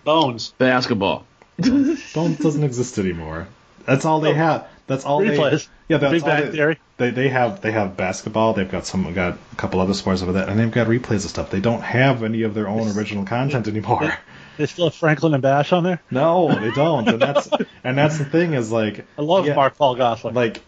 [0.04, 0.56] Bones.
[0.58, 1.28] Basketball.
[1.60, 3.48] Bones doesn't exist anymore.
[3.86, 4.68] That's all they have.
[4.88, 5.68] That's all Replays.
[5.88, 5.94] they.
[5.94, 6.80] Yeah, that's Big all Bang they, Theory.
[6.98, 8.54] They they have they have basketball.
[8.54, 11.30] They've got some got a couple other sports over that, and they've got replays of
[11.30, 11.52] stuff.
[11.52, 14.12] They don't have any of their own original content anymore.
[14.58, 16.02] They still have Franklin and Bash on there.
[16.12, 17.50] No, they don't, and that's
[17.84, 20.34] and that's the thing is like I love yeah, Mark Paul Gosselaar.
[20.34, 20.62] Like,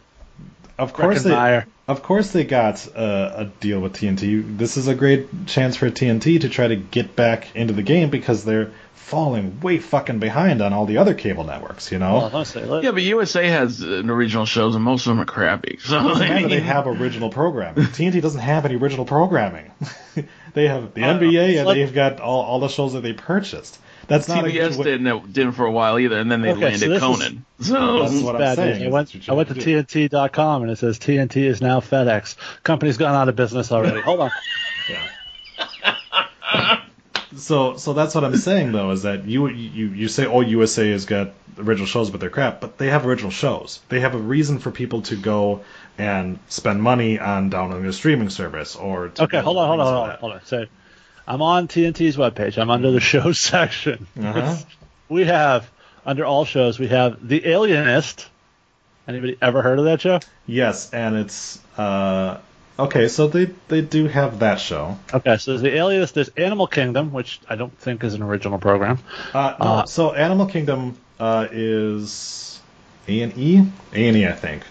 [0.77, 4.57] of course they, of course they got uh, a deal with TNT.
[4.57, 8.09] This is a great chance for TNT to try to get back into the game
[8.09, 8.71] because they're
[9.07, 11.93] falling way fucking behind on all the other cable networks.
[11.93, 15.25] You know, Well, Yeah, but USA has uh, original shows, and most of them are
[15.25, 15.79] crappy.
[15.79, 16.49] So doesn't I matter.
[16.49, 17.85] They have original programming.
[17.85, 19.71] TNT doesn't have any original programming.
[20.53, 23.01] they have the I don't NBA and Let- they've got all, all the shows that
[23.01, 23.79] they purchased.
[24.07, 26.79] That's not a TBS didn't didn't for a while either, and then they Okay, landed
[26.79, 27.45] so this is- Conan.
[27.59, 28.85] So That's what I'm bad saying.
[28.85, 29.83] I went, That's what you I went to do.
[29.83, 32.35] TNT.com and it says TNT is now FedEx.
[32.63, 33.99] Company's gone out of business already.
[34.01, 34.31] Hold on.
[37.35, 40.89] So, so that's what I'm saying though is that you you you say oh USA
[40.91, 43.81] has got original shows but they're crap, but they have original shows.
[43.89, 45.61] They have a reason for people to go
[45.97, 49.85] and spend money on downloading a streaming service or to Okay, hold on, hold on,
[49.93, 50.41] hold on, hold on.
[50.45, 50.65] So
[51.27, 52.57] I'm on TNT's webpage.
[52.57, 54.07] I'm under the shows section.
[54.19, 54.55] Uh-huh.
[55.09, 55.69] We have
[56.05, 58.27] under all shows we have The Alienist.
[59.07, 60.19] Anybody ever heard of that show?
[60.45, 62.39] Yes, and it's uh
[62.77, 63.07] okay.
[63.07, 64.97] So they they do have that show.
[65.13, 66.13] Okay, so there's The Alienist.
[66.13, 68.99] There's Animal Kingdom, which I don't think is an original program.
[69.33, 72.59] Uh, no, Uh, so Animal Kingdom uh, is
[73.07, 73.65] A and E.
[73.93, 74.63] A and E, I think.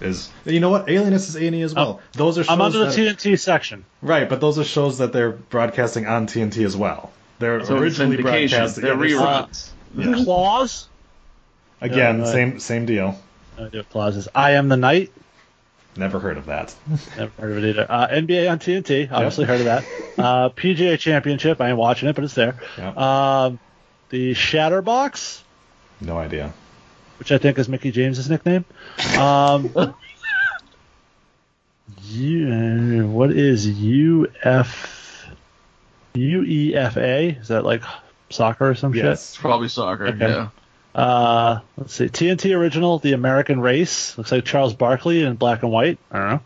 [0.00, 0.88] Is you know what?
[0.88, 2.00] Alienist is A and E as well.
[2.12, 3.84] those are shows I'm under the that- TNT section.
[4.02, 7.12] Right, but those are shows that they're broadcasting on TNT as well.
[7.38, 8.22] They're so originally syndication.
[8.22, 8.76] broadcast.
[8.76, 9.70] They're yeah, reruns.
[9.96, 10.24] Yeah.
[10.24, 10.88] Claws.
[11.80, 12.32] Again, Yeah, right.
[12.32, 13.18] same same deal.
[13.58, 14.28] No idea what clauses.
[14.34, 15.12] I am the night.
[15.96, 16.74] Never heard of that.
[17.16, 17.86] Never heard of it either.
[17.88, 19.10] Uh, NBA on TNT.
[19.12, 19.84] Obviously heard of that.
[20.18, 21.60] Uh, PGA Championship.
[21.60, 22.56] I ain't watching it, but it's there.
[22.78, 22.96] Yep.
[22.96, 23.58] Um,
[24.10, 25.42] the Shatterbox,
[26.00, 26.52] No idea.
[27.18, 28.64] Which I think is Mickie James's nickname.
[29.18, 29.70] Um,
[32.08, 35.26] U, what is UF
[36.14, 37.40] UEFA?
[37.40, 37.82] Is that like
[38.30, 39.04] soccer or some shit?
[39.04, 39.30] Yes.
[39.30, 40.06] It's probably soccer.
[40.08, 40.18] Okay.
[40.28, 40.48] Yeah.
[40.94, 42.06] Uh, let's see.
[42.06, 44.16] TNT original, The American Race.
[44.16, 45.98] Looks like Charles Barkley in black and white.
[46.12, 46.40] I don't know.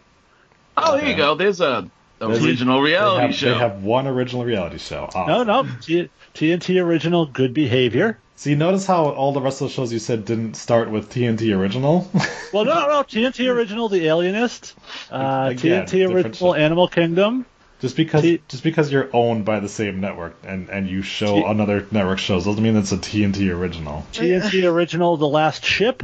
[0.76, 1.34] Oh, there you go.
[1.34, 3.52] There's a There's- original They reality have, show.
[3.52, 5.08] they have one original reality show.
[5.14, 5.66] No, no.
[5.82, 8.18] T- TNT original, Good Behavior.
[8.38, 11.56] See, notice how all the rest of the shows you said didn't start with TNT
[11.56, 12.08] original.
[12.52, 13.02] Well, no, no.
[13.02, 14.74] TNT original, The Alienist.
[15.10, 16.54] Uh, Again, TNT original, show.
[16.54, 17.44] Animal Kingdom.
[17.80, 21.34] just because T- just because you're owned by the same network and, and you show
[21.34, 24.06] T- another network shows doesn't mean it's a TNT original.
[24.14, 26.02] TNT original, The Last Ship.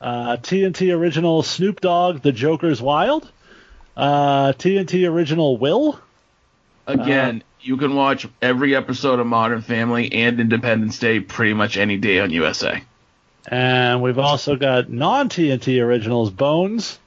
[0.00, 3.28] Uh, TNT original, Snoop Dogg, The Joker's Wild.
[3.96, 5.98] Uh, TNT original, Will.
[6.86, 11.96] Again, you can watch every episode of Modern Family and Independence Day pretty much any
[11.96, 12.82] day on USA.
[13.48, 16.98] And we've also got non TNT originals Bones,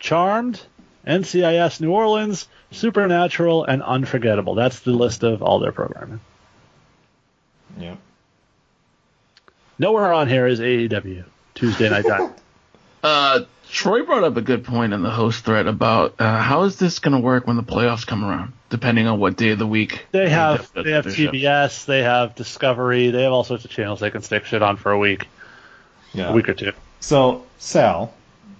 [0.00, 0.60] Charmed,
[1.06, 4.54] NCIS New Orleans, Supernatural, and Unforgettable.
[4.54, 6.20] That's the list of all their programming.
[7.78, 7.96] Yeah.
[9.78, 11.24] Nowhere on here is AEW,
[11.54, 12.36] Tuesday Night Dynamite.
[13.02, 16.76] Uh, Troy brought up a good point in the host thread about uh, how is
[16.78, 19.66] this going to work when the playoffs come around, depending on what day of the
[19.66, 20.06] week.
[20.12, 21.30] They have they have their show.
[21.30, 24.76] TBS, they have Discovery, they have all sorts of channels they can stick shit on
[24.76, 25.28] for a week,
[26.14, 26.30] Yeah.
[26.30, 26.72] a week or two.
[27.00, 28.12] So, Sal,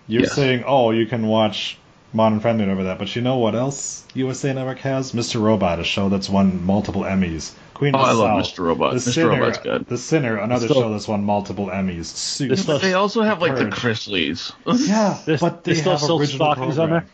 [0.07, 0.33] you're Yes.
[0.33, 1.77] saying, oh, you can watch
[2.13, 5.13] Modern Family over that, but you know what else USA Network has?
[5.13, 5.41] Mr.
[5.41, 7.53] Robot, a show that's won multiple Emmys.
[7.81, 8.59] Queen Oh, of the I love Mr.
[8.59, 8.93] Robot.
[8.93, 9.15] The Mr.
[9.15, 9.87] Sinner, Robot's good.
[9.87, 12.05] The Sinner, another still- show that's won multiple Emmys.
[12.05, 12.61] Suits.
[12.61, 13.75] Still- They also have like the Purge.
[13.75, 14.53] Chris Lees.
[14.67, 17.07] Yeah, There's- but they there's still have still original Stalkings on program.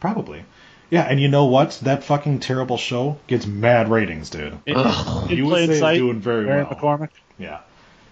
[0.00, 0.44] Probably.
[0.88, 1.78] Yeah, and you know what?
[1.82, 4.58] That fucking terrible show gets mad ratings, dude.
[4.66, 5.30] In, Ugh.
[5.30, 6.72] in USA plain is sight, doing very Mary well.
[6.74, 7.10] McCormick.
[7.38, 7.60] Yeah.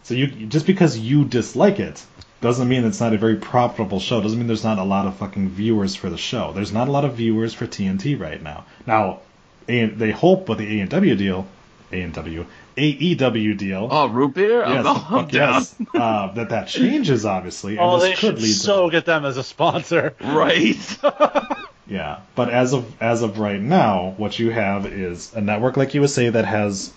[0.02, 2.05] So you just because you dislike it
[2.43, 4.20] doesn't mean it's not a very profitable show.
[4.20, 6.52] Doesn't mean there's not a lot of fucking viewers for the show.
[6.52, 8.65] There's not a lot of viewers for TNT right now.
[8.86, 9.20] Now,
[9.69, 11.47] a, they hope with the A and W deal,
[11.93, 12.47] A and W,
[12.77, 13.89] AEW deal.
[13.91, 14.61] Oh, root beer?
[14.67, 18.43] Yes, I'm, I'm yes, uh, that that changes obviously, and Oh, this they could should
[18.43, 20.15] lead so to get them as a sponsor.
[20.21, 20.99] Right.
[21.91, 25.93] Yeah, but as of as of right now, what you have is a network like
[25.93, 26.93] USA that has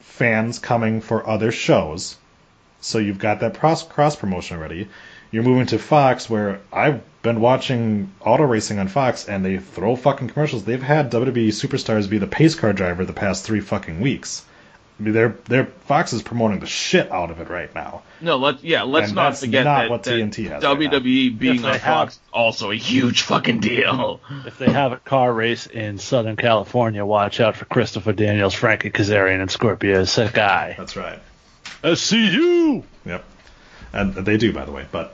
[0.00, 2.16] fans coming for other shows.
[2.80, 4.88] So you've got that cross cross promotion already.
[5.30, 9.96] You're moving to Fox, where I've been watching auto racing on Fox, and they throw
[9.96, 10.64] fucking commercials.
[10.64, 14.44] They've had WWE superstars be the pace car driver the past three fucking weeks.
[15.00, 18.02] I mean, they're they're Fox is promoting the shit out of it right now.
[18.20, 20.78] No, let's yeah, let's And not that's forget not that, what that TNT has right
[20.78, 24.20] WWE being If on have- Fox also a huge fucking deal.
[24.46, 28.90] If they have a car race in Southern California, watch out for Christopher Daniels, Frankie
[28.90, 30.76] Kazarian, and Scorpio Sky.
[30.78, 31.18] That's right.
[31.82, 32.84] I see you.
[33.04, 33.24] Yep,
[33.92, 34.86] and they do, by the way.
[34.92, 35.12] But,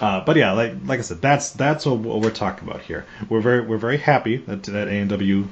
[0.00, 3.06] uh, but yeah, like like I said, that's that's what, what we're talking about here.
[3.28, 5.48] We're very we're very happy that that A and W.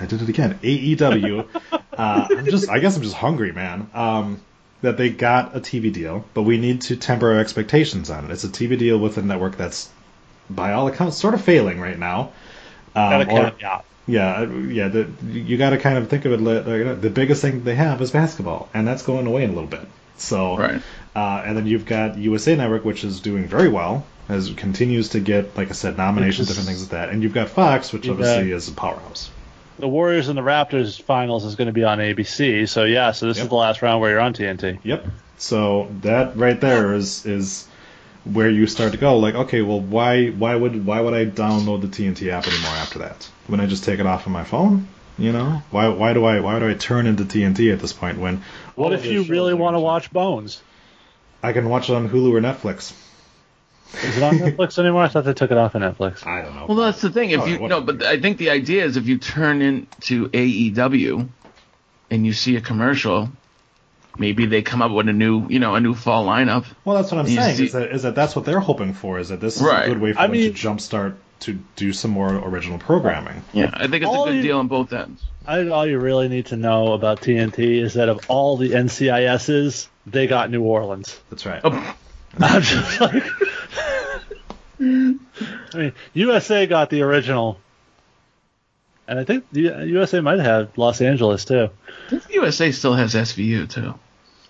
[0.00, 0.58] I did it again.
[0.62, 1.48] AEW.
[1.92, 3.90] uh, I'm just I guess I'm just hungry, man.
[3.94, 4.40] Um,
[4.82, 8.30] that they got a TV deal, but we need to temper our expectations on it.
[8.30, 9.88] It's a TV deal with a network that's,
[10.50, 12.32] by all accounts, sort of failing right now.
[12.94, 13.84] Um, or- caveat.
[14.06, 14.88] yeah, uh, yeah.
[14.88, 16.40] The, you got to kind of think of it.
[16.40, 19.70] Like, the biggest thing they have is basketball, and that's going away in a little
[19.70, 19.86] bit.
[20.16, 20.82] So, Right.
[21.14, 25.20] Uh, and then you've got USA Network, which is doing very well, as continues to
[25.20, 27.08] get, like I said, nominations, different things like that.
[27.10, 29.30] And you've got Fox, which obviously is a powerhouse.
[29.78, 32.68] The Warriors and the Raptors finals is going to be on ABC.
[32.68, 33.44] So yeah, so this Yep.
[33.44, 34.78] is the last round where you're on TNT.
[34.84, 35.06] Yep.
[35.38, 37.66] So that right there is is
[38.24, 39.18] where you start to go.
[39.18, 43.00] Like, okay, well, why why would why would I download the TNT app anymore after
[43.00, 43.28] that?
[43.48, 44.86] When I just take it off of my phone,
[45.18, 45.62] you know?
[45.70, 48.42] Why why do I why do I turn into TNT at this point when?
[48.76, 50.62] What if you really want gonna- watch Bones?
[51.42, 52.92] I can watch it on Hulu or Netflix.
[54.04, 55.02] Is it on Netflix anymore?
[55.02, 56.26] I thought they took it off of Netflix.
[56.26, 56.66] I don't know.
[56.66, 57.30] Well, that's the thing.
[57.30, 60.28] If Oh, you what- no, but I think the idea is if you turn into
[60.30, 61.28] AEW
[62.10, 63.28] and you see a commercial,
[64.16, 66.64] maybe they come up with a new, you know, a new fall lineup.
[66.84, 67.56] Well, that's what I'm saying.
[67.56, 69.18] see- is that is that that's what they're hoping for?
[69.18, 69.84] Is that this is Right.
[69.84, 73.42] a good way for I them mean- to jumpstart to do some more original programming?
[73.52, 75.22] Yeah, I think it's All a good you- deal on both ends.
[75.46, 79.88] I, all you really need to know about TNT is that of all the NCISs,
[80.06, 81.20] they got New Orleans.
[81.30, 81.60] That's right.
[81.64, 81.96] Oh,
[82.40, 83.24] I'm just like,
[84.80, 85.16] I
[85.74, 87.58] mean, USA got the original,
[89.08, 91.70] and I think the uh, USA might have Los Angeles too.
[92.06, 93.94] I think the USA still has SVU too.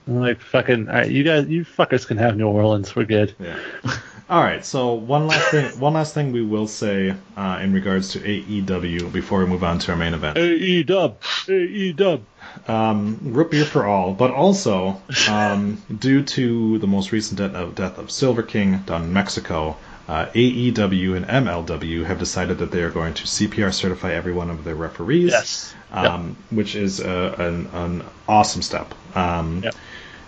[0.07, 0.89] I'm like fucking.
[0.89, 2.95] All right, you guys, you fuckers can have New Orleans.
[2.95, 3.35] We're good.
[3.39, 3.59] Yeah.
[4.31, 4.65] All right.
[4.65, 5.67] So one last thing.
[5.81, 9.79] One last thing we will say uh, in regards to AEW before we move on
[9.81, 10.39] to our main event.
[10.39, 11.15] AEW,
[11.47, 12.21] AEW.
[12.21, 17.55] AE Um, root beer for all, but also um, due to the most recent death
[17.55, 19.77] of, death of Silver King down in Mexico,
[20.09, 24.51] uh, AEW and MLW have decided that they are going to CPR certify every one
[24.51, 25.31] of their referees.
[25.33, 25.75] Yes.
[25.91, 28.95] Um, Which is a, an, an awesome step.
[29.15, 29.75] Um, Yep.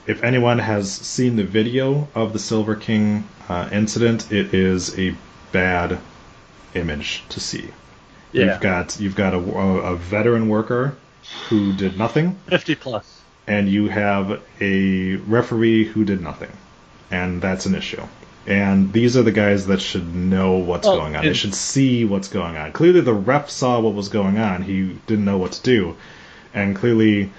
[0.07, 5.15] If anyone has seen the video of the Silver King uh, incident, it is a
[5.53, 5.99] bad
[6.75, 7.69] image to see.
[8.33, 8.45] Yeah.
[8.53, 10.97] You've got you've got a, a veteran worker
[11.49, 13.23] who did nothing, 50 plus.
[13.47, 16.51] and you have a referee who did nothing,
[17.11, 18.03] and that's an issue.
[18.47, 21.25] And these are the guys that should know what's going on.
[21.25, 22.73] They should see what's going on.
[22.73, 24.61] Clearly, the ref saw what was going on.
[24.63, 25.97] He didn't know what to do,
[26.53, 27.31] and clearly,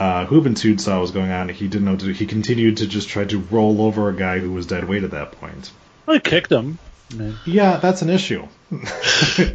[0.00, 1.50] uh, Juventud saw what was going on.
[1.50, 2.12] He didn't know what to do.
[2.12, 5.10] He continued to just try to roll over a guy who was dead weight at
[5.10, 5.70] that point.
[6.08, 6.78] I kicked him.
[7.44, 8.46] Yeah, that's an issue.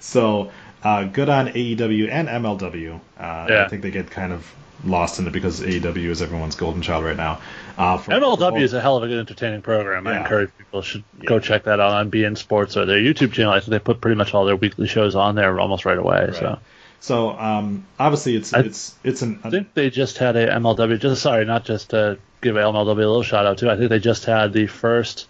[0.00, 0.50] so,
[0.82, 3.00] uh, good on AEW and MLW.
[3.18, 3.64] Uh, Yeah.
[3.64, 4.50] I think they get kind of
[4.84, 7.40] lost in it because AEW is everyone's golden child right now.
[7.76, 10.06] Uh, for, MLW is a hell of a good entertaining program.
[10.06, 13.52] I encourage people should go check that out on beIN Sports or their YouTube channel.
[13.52, 16.30] I think they put pretty much all their weekly shows on there almost right away.
[16.32, 16.58] So
[17.00, 21.00] So um, obviously it's I it's it's an I think they just had a MLW.
[21.00, 23.70] Just sorry, not just to give MLW a little shout out too.
[23.70, 25.26] I think they just had the first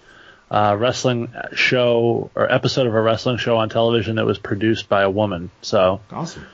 [0.50, 5.02] uh, wrestling show or episode of a wrestling show on television that was produced by
[5.02, 5.50] a woman.
[5.62, 6.44] So awesome.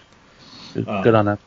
[0.74, 1.38] good, Uh, good on that.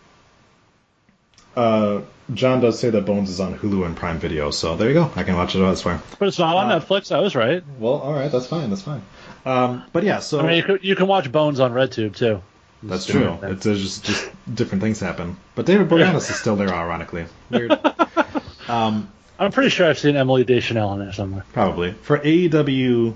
[1.55, 2.01] Uh,
[2.33, 5.11] John does say that Bones is on Hulu and Prime Video, so there you go.
[5.15, 5.77] I can watch it.
[5.79, 5.99] Fine.
[6.17, 7.11] But it's not on uh, Netflix.
[7.11, 7.63] I was right.
[7.79, 8.69] Well, all right, that's fine.
[8.69, 9.01] That's fine.
[9.45, 12.41] Um, but yeah, so I mean, you can, you can watch Bones on RedTube too.
[12.81, 13.37] That's true.
[13.41, 13.51] thing.
[13.51, 15.37] It's just, just different things happen.
[15.55, 17.25] But David Boreanaz is still there, ironically.
[17.49, 17.71] Weird.
[18.67, 21.45] um, I'm pretty sure I've seen Emily Deschanel in there somewhere.
[21.53, 23.15] probably for AEW,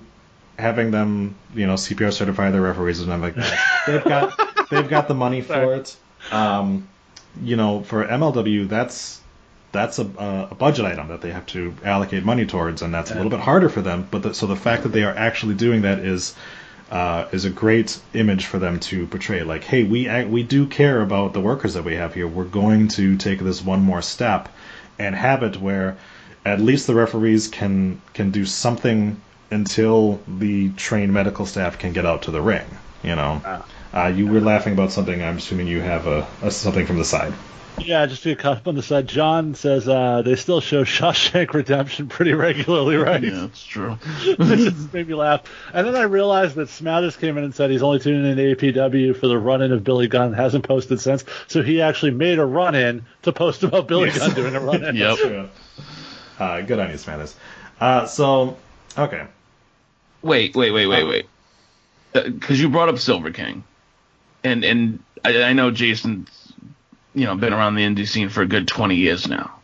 [0.58, 3.84] having them, you know, CPR certify their referees and everything like that.
[3.88, 5.80] They've got they've got the money for Sorry.
[5.80, 5.98] it.
[6.32, 6.88] Um,
[7.42, 9.22] you know, for MLW, that's
[9.72, 13.16] that's a, a budget item that they have to allocate money towards, and that's a
[13.16, 14.08] little bit harder for them.
[14.10, 16.36] But the, so the fact that they are actually doing that is
[16.92, 19.44] uh, is a great image for them to portray.
[19.44, 22.28] Like, hey, we we do care about the workers that we have here.
[22.28, 24.50] We're going to take this one more step
[25.00, 25.98] and have it where
[26.46, 29.20] at least the referees can can do something
[29.52, 32.66] until the trained medical staff can get out to the ring.
[33.04, 33.42] You know,
[33.94, 35.22] uh, you were laughing about something.
[35.22, 37.34] I'm assuming you have a, a something from the side.
[37.80, 39.08] Yeah, just to get caught up on the side.
[39.08, 43.22] John says uh, they still show Shawshank Redemption pretty regularly, right?
[43.22, 43.98] Yeah, it's true.
[44.22, 45.42] it just made me laugh.
[45.74, 48.56] And then I realized that Smathers came in and said he's only tuning in to
[48.56, 50.34] APW for the run-in of Billy Gunn.
[50.34, 54.20] Hasn't posted since, so he actually made a run-in to post about Billy Yes.
[54.20, 54.96] Gunn doing a run-in.
[55.04, 55.18] Yep.
[55.18, 55.50] True.
[56.40, 57.34] Uh, good on you, Smathers.
[57.80, 58.58] Uh, so,
[58.98, 59.26] okay.
[60.22, 61.26] Wait, wait, wait, wait, wait.
[62.14, 63.64] Because you brought up Silver King,
[64.44, 66.30] and and I, I know Jason's,
[67.14, 69.60] you know, been around the indie scene for a good twenty years now,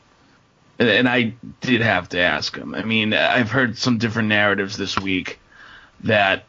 [0.78, 2.74] and, I did have to ask him.
[2.74, 5.40] I mean, I've heard some different narratives this week
[6.02, 6.46] that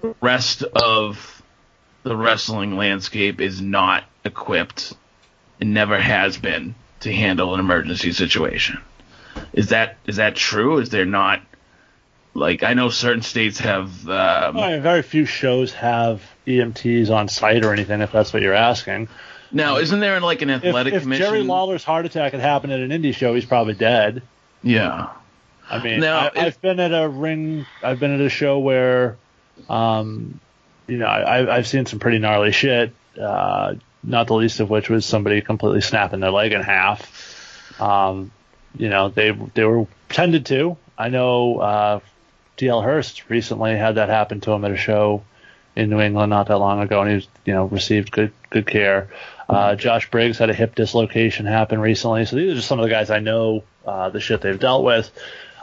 [0.00, 1.42] the rest of
[2.02, 4.94] the wrestling landscape is not equipped
[5.60, 8.80] and never has been to handle an emergency situation.
[9.52, 10.78] Is that is that true?
[10.78, 11.40] Is there not
[12.34, 17.28] like I know certain states have um, I mean, very few shows have EMTs on
[17.28, 18.00] site or anything.
[18.00, 19.08] If that's what you're asking.
[19.52, 21.26] Now isn't there like an athletic if commission?
[21.26, 24.22] Jerry Lawler's heart attack had happened at an indie show, he's probably dead.
[24.62, 25.10] yeah.
[25.72, 27.64] I mean, Now, I, it- I've been at a ring.
[27.80, 29.16] I've been at a show where,
[29.68, 30.40] um,
[30.88, 32.92] you know, I, I've seen some pretty gnarly shit.
[33.20, 37.80] Uh, not the least of which was somebody completely snapping their leg in half.
[37.80, 38.32] Um,
[38.76, 40.76] you know, they they were tended to.
[40.98, 42.00] I know uh,
[42.58, 45.22] DL Hurst recently had that happen to him at a show
[45.76, 49.08] in New England not that long ago, and he's you know received good good care.
[49.48, 52.84] Uh, Josh Briggs had a hip dislocation happen recently, so these are just some of
[52.84, 55.10] the guys I know uh, the shit they've dealt with.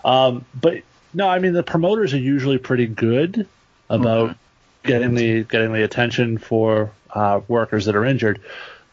[0.04, 0.82] Um, but
[1.14, 3.48] no, I mean the promoters are usually pretty good
[3.90, 4.36] about
[4.84, 8.42] getting the getting the attention for uh, workers that are injured.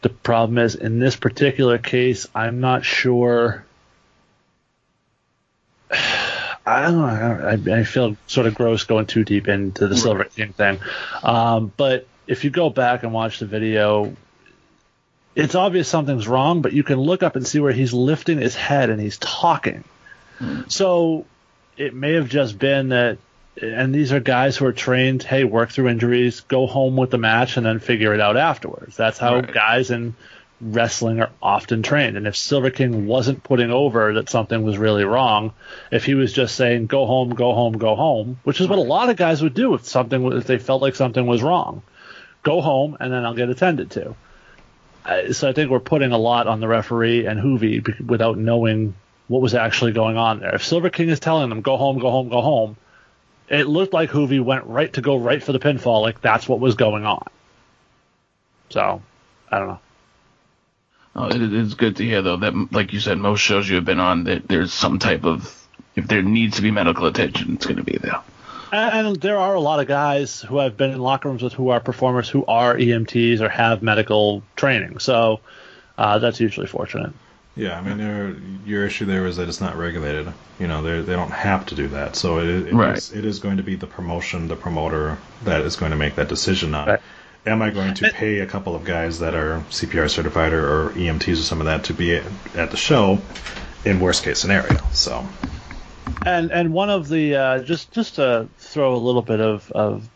[0.01, 3.65] The problem is in this particular case, I'm not sure.
[6.65, 7.73] I don't know.
[7.73, 10.79] I, I feel sort of gross going too deep into the Silver King thing.
[11.23, 14.15] Um, but if you go back and watch the video,
[15.35, 18.55] it's obvious something's wrong, but you can look up and see where he's lifting his
[18.55, 19.83] head and he's talking.
[20.67, 21.25] So
[21.77, 23.17] it may have just been that,
[23.61, 27.17] and these are guys who are trained, hey, work through injuries, go home with the
[27.17, 28.97] match, and then figure it out afterwards.
[28.97, 29.53] That's how Right.
[29.53, 30.15] guys in
[30.61, 32.17] wrestling are often trained.
[32.17, 35.53] And if Silver King wasn't putting over that something was really wrong,
[35.91, 38.83] if he was just saying go home, go home, go home, which is what a
[38.83, 41.81] lot of guys would do if something if they felt like something was wrong,
[42.43, 44.15] go home and then I'll get attended to.
[45.33, 48.95] So I think we're putting a lot on the referee and Juvi without knowing
[49.27, 50.55] what was actually going on there.
[50.55, 52.77] If Silver King is telling them go home, go home, go home,
[53.47, 56.59] it looked like Juvi went right to go right for the pinfall, like that's what
[56.59, 57.27] was going on.
[58.69, 59.01] So
[59.51, 59.79] I don't know.
[61.15, 63.85] Oh, it is good to hear though that, like you said, most shows you have
[63.85, 65.61] been on, that there's some type of
[65.95, 68.19] if there needs to be medical attention, it's going to be there.
[68.71, 71.69] And there are a lot of guys who I've been in locker rooms with who
[71.69, 74.99] are performers who are EMTs or have medical training.
[74.99, 75.39] So
[75.97, 77.13] uh, that's usually fortunate.
[77.55, 78.35] Yeah, I mean, there,
[78.65, 80.27] your issue there is that it's not regulated.
[80.59, 82.17] You know, they they don't have to do that.
[82.17, 82.97] So it, it, Right.
[82.97, 86.15] is, it is going to be the promotion, the promoter that is going to make
[86.15, 86.87] that decision on.
[86.89, 87.01] Right.
[87.47, 90.89] Am I going to pay a couple of guys that are CPR certified or, or
[90.91, 93.19] EMTs or some of that to be at, at the show?
[93.85, 95.23] In worst case scenario, so
[96.25, 100.09] And and one of the uh, just just to throw a little bit of of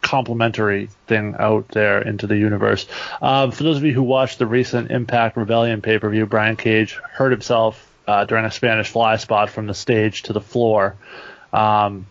[0.00, 2.86] complimentary thing out there into the universe.
[3.22, 6.56] Um, for those of you who watched the recent Impact Rebellion pay per view, Brian
[6.56, 10.96] Cage hurt himself uh, during a Spanish fly spot from the stage to the floor.
[11.52, 12.06] Um,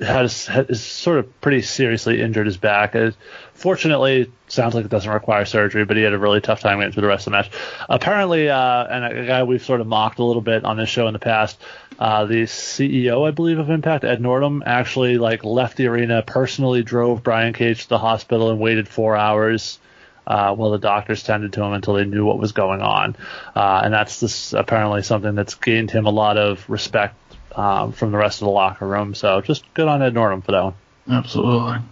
[0.00, 2.94] has, has sort of pretty seriously injured his back.
[2.94, 3.14] It,
[3.54, 6.92] fortunately, sounds like it doesn't require surgery, but he had a really tough time getting
[6.92, 7.50] through the rest of the match.
[7.88, 11.06] Apparently, uh, and a guy we've sort of mocked a little bit on this show
[11.06, 11.60] in the past,
[11.98, 16.82] uh, the CEO, I believe, of Impact, Ed Nordholm, actually like left the arena, personally
[16.82, 19.78] drove Brian Cage to the hospital and waited four hours.
[20.26, 23.16] Uh, while the doctors tended to him until they knew what was going on,
[23.56, 27.16] uh, and that's this apparently something that's gained him a lot of respect
[27.56, 29.14] um, from the rest of the locker room.
[29.14, 30.74] So just good on Ed Nordholm for that one.
[31.10, 31.52] Absolutely.
[31.60, 31.82] all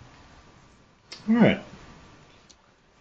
[1.29, 1.61] right.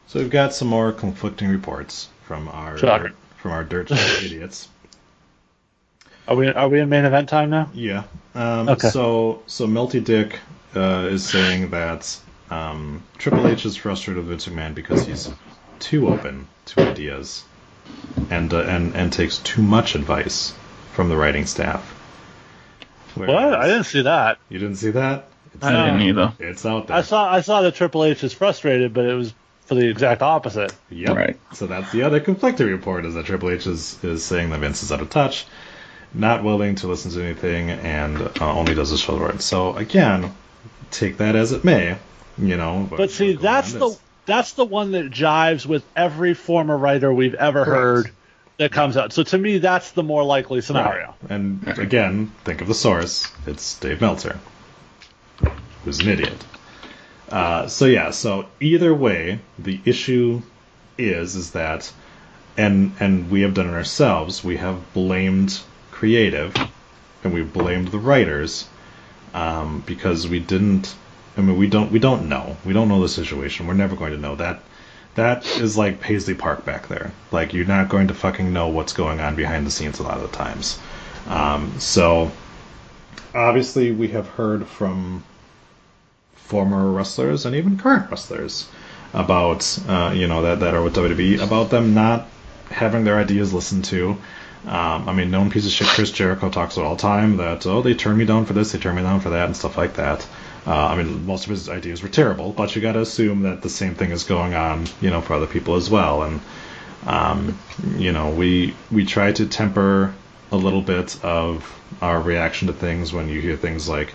[0.07, 3.11] So we've got some more conflicting reports from our Shocker.
[3.37, 3.91] from our dirt
[4.23, 4.69] idiots.
[6.27, 7.69] Are we are we in main event time now?
[7.73, 8.03] Yeah.
[8.35, 8.89] Um, Okay.
[8.89, 10.39] So so Melty Dick
[10.75, 12.17] uh, is saying that
[12.49, 15.29] um, Triple H is frustrated with Vince McMahon because he's
[15.79, 17.43] too open to ideas
[18.29, 20.53] and uh, and and takes too much advice
[20.93, 21.93] from the writing staff.
[23.25, 23.53] What?
[23.53, 24.37] I didn't see that.
[24.49, 25.25] You didn't see that?
[25.55, 26.33] It's, I I didn't either.
[26.39, 26.97] it's out there.
[26.97, 29.33] I saw I saw that Triple H is frustrated, but it was
[29.65, 30.73] for the exact opposite.
[30.89, 31.15] Yep.
[31.15, 31.39] Right.
[31.53, 34.81] So that's the other conflicting report is that Triple H is, is saying that Vince
[34.81, 35.45] is out of touch,
[36.13, 39.41] not willing to listen to anything, and uh, only does his shoulder work.
[39.41, 40.33] So again,
[40.89, 41.97] take that as it may,
[42.37, 42.87] you know.
[42.89, 47.65] But see, that's the that's the one that jives with every former writer we've ever
[47.65, 47.81] Correct.
[47.81, 48.11] heard
[48.57, 49.13] that comes out.
[49.13, 51.15] So to me, that's the more likely scenario.
[51.29, 53.27] And again, think of the source.
[53.45, 54.39] It's Dave Meltzer,
[55.83, 56.45] who's an idiot.
[57.29, 60.41] Uh, so yeah, so either way, the issue
[60.97, 61.91] is is that,
[62.55, 64.43] and and we have done it ourselves.
[64.43, 65.59] We have blamed
[65.91, 66.55] creative,
[67.23, 68.67] and we've blamed the writers,
[69.33, 70.95] um, because we didn't.
[71.35, 72.57] I mean, we don't we don't know.
[72.65, 73.67] We don't know the situation.
[73.67, 74.61] We're never going to know that.
[75.17, 77.11] That is like Paisley Park back there.
[77.31, 80.17] Like you're not going to fucking know what's going on behind the scenes a lot
[80.17, 80.79] of the times.
[81.27, 82.31] Um, so
[83.33, 85.23] obviously we have heard from
[86.35, 88.69] former wrestlers and even current wrestlers
[89.11, 92.27] about uh, you know that that are with WWE about them not
[92.69, 94.11] having their ideas listened to.
[94.67, 97.65] Um, I mean, known piece of shit Chris Jericho talks about all the time that
[97.65, 99.77] oh they turned me down for this, they turned me down for that, and stuff
[99.77, 100.27] like that.
[100.67, 103.61] Uh, I mean, most of his ideas were terrible, but you got to assume that
[103.61, 106.23] the same thing is going on, you know, for other people as well.
[106.23, 106.41] And
[107.05, 107.57] um,
[107.95, 110.13] you know, we we try to temper
[110.51, 114.13] a little bit of our reaction to things when you hear things like,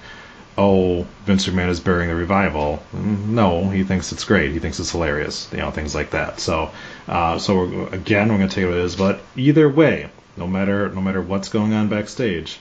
[0.58, 4.52] "Oh, Vince McMahon is burying the revival." No, he thinks it's great.
[4.52, 5.48] He thinks it's hilarious.
[5.52, 6.38] You know, things like that.
[6.38, 6.70] So,
[7.08, 8.94] uh, so we're, again, we're going to take what it is.
[8.94, 12.60] But either way, no matter no matter what's going on backstage,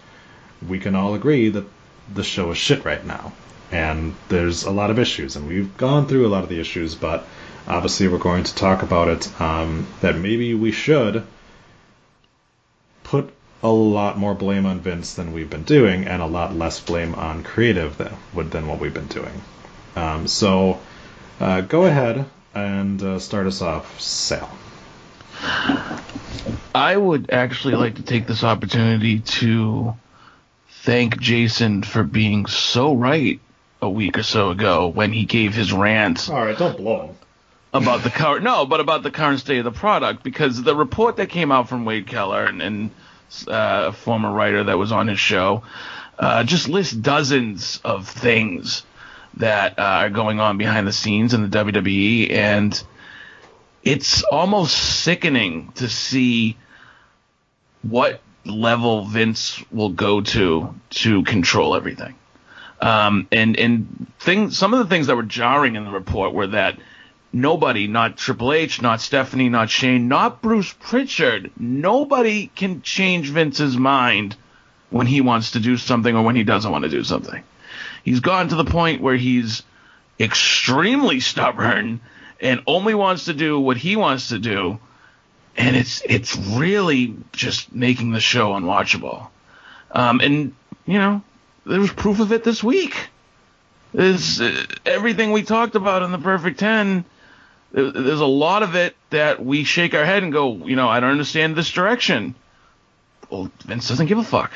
[0.66, 1.66] we can all agree that
[2.14, 3.34] the show is shit right now,
[3.72, 6.96] and there's a lot of issues, and we've gone through a lot of the issues,
[6.96, 7.26] but
[7.68, 9.42] obviously we're going to talk about it.
[9.42, 11.26] Um, that maybe we should
[13.04, 13.34] put
[13.64, 17.16] a lot more blame on Vince than we've been doing, and a lot less blame
[17.16, 19.42] on creative than, than what we've been doing.
[19.96, 20.80] Um, so,
[21.40, 24.50] uh, go ahead and uh, start us off, Sal.
[26.74, 29.96] I would actually like to take this opportunity to
[30.84, 33.40] thank Jason for being so right
[33.82, 37.16] a week or so ago when he gave his rant All right, don't blow him.
[37.74, 41.18] about the current no, but about the current state of the product because the report
[41.18, 42.92] that came out from Wade Keller and, and
[43.48, 45.64] uh, a former writer that was on his show
[46.20, 48.84] uh, just lists dozens of things
[49.38, 52.84] that uh, are going on behind the scenes in the WWE and
[53.84, 56.56] it's almost sickening to see
[57.82, 62.14] what level Vince will go to to control everything.
[62.82, 66.48] Um, and and things, some of the things that were jarring in the report were
[66.48, 66.80] that
[67.32, 73.78] nobody, not Triple H, not Stephanie, not Shane, not Bruce Pritchard, nobody can change Vince's
[73.78, 74.36] mind
[74.90, 77.44] when he wants to do something or when he doesn't want to do something.
[78.04, 79.64] He's gone to the point where he's
[80.20, 82.02] extremely stubborn
[82.40, 84.80] and only wants to do what he wants to do,
[85.56, 89.28] and it's it's really just making the show unwatchable.
[89.92, 90.56] Um, and
[90.86, 91.22] you know,
[91.66, 92.96] there was proof of it this week.
[93.94, 97.04] Is uh, everything we talked about in the Perfect Ten.
[97.74, 100.88] there- There's a lot of it that we shake our head and go, you know,
[100.88, 102.36] I don't understand this direction.
[103.30, 104.52] Well, Vince doesn't give a fuck.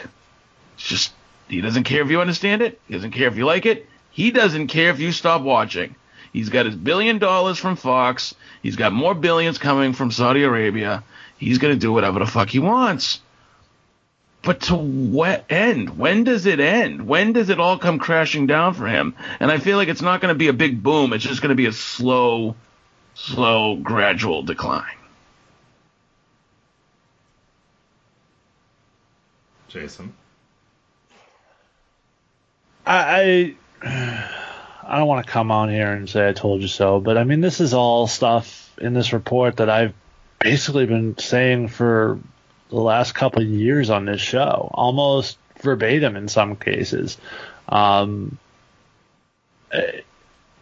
[0.75, 1.13] It's just
[1.49, 2.79] he doesn't care if you understand it.
[2.87, 3.87] He doesn't care if you like it.
[4.11, 5.95] He doesn't care if you stop watching.
[6.33, 8.35] He's got his billion dollars from Fox.
[8.63, 11.03] He's got more billions coming from Saudi Arabia.
[11.37, 13.19] He's gonna do whatever the fuck he wants.
[14.45, 15.97] But to what end?
[15.97, 17.07] When does it end?
[17.07, 19.15] When does it all come crashing down for him?
[19.39, 21.13] And I feel like it's not going to be a big boom.
[21.13, 22.55] It's just going to be a slow,
[23.15, 24.95] slow, gradual decline.
[29.67, 30.13] Jason.
[32.85, 34.27] I I,
[34.83, 37.23] I don't want to come on here and say I told you so, but I
[37.23, 39.95] mean this is all stuff in this report that I've
[40.39, 42.19] basically been saying for
[42.75, 47.17] the last couple of years on this show, almost verbatim in some cases.
[47.69, 48.37] Um,
[49.71, 50.05] it,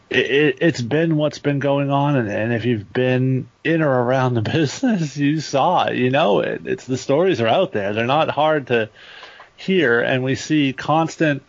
[0.10, 4.36] it, it's been what's been going on, and, and if you've been in or around
[4.36, 5.98] the business, you saw it.
[5.98, 6.66] You know it.
[6.66, 7.94] It's the stories are out there.
[7.94, 8.90] They're not hard to
[9.56, 11.44] hear, and we see constant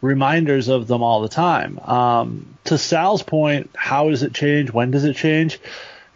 [0.00, 1.78] reminders of them all the time.
[1.78, 4.70] Um, to Sal's point, how does it change?
[4.70, 5.58] When does it change?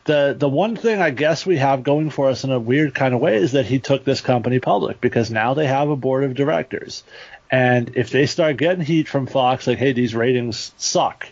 [0.08, 3.12] The the one thing I guess we have going for us in a weird kind
[3.12, 6.24] of way is that he took this company public because now they have a board
[6.24, 7.04] of directors.
[7.50, 11.28] And if they start getting heat from Fox, like, hey, these ratings suck,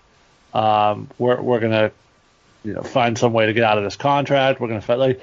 [0.52, 1.90] um, we're we're gonna,
[2.64, 4.60] you know, find some way to get out of this contract.
[4.60, 5.22] We're gonna fight like,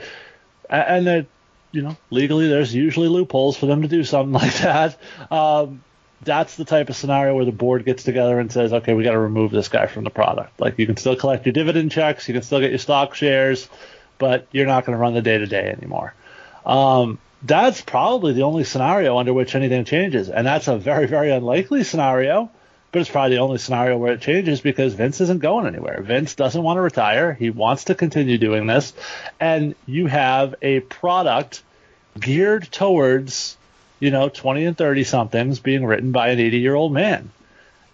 [0.68, 1.28] and that,
[1.72, 4.98] you know, legally there's usually loopholes for them to do something like that.
[5.30, 5.84] Um,
[6.26, 9.12] that's the type of scenario where the board gets together and says, okay, we got
[9.12, 10.60] to remove this guy from the product.
[10.60, 13.70] Like you can still collect your dividend checks, you can still get your stock shares,
[14.18, 16.14] but you're not going to run the day to day anymore.
[16.66, 21.32] Um, that's probably the only scenario under which anything changes, and that's a very, very
[21.32, 22.50] unlikely scenario.
[22.92, 26.04] But it's probably the only scenario where it changes because Vince isn't going anywhere.
[26.04, 27.34] Vince doesn't want to retire.
[27.34, 28.94] He wants to continue doing this,
[29.40, 31.64] and you have a product
[32.20, 33.58] geared towards
[34.04, 37.32] you know, 20 and 30 somethings being written by an 80 year old man.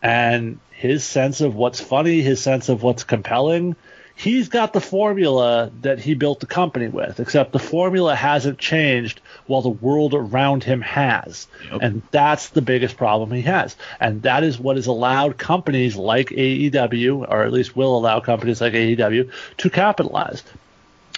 [0.02, 3.76] And his sense of what's funny, his sense of what's compelling,
[4.15, 9.22] he's got the formula that he built the company with, except the formula hasn't changed
[9.45, 11.48] while the world around him has.
[11.80, 13.76] And that's the biggest problem he has.
[13.99, 18.61] And that is what has allowed companies like AEW, or at least will allow companies
[18.61, 20.44] like AEW, to capitalize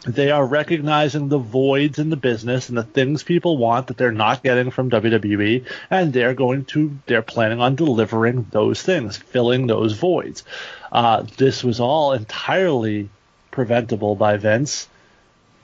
[0.05, 4.11] they are recognizing the voids in the business and the things people want that they're
[4.11, 9.67] not getting from WWE, and they're going to they're planning on delivering those things, filling
[9.67, 10.43] those voids.
[10.91, 13.09] Uh, this was all entirely
[13.51, 14.87] preventable by Vince.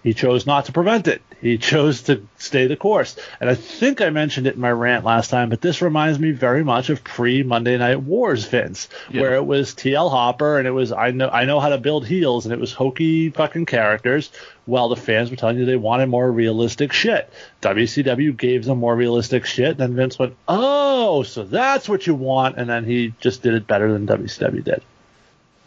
[0.08, 1.22] He chose not to prevent it.
[1.42, 3.18] He chose to stay the course.
[3.42, 6.32] And I think I mentioned it in my rant last time, but this reminds me
[6.32, 9.20] very much of pre Monday Night Wars Vince, Yeah.
[9.20, 12.08] where it was TL Hopper and it was I know I know how to build
[12.08, 14.32] heels and it was hokey fucking characters
[14.66, 17.30] while the fans were telling you they wanted more realistic shit.
[17.62, 22.56] WCW gave them more realistic shit, then Vince went, Oh, so that's what you want
[22.56, 24.82] and then he just did it better than WCW did.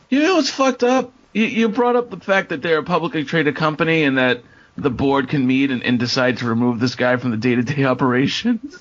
[0.09, 1.13] You know what's fucked up?
[1.33, 4.43] You, you brought up the fact that they're a publicly traded company and that
[4.77, 8.79] the board can meet and, and decide to remove this guy from the day-to-day operations.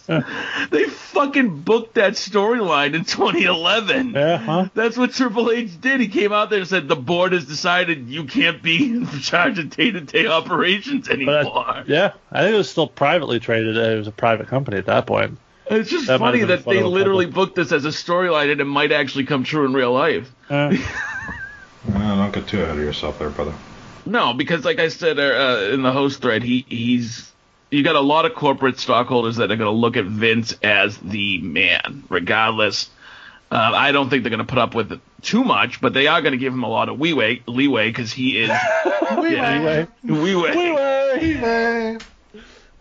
[0.70, 4.12] they fucking booked that storyline in 2011.
[4.12, 4.70] Yeah, huh?
[4.74, 6.00] That's what Triple H did.
[6.00, 9.60] He came out there and said the board has decided you can't be in charge
[9.60, 11.58] of day-to-day operations anymore.
[11.58, 13.76] I, yeah, I think it was still privately traded.
[13.76, 15.38] It was a private company at that point.
[15.70, 18.92] it's just that funny that they literally booked this as a storyline and it might
[18.92, 20.32] actually come true in real life.
[20.50, 20.76] Uh,
[21.88, 23.54] No, don't get too ahead of yourself there, brother.
[24.06, 27.32] No, because like I said uh, in the host thread, he he's
[27.72, 30.98] you got a lot of corporate stockholders that are going to look at Vince as
[30.98, 32.90] the man, regardless.
[33.52, 36.08] Uh, I don't think they're going to put up with it too much, but they
[36.08, 38.50] are going to give him a lot of leeway, leeway because he is
[39.18, 39.88] Leeway.
[40.04, 40.54] leeway.
[41.20, 41.98] Leeway.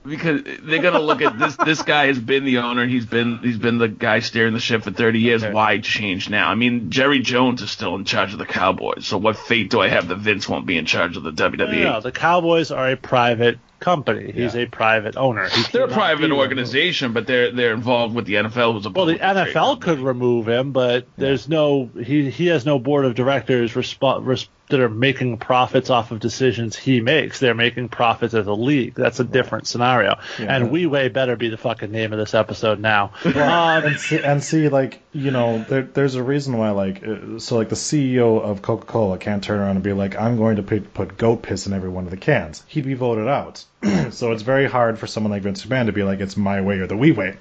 [0.09, 1.57] Because they're gonna look at this.
[1.57, 2.87] This guy has been the owner.
[2.87, 5.45] He's been he's been the guy steering the ship for 30 years.
[5.45, 6.49] Why change now?
[6.51, 9.07] I mean, Jerry Jones is still in charge of the Cowboys.
[9.07, 11.33] So what fate do I have that Vince won't be in charge of the?
[11.33, 11.83] WWE?
[11.85, 14.33] No, the Cowboys are a private company.
[14.33, 15.49] He's a private owner.
[15.49, 19.07] He They're a private organization, but they're they're involved with the NFL, who's a Well,
[19.07, 23.73] the NFL could remove him, but there's no he he has no board of directors
[23.73, 27.41] resp- res- that are making profits off of decisions he makes.
[27.41, 28.95] They're making profits as a league.
[28.95, 30.19] That's a different scenario.
[30.39, 33.13] And we way better be the fucking name of this episode now.
[33.25, 37.39] Um, and see, and see, like you know, there, there's a reason why, like, uh,
[37.39, 40.63] so like the CEO of Coca-Cola can't turn around and be like, I'm going to
[40.63, 42.63] put, put goat piss in every one of the cans.
[42.69, 43.65] He'd be voted out.
[44.11, 46.79] so it's very hard for someone like Vince McMahon to be like, it's my way
[46.79, 47.37] or the we way.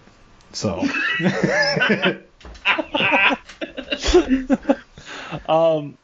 [0.53, 0.79] So
[5.47, 5.97] um,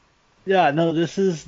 [0.45, 1.45] yeah, no, this is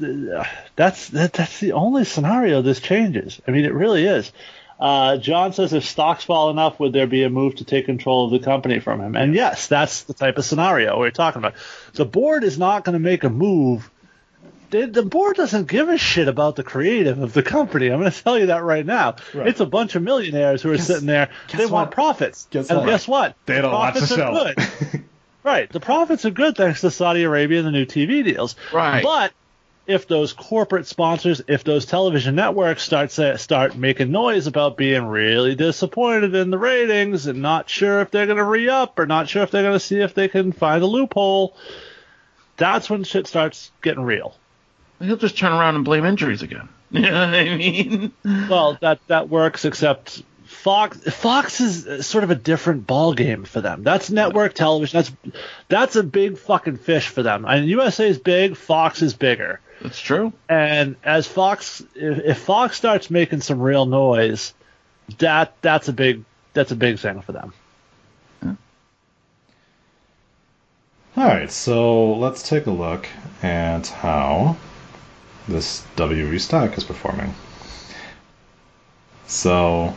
[0.76, 3.41] that's that, that's the only scenario this changes.
[3.47, 4.31] I mean, it really is.
[4.80, 8.26] Uh, John says if stocks fall enough, would there be a move to take control
[8.26, 9.15] of the company from him?
[9.15, 11.53] And yes, that's the type of scenario we're talking about.
[11.93, 13.89] The board is not going to make a move.
[14.72, 17.88] The, the board doesn't give a shit about the creative of the company.
[17.88, 19.15] I'm going to tell you that right now.
[19.34, 19.47] Right.
[19.47, 21.30] It's a bunch of millionaires who are sitting there.
[21.55, 22.47] They want profits.
[22.49, 22.85] Guess and what?
[22.88, 23.35] guess what?
[23.45, 24.91] They don't watch the profits show.
[24.91, 25.03] good.
[25.45, 25.72] Right.
[25.72, 28.55] The profits are good thanks to Saudi Arabia and the new TV deals.
[28.73, 29.03] Right.
[29.03, 29.31] But
[29.85, 35.05] if those corporate sponsors, if those television networks start say, start making noise about being
[35.05, 39.05] really disappointed in the ratings and not sure if they're going to re up or
[39.05, 41.55] not sure if they're going to see if they can find a loophole,
[42.57, 44.35] that's when shit starts getting real.
[44.99, 46.69] He'll just turn around and blame injuries again.
[46.91, 48.13] You know what I mean?
[48.23, 50.23] Well, that that works, except
[50.56, 53.84] Fox Fox is sort of a different ball game for them.
[53.84, 54.98] That's network television.
[54.98, 55.11] That's
[55.68, 57.45] that's a big fucking fish for them.
[57.45, 58.57] And USA is big.
[58.57, 59.60] Fox is bigger.
[59.82, 60.34] That's true.
[60.49, 64.53] And as Fox, if, if Fox starts making some real noise,
[65.19, 66.23] that that's a big
[66.53, 67.53] that's a big thing for them.
[71.18, 73.07] All right, so let's take a look
[73.41, 74.57] at how
[75.48, 77.34] this WWE stock is performing.
[79.26, 79.95] So,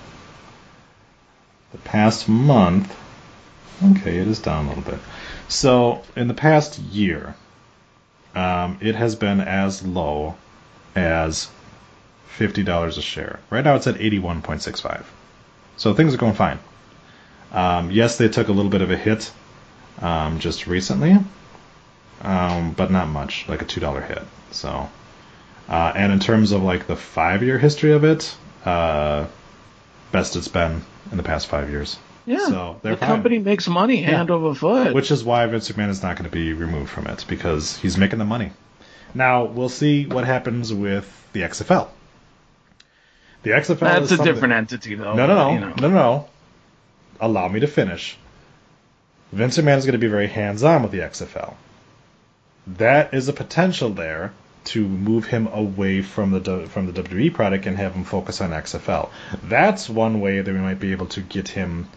[1.72, 2.94] the past month,
[3.82, 5.00] okay, it is down a little bit.
[5.48, 7.34] So, in the past year,
[8.34, 10.36] um, it has been as low
[10.94, 11.48] as
[12.38, 13.40] $50 a share.
[13.50, 15.04] Right now it's at 81.65.
[15.76, 16.58] So, things are going fine.
[17.52, 19.30] Um, yes, they took a little bit of a hit
[20.00, 21.16] um, just recently,
[22.22, 24.22] um, but not much, like a two dollar hit.
[24.50, 24.88] So,
[25.68, 28.34] uh, and in terms of like the five year history of it,
[28.64, 29.26] uh,
[30.12, 31.98] best it's been in the past five years.
[32.26, 32.46] Yeah.
[32.46, 33.08] So the fine.
[33.08, 34.94] company makes money hand over foot.
[34.94, 37.96] Which is why Vince McMahon is not going to be removed from it because he's
[37.96, 38.50] making the money.
[39.14, 41.88] Now we'll see what happens with the XFL.
[43.44, 45.14] The XFL That's is a different entity, though.
[45.14, 45.68] no, no, no, you know.
[45.68, 46.28] no, no, no.
[47.20, 48.18] Allow me to finish.
[49.32, 51.54] Vince McMahon is going to be very hands-on with the XFL.
[52.66, 54.32] That is a potential there
[54.68, 58.50] to move him away from the from the WWE product and have him focus on
[58.50, 59.10] XFL.
[59.42, 61.88] That's one way that we might be able to get him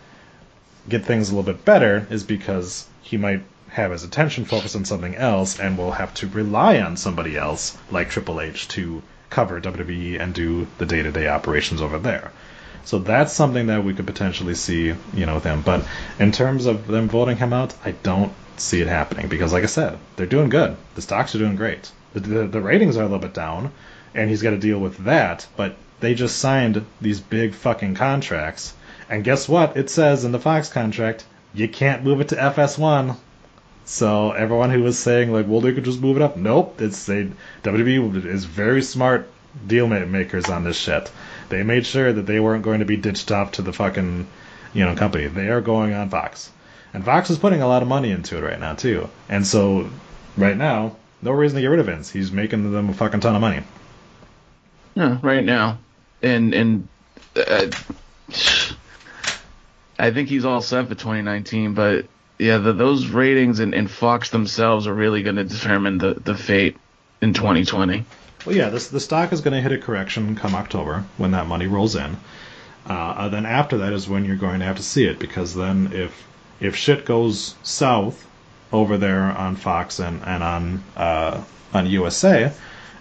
[0.88, 4.86] get things a little bit better is because he might have his attention focused on
[4.86, 9.62] something else and will have to rely on somebody else like Triple H to cover
[9.62, 12.32] WWE and do the day-to-day operations over there.
[12.84, 15.62] So that's something that we could potentially see, you know, with him.
[15.62, 15.86] But
[16.20, 19.68] in terms of them voting him out, I don't see it happening because, like I
[19.68, 20.76] said, they're doing good.
[20.96, 21.92] The stocks are doing great.
[22.14, 23.72] The, the, ratings are a little bit down,
[24.14, 25.48] and he's got to deal with that.
[25.56, 28.74] But they just signed these big fucking contracts,
[29.10, 29.78] and guess what?
[29.78, 33.18] It says in the Fox contract you can't move it to FS1.
[33.84, 36.38] So everyone who was saying like, well, they could just move it up.
[36.38, 37.30] Nope, it's they
[37.64, 39.28] WWE is very smart
[39.68, 41.12] deal makers on this shit.
[41.50, 44.28] They made sure that they weren't going to be ditched off to the fucking,
[44.74, 45.28] you know, company.
[45.28, 46.52] They are going on Fox,
[46.94, 49.10] and Fox is putting a lot of money into it right now too.
[49.28, 49.90] And so,
[50.38, 52.10] right now, no reason to get rid of Vince.
[52.10, 53.62] He's making them a fucking ton of money.
[54.96, 55.80] Yeah, right now,
[56.22, 56.88] and and
[57.36, 57.68] uh,
[59.98, 61.74] I think he's all set for 2019.
[61.74, 62.08] But
[62.38, 66.36] yeah, the, those ratings and, and Fox themselves are really going to determine the the
[66.36, 66.78] fate
[67.22, 68.04] in 2020.
[68.46, 71.48] Well, yeah, this the stock is going to hit a correction come October when that
[71.48, 72.18] money rolls in.
[72.86, 75.92] Uh, then after that is when you're going to have to see it because then
[75.94, 76.28] if
[76.60, 78.26] if shit goes south
[78.72, 81.44] over there on Fox and and on uh,
[81.74, 82.52] on USA,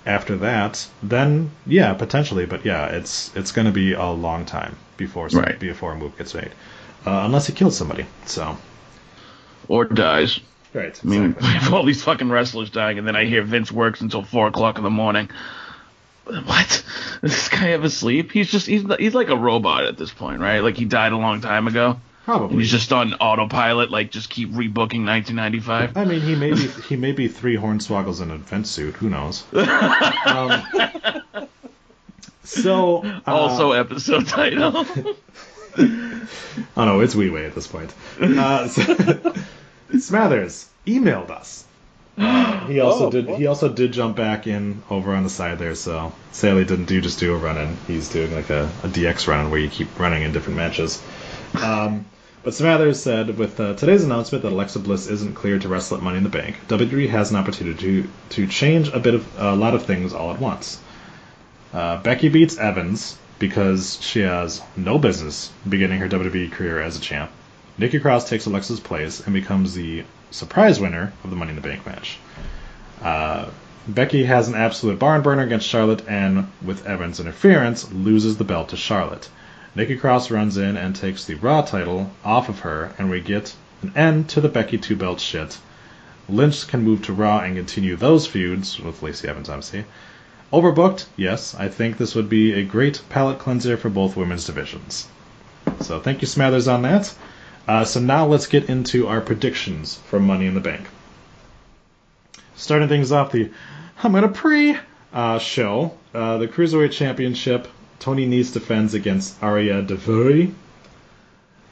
[0.06, 4.76] after that, then yeah, potentially, but yeah, it's it's going to be a long time
[4.96, 5.58] before some- Right.
[5.58, 6.50] before a move gets made,
[7.06, 8.06] uh, unless he kills somebody.
[8.26, 8.56] So
[9.68, 10.40] Or dies.
[10.74, 14.00] right, I mean, have all these fucking wrestlers dying, and then I hear Vince works
[14.00, 15.28] until four o'clock in the morning.
[16.24, 16.84] what?
[17.22, 18.30] Does this guy ever sleep?
[18.32, 20.60] He's just he's he's like a robot at this point, right?
[20.60, 22.00] Like he died a long time ago.
[22.24, 22.50] Probably.
[22.50, 25.96] And he's just on autopilot, like just keep rebooking 1995.
[25.96, 28.94] I mean, he may be he may be three hornswoggles in a vent suit.
[28.96, 29.42] Who knows?
[29.52, 30.62] um,
[32.44, 34.84] so uh, Also, episode title.
[36.76, 37.94] Oh no, it's Wee Way at this point.
[38.20, 38.82] Uh, so-
[39.92, 41.64] Smathers emailed us.
[42.18, 43.26] Uh, he also Oh, did.
[43.26, 43.38] what?
[43.38, 45.74] He also did jump back in over on the side there.
[45.76, 47.76] So Sally didn't do just do a run in.
[47.86, 51.00] He's doing like a, a DX run where you keep running in different matches.
[51.54, 52.04] Um,
[52.42, 56.02] but Smathers said, with uh, today's announcement that Alexa Bliss isn't cleared to wrestle at
[56.02, 59.54] Money in the Bank, WWE has an opportunity to to change a bit of a
[59.54, 60.80] lot of things all at once.
[61.72, 67.00] Uh, Becky beats Evans because she has no business beginning her WWE career as a
[67.00, 67.30] champ.
[67.78, 71.62] Nikki Cross takes Alexa's place and becomes the surprise winner of the Money in the
[71.62, 72.18] Bank match.
[73.02, 73.50] Uh,
[73.88, 78.68] Becky has an absolute barn burner against Charlotte and, with Evans' interference, loses the belt
[78.68, 79.28] to Charlotte.
[79.74, 83.54] Nikki Cross runs in and takes the Raw title off of her, and we get
[83.82, 85.58] an end to the Becky two belt shit.
[86.28, 89.84] Lynch can move to Raw and continue those feuds with Lacey Evans, obviously.
[90.52, 91.06] Overbooked?
[91.16, 91.54] Yes.
[91.54, 95.06] I think this would be a great palate cleanser for both women's divisions.
[95.80, 97.14] So thank you, Smathers, on that.
[97.68, 100.88] Uh, so now let's get into our predictions for Money in the Bank.
[102.56, 103.50] Starting things off, the
[104.02, 104.76] I'm gonna pre
[105.12, 107.68] uh, show uh, the Cruiserweight Championship.
[108.00, 110.52] Tony Nese defends against Ariya Daivari.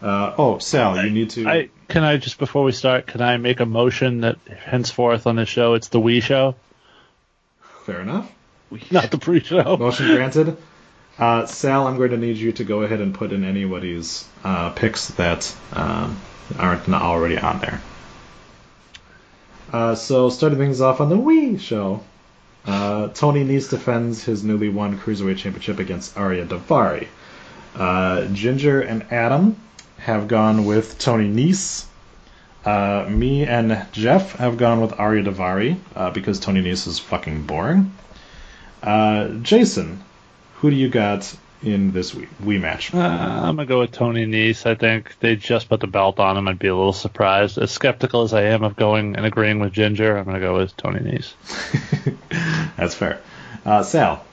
[0.00, 1.48] Uh, oh, Sal, you need to.
[1.48, 5.36] I can I just before we start, can I make a motion that henceforth on
[5.36, 6.54] this show it's the we show,
[7.88, 8.30] Fair enough.
[8.90, 9.78] not the pre-show.
[9.78, 10.56] Motion granted.
[11.18, 14.70] Uh, Sal, I'm going to need you to go ahead and put in anybody's uh,
[14.70, 16.20] picks that um,
[16.58, 17.80] aren't already on there.
[19.72, 22.02] Uh, so, starting things off on the we show,
[22.66, 27.06] uh, Tony Nese defends his newly won Cruiserweight Championship against Ariya Daivari.
[27.74, 29.56] Uh, Ginger and Adam
[29.98, 31.86] have gone with Tony Nese.
[32.64, 37.44] Uh, me and Jeff have gone with Ariya Daivari uh, because Tony Nese is fucking
[37.44, 37.92] boring.
[38.82, 40.04] Uh, Jason,
[40.56, 42.94] who do you got in this we, we match?
[42.94, 44.64] Uh, I'm gonna go with Tony Nese.
[44.66, 46.46] I think they just put the belt on him.
[46.48, 47.58] I'd be a little surprised.
[47.58, 50.76] As skeptical as I am of going and agreeing with Ginger, I'm gonna go with
[50.76, 51.32] Tony Nese.
[52.76, 53.20] That's fair.
[53.66, 54.24] Uh, Sal,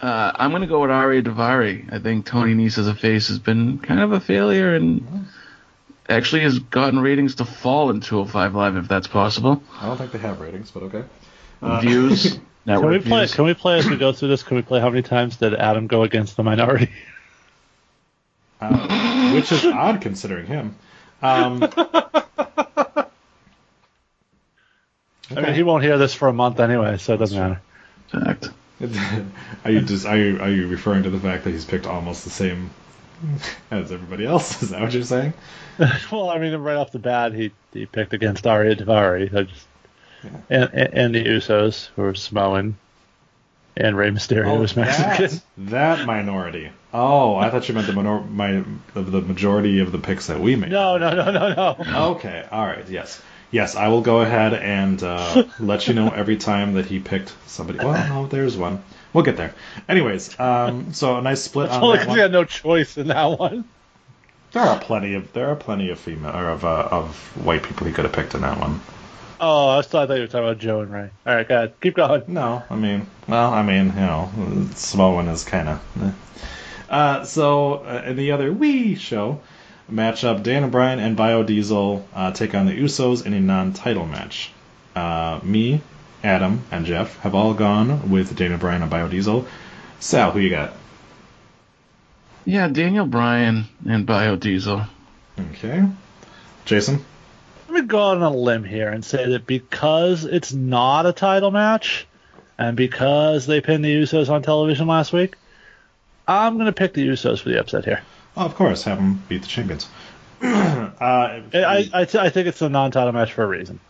[0.00, 1.92] Uh, I'm going to go with Ari Daivari.
[1.92, 5.26] I think Tony Nese as a face has been kind of a failure and
[6.08, 9.62] actually has gotten ratings to fall in 205 Live if that's possible.
[9.78, 11.04] I don't think they have ratings, but okay.
[11.60, 12.38] Uh, Views,
[12.76, 13.20] Can we play?
[13.20, 13.34] views.
[13.34, 14.42] Can we play as we go through this?
[14.42, 16.90] Can we play how many times did Adam go against the minority?
[18.60, 20.76] uh, which is odd considering him.
[21.22, 21.68] Um,
[25.30, 27.60] I mean, he won't hear this for a month anyway, so it doesn't matter.
[28.08, 28.50] Fact.
[29.64, 32.22] are you just are you are you referring to the fact that he's picked almost
[32.22, 32.70] the same
[33.70, 34.62] as everybody else?
[34.62, 35.32] Is that what you're saying?
[36.12, 39.67] well, I mean, right off the bat, he he picked against Ariya Daivari, I just,
[40.50, 42.76] and, and and the Usos who are Samoan,
[43.76, 45.26] and Rey Mysterio was Mexican.
[45.26, 46.70] that, that minority.
[46.92, 48.64] Oh, I thought you meant the minor, my
[48.94, 50.70] the, the majority of the picks that we made.
[50.70, 52.10] No, no, no, no, no.
[52.12, 53.20] Okay, all right, yes,
[53.50, 53.76] yes.
[53.76, 57.78] I will go ahead and uh, let you know every time that he picked somebody.
[57.78, 58.82] Well, no, there's one.
[59.12, 59.54] We'll get there.
[59.88, 63.38] Anyways, um, so a nice split on Only because we had no choice in that
[63.38, 63.64] one.
[64.52, 67.86] There are plenty of there are plenty of female or of uh, of white people
[67.86, 68.80] he could have picked in that one.
[69.40, 71.10] Oh, I still thought you were talking about Joe and Rey.
[71.26, 71.80] All right, go ahead.
[71.80, 72.22] Keep going.
[72.26, 74.30] No, I mean, well, I mean, you know,
[74.74, 76.14] small one is kind of.
[76.88, 79.40] Uh, so uh, in the other we show
[79.90, 84.50] matchup, Daniel Bryan and Biodiesel uh, take on the Usos in a non-title match.
[84.96, 85.80] Uh, me,
[86.24, 89.46] Adam, and Jeff have all gone with Daniel Bryan and Biodiesel.
[90.00, 90.72] Sal, who you got?
[92.44, 94.88] Yeah, Daniel Bryan and Biodiesel.
[95.52, 95.84] Okay.
[96.64, 97.04] Jason.
[97.68, 101.50] Let me go on a limb here and say that because it's not a title
[101.50, 102.06] match,
[102.56, 105.36] and because they pinned the Usos on television last week,
[106.26, 108.00] I'm going to pick the Usos for the upset here.
[108.38, 109.86] Oh, of course, have them beat the champions.
[110.42, 113.80] uh, I, I, I, think it's a non-title match for a reason.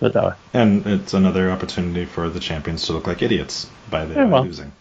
[0.00, 0.32] Put it that way.
[0.52, 4.44] And it's another opportunity for the champions to look like idiots by, the, well.
[4.44, 4.72] losing.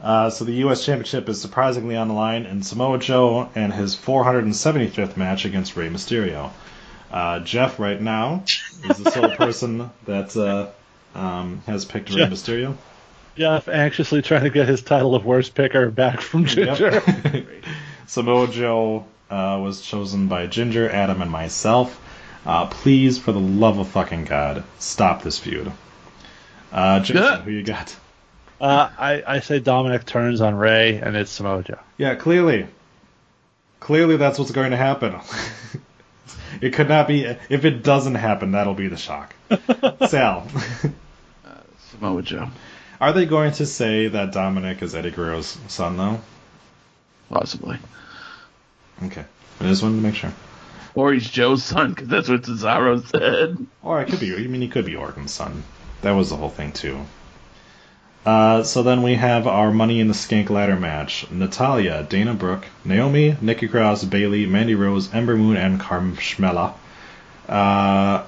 [0.00, 0.84] Uh, so the U.S.
[0.84, 5.90] Championship is surprisingly on the line in Samoa Joe and his 475th match against Rey
[5.90, 6.52] Mysterio.
[7.10, 8.44] Uh, Jeff, right now,
[8.88, 10.68] is the sole person that uh,
[11.18, 12.30] um, has picked Rey Jeff.
[12.30, 12.76] Mysterio.
[13.36, 17.02] Jeff anxiously trying to get his title of worst picker back from Ginger.
[17.34, 17.46] Yep.
[18.06, 22.00] Samoa Joe uh, was chosen by Ginger, Adam, and myself.
[22.44, 25.70] Uh, please, for the love of fucking God, stop this feud.
[26.72, 27.40] Uh, Jason, Yeah.
[27.42, 27.94] who you got?
[28.60, 31.78] Uh, I, I say Dominic turns on Rey, and it's Samoa Joe.
[31.98, 32.66] Yeah, clearly.
[33.80, 35.14] Clearly, that's what's going to happen.
[36.60, 37.24] it could not be.
[37.24, 39.34] If it doesn't happen, that'll be the shock.
[40.08, 40.46] Sal,
[41.44, 41.56] uh,
[41.90, 42.48] Samoa Joe.
[43.00, 46.20] are they going to say that Dominic is Eddie Guerrero's son, though?
[47.28, 47.78] Possibly.
[49.04, 49.24] Okay.
[49.60, 50.32] I just wanted to make sure.
[50.94, 53.64] Or he's Joe's son, because that's what Cesaro said.
[53.82, 54.34] Or it could be.
[54.34, 55.62] I mean, he could be Orton's son.
[56.02, 56.98] That was the whole thing too.
[58.24, 62.66] Uh, so then we have our Money in the Skank ladder match: Natalya, Dana Brooke,
[62.84, 66.74] Naomi, Nikki Cross, Bayley, Mandy Rose, Ember Moon, and Carmella.
[67.48, 68.24] Uh,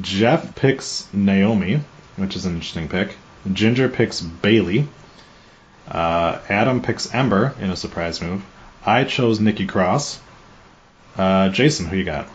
[0.00, 1.80] Jeff picks Naomi,
[2.16, 3.16] which is an interesting pick.
[3.52, 4.88] Ginger picks Bayley.
[5.86, 8.44] Uh, Adam picks Ember in a surprise move.
[8.84, 10.20] I chose Nikki Cross.
[11.16, 12.28] Uh, Jason, who you got?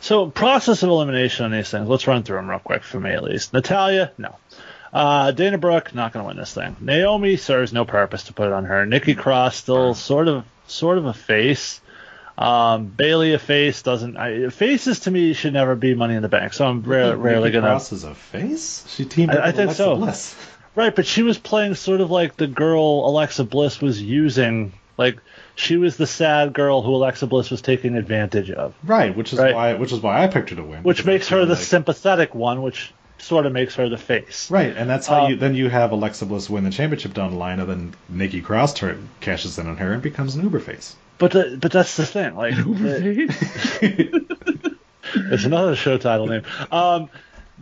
[0.00, 1.88] So, process of elimination on these things.
[1.88, 3.52] Let's run through them real quick for me at least.
[3.52, 4.36] Natalya, no.
[4.96, 6.74] Uh, Dana Brooke, not going to win this thing.
[6.80, 8.86] Naomi serves no purpose to put it on her.
[8.86, 11.80] Nikki Cross, still sort of, sort of a face.
[12.38, 14.16] Um, Bayley, a face, doesn't.
[14.16, 16.52] I, faces to me should never be Money in the Bank.
[16.54, 17.70] So I'm rare, rarely going to.
[17.70, 18.84] Cross is a face.
[18.88, 19.96] She teamed I- up I with think Alexa so.
[19.96, 20.36] Bliss.
[20.74, 24.72] Right, but she was playing sort of like the girl Alexa Bliss was using.
[24.98, 25.18] Like
[25.54, 29.38] she was the sad girl who Alexa Bliss was taking advantage of, Right, which is
[29.38, 29.54] Right.
[29.54, 30.82] why which is why I picked her to win.
[30.82, 34.50] which makes her the like- sympathetic one, which sort of makes her the face.
[34.50, 37.30] Right, and that's how Um, you then you have Alexa Bliss win the championship down
[37.32, 40.60] the line, and then Nikki Cross tur cashes in on her and becomes an Uber
[40.60, 40.94] face.
[41.18, 42.34] But the, but that's the thing.
[42.36, 44.26] Like the-
[45.14, 46.42] it's another show title name.
[46.70, 47.08] Um,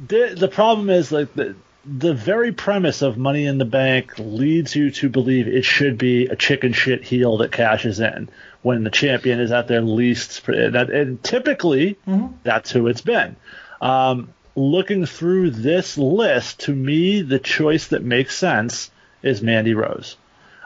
[0.08, 1.54] the the problem is like the
[1.86, 6.26] the very premise of Money in the Bank leads you to believe it should be
[6.26, 8.30] a chicken shit heel that cashes in
[8.62, 10.48] when the champion is at their least.
[10.48, 11.98] And typically
[12.42, 13.36] that's who it's been.
[13.82, 18.90] Um, looking through this list, to me, the choice that makes sense
[19.22, 20.16] is Mandy Rose.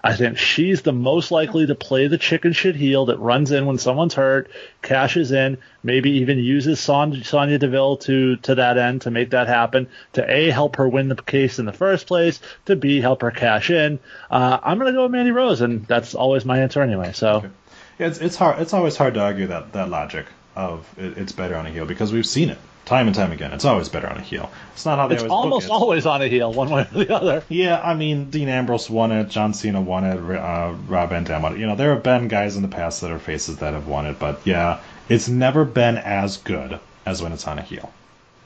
[0.02, 3.66] I think she's the most likely to play the chicken shit heel that runs in
[3.66, 4.50] when someone's hurt,
[4.80, 9.48] cashes in, maybe even uses Son- Sonya Deville to to that end to make that
[9.48, 9.88] happen.
[10.12, 12.40] To a help her win the case in the first place.
[12.66, 13.98] To b help her cash in.
[14.30, 17.12] Uh, I'm gonna go with Mandy Rose, and that's always my answer anyway.
[17.12, 17.50] So
[17.98, 18.62] Yeah, it's it's hard.
[18.62, 21.86] It's always hard to argue that that logic of it, it's better on a heel
[21.86, 22.58] because we've seen it
[22.88, 23.52] time and time again.
[23.52, 24.50] It's always better on a heel.
[24.72, 25.70] It's not how they it's always book almost it.
[25.70, 27.44] always on a heel, one way or the other.
[27.48, 31.42] Yeah, I mean, Dean Ambrose won it, John Cena won it, uh, Rob Van Dam
[31.42, 31.58] won it.
[31.58, 34.06] You know, there have been guys in the past that are faces that have won
[34.06, 37.92] it, but yeah, it's never been as good as when it's on a heel.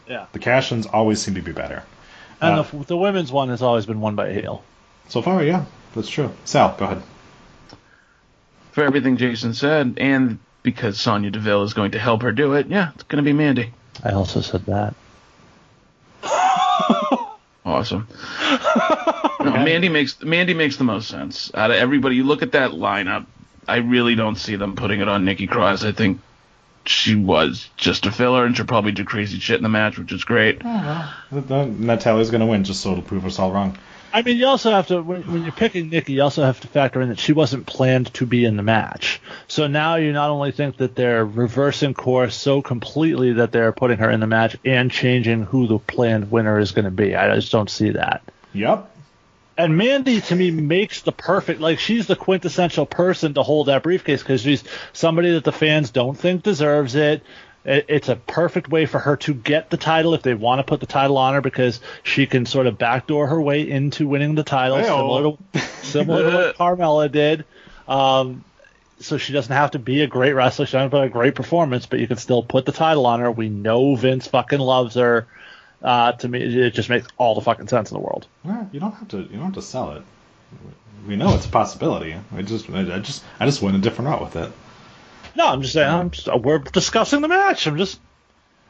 [0.09, 0.27] Yeah.
[0.33, 1.85] The cash-ins always seem to be better.
[2.41, 4.65] And Uh, the, the women's one has always been won by a heel.
[5.09, 5.65] So far, yeah,
[5.95, 6.33] that's true.
[6.45, 7.03] Sal, go ahead.
[8.73, 12.67] For everything Jason said, and because Sonya Deville is going to help her do it,
[12.69, 13.73] yeah, it's going to be Mandy.
[14.05, 14.95] I also said that.
[17.65, 18.09] Awesome.
[19.41, 22.17] No, Mandy makes Mandy makes the most sense out of everybody.
[22.17, 23.27] You look at that lineup.
[23.69, 25.85] I really don't see them putting it on Nikki Cross.
[25.85, 26.21] I think
[26.85, 30.13] she was just a filler, and she'll probably do crazy shit in the match, which
[30.13, 30.63] is great.
[30.65, 33.79] Natalya's going to win just so it'll prove us all wrong.
[34.13, 36.69] I mean, you also have to when, when you're picking Nikki, you also have to
[36.69, 39.21] factor in that she wasn't planned to be in the match.
[39.49, 43.99] So now you not only think that they're reversing course so completely that they're putting
[43.99, 47.17] her in the match and changing who the planned winner is going to be.
[47.17, 48.23] I just don't see that.
[48.53, 48.91] Yep.
[49.57, 53.83] And Mandy to me makes the perfect like she's the quintessential person to hold that
[53.83, 57.23] briefcase because she's somebody that the fans don't think deserves it.
[57.65, 60.65] It- It's a perfect way for her to get the title if they want to
[60.65, 64.35] put the title on her because she can sort of backdoor her way into winning
[64.35, 65.23] the title, similar
[65.55, 67.45] to similar to what Carmella did.
[67.89, 68.45] Um,
[69.01, 70.65] so she doesn't have to be a great wrestler.
[70.67, 73.07] She doesn't have to put a great performance, but you can still put the title
[73.07, 73.31] on her.
[73.31, 75.27] We know Vince fucking loves her.
[75.83, 78.27] Uh, to me, it just makes all the fucking sense in the world.
[78.45, 79.19] Well, you don't have to.
[79.19, 80.03] You don't have to sell it.
[81.09, 82.15] We know it's a possibility.
[82.37, 84.53] I just, I just, I just went a different route with it.
[85.37, 85.89] No, I'm just saying.
[85.89, 87.67] I'm just, we're discussing the match.
[87.67, 88.01] I'm just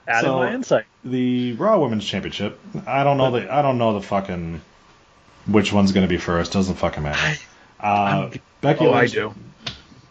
[0.06, 0.84] adding So- my insight.
[1.04, 2.60] The Raw Women's Championship.
[2.86, 3.52] I don't know the.
[3.52, 4.60] I don't know the fucking.
[5.48, 6.52] Which one's going to be first?
[6.52, 7.38] Doesn't fucking matter.
[7.80, 8.30] Uh,
[8.60, 9.12] Becky Oh, I Lynch.
[9.12, 9.34] do,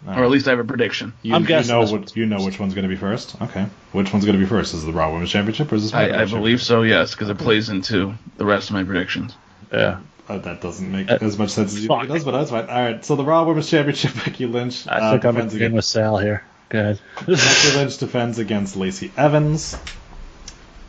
[0.05, 1.13] or at least I have a prediction.
[1.21, 1.73] You, I'm guessing.
[1.73, 3.41] you know what you know which one's going to be first.
[3.41, 4.73] Okay, which one's going to be first?
[4.73, 5.93] Is it the Raw Women's Championship or is this?
[5.93, 9.33] I, I believe so, yes, because it plays into the rest of my predictions.
[9.71, 10.01] Yeah.
[10.31, 12.51] Uh, that doesn't make Uh, as much sense as you think it does, but that's
[12.51, 12.65] fine.
[12.69, 15.71] All right, so the Raw Women's Championship, Becky Lynch I uh, think I'm defends agreeing
[15.73, 16.43] against with Sal here.
[16.69, 16.99] Go ahead.
[17.17, 19.77] Becky Lynch defends against Lacey Evans.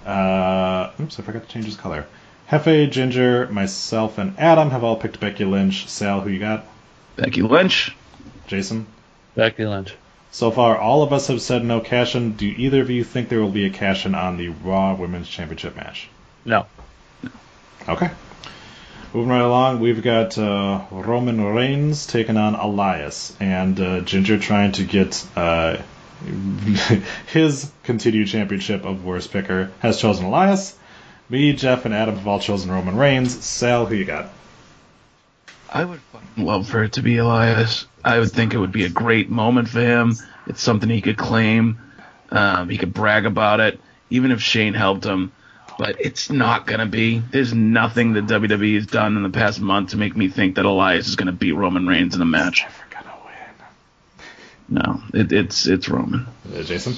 [0.06, 2.06] Uh, oops, I forgot to change his color.
[2.48, 5.88] Hefe, Ginger, myself, and Adam have all picked Becky Lynch.
[5.88, 6.64] Sal, who you got?
[7.16, 7.96] Becky Lynch.
[8.46, 8.86] Jason?
[9.34, 9.94] Becky Lynch.
[10.30, 12.32] So far, all of us have said no cash in.
[12.32, 15.28] Do either of you think there will be a cash in on the Raw Women's
[15.28, 16.08] Championship match?
[16.44, 16.66] No.
[17.88, 18.10] Okay.
[19.14, 24.72] Moving right along, we've got uh, Roman Reigns taking on Elias, and uh, Ginger trying
[24.72, 25.76] to get uh,
[27.26, 30.78] his continued championship of Worst Picker has chosen Elias.
[31.28, 33.44] Me, Jeff, and Adam have all chosen Roman Reigns.
[33.44, 34.30] Sal, who you got?
[35.70, 36.00] I would
[36.38, 37.86] love for it to be Elias.
[38.02, 40.16] I would think it would be a great moment for him.
[40.46, 41.78] It's something he could claim.
[42.30, 43.78] Um, he could brag about it,
[44.08, 45.32] even if Shane helped him.
[45.78, 47.18] But it's not gonna be.
[47.18, 50.64] There's nothing that WWE has done in the past month to make me think that
[50.64, 52.62] Elias is gonna beat Roman Reigns in a match.
[52.62, 54.82] Never gonna win.
[54.82, 56.26] No, it, it's it's Roman.
[56.54, 56.96] Uh, Jason?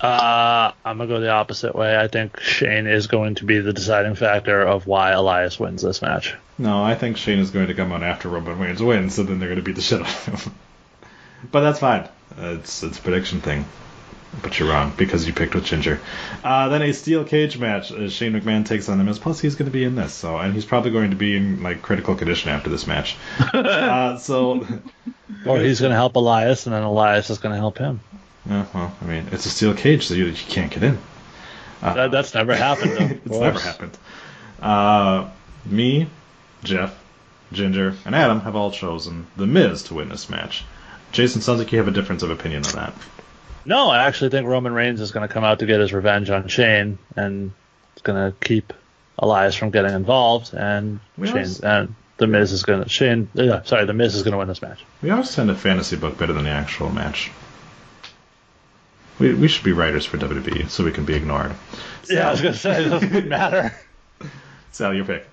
[0.00, 1.96] Uh, I'm gonna go the opposite way.
[1.96, 6.02] I think Shane is going to be the deciding factor of why Elias wins this
[6.02, 6.34] match.
[6.56, 9.38] No, I think Shane is going to come on after Roman Reigns wins, so then
[9.38, 10.54] they're going to beat the shit out of him.
[11.50, 12.02] but that's fine.
[12.36, 13.64] Uh, it's it's a prediction thing.
[14.42, 16.00] But you're wrong because you picked with Ginger.
[16.44, 17.90] Uh, then a steel cage match.
[17.90, 19.18] Uh, Shane McMahon takes on the Miz.
[19.18, 21.62] Plus, he's going to be in this, so and he's probably going to be in
[21.62, 23.16] like critical condition after this match.
[23.54, 24.66] uh, so,
[25.46, 28.00] Or he's gonna help Elias, and then Elias is gonna help him.
[28.46, 30.98] yeah, well, I mean, it's a steel cage, so you, you can't get in.
[31.82, 32.92] Uh, That, that's never happened.
[32.92, 33.96] Though, it's never happened.
[34.60, 35.28] Uh,
[35.64, 36.08] me,
[36.64, 36.96] Jeff,
[37.52, 40.64] Ginger, and Adam have all chosen The Miz to win this match.
[41.12, 42.92] Jason, sounds like you have a difference of opinion on that.
[43.64, 46.48] No, I actually think Roman Reigns is gonna come out to get his revenge on
[46.48, 47.52] Shane, and
[47.92, 48.72] it's gonna keep
[49.18, 53.28] Elias from getting involved, and We Shane always- and the Miz is gonna Shane.
[53.34, 54.84] Yeah, sorry, the Miz is gonna win this match.
[55.02, 57.30] We always tend to fantasy book better than the actual match.
[59.18, 61.52] We, we should be writers for WWE so we can be ignored.
[62.08, 63.74] Yeah, I was gonna say it doesn't matter.
[64.70, 65.26] Sal, your pick.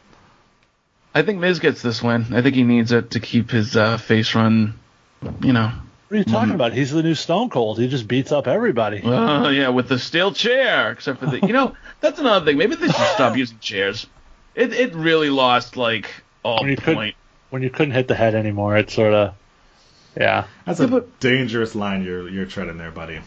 [1.13, 2.25] I think Miz gets this win.
[2.33, 4.73] I think he needs it to keep his uh, face run.
[5.41, 5.84] You know, What
[6.15, 6.73] are you talking about?
[6.73, 7.77] He's the new Stone Cold.
[7.79, 9.01] He just beats up everybody.
[9.01, 10.91] uh, yeah, with the steel chair.
[10.91, 12.57] Except for the, you know, that's another thing.
[12.57, 14.07] Maybe they should stop using chairs.
[14.55, 16.09] It it really lost like
[16.43, 17.15] all When you could- point.
[17.49, 19.33] when you couldn't hit the head anymore, it sort of,
[20.17, 20.45] yeah.
[20.65, 23.19] That's Yeah, a but- dangerous line you're you're treading there, buddy.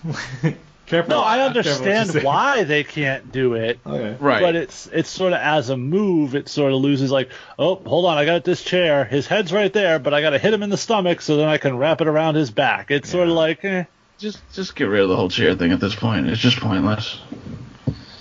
[0.88, 1.10] Careful.
[1.10, 4.16] No, I Careful what you understand why they can't do it, Okay.
[4.18, 4.40] Right.
[4.40, 8.06] but it's it's sort of as a move, it sort of loses like, oh, hold
[8.06, 10.62] on, I got this chair, his head's right there, but I got to hit him
[10.62, 12.90] in the stomach so then I can wrap it around his back.
[12.90, 13.84] It's sort of like, eh.
[14.18, 16.26] just just get rid of the whole chair thing at this point.
[16.26, 17.20] It's just pointless.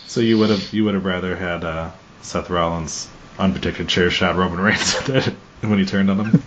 [0.07, 1.91] So you would have you would have rather had uh,
[2.22, 3.07] Seth Rollins
[3.39, 4.94] unprotected chair shot Roman Reigns
[5.61, 6.44] when he turned on him.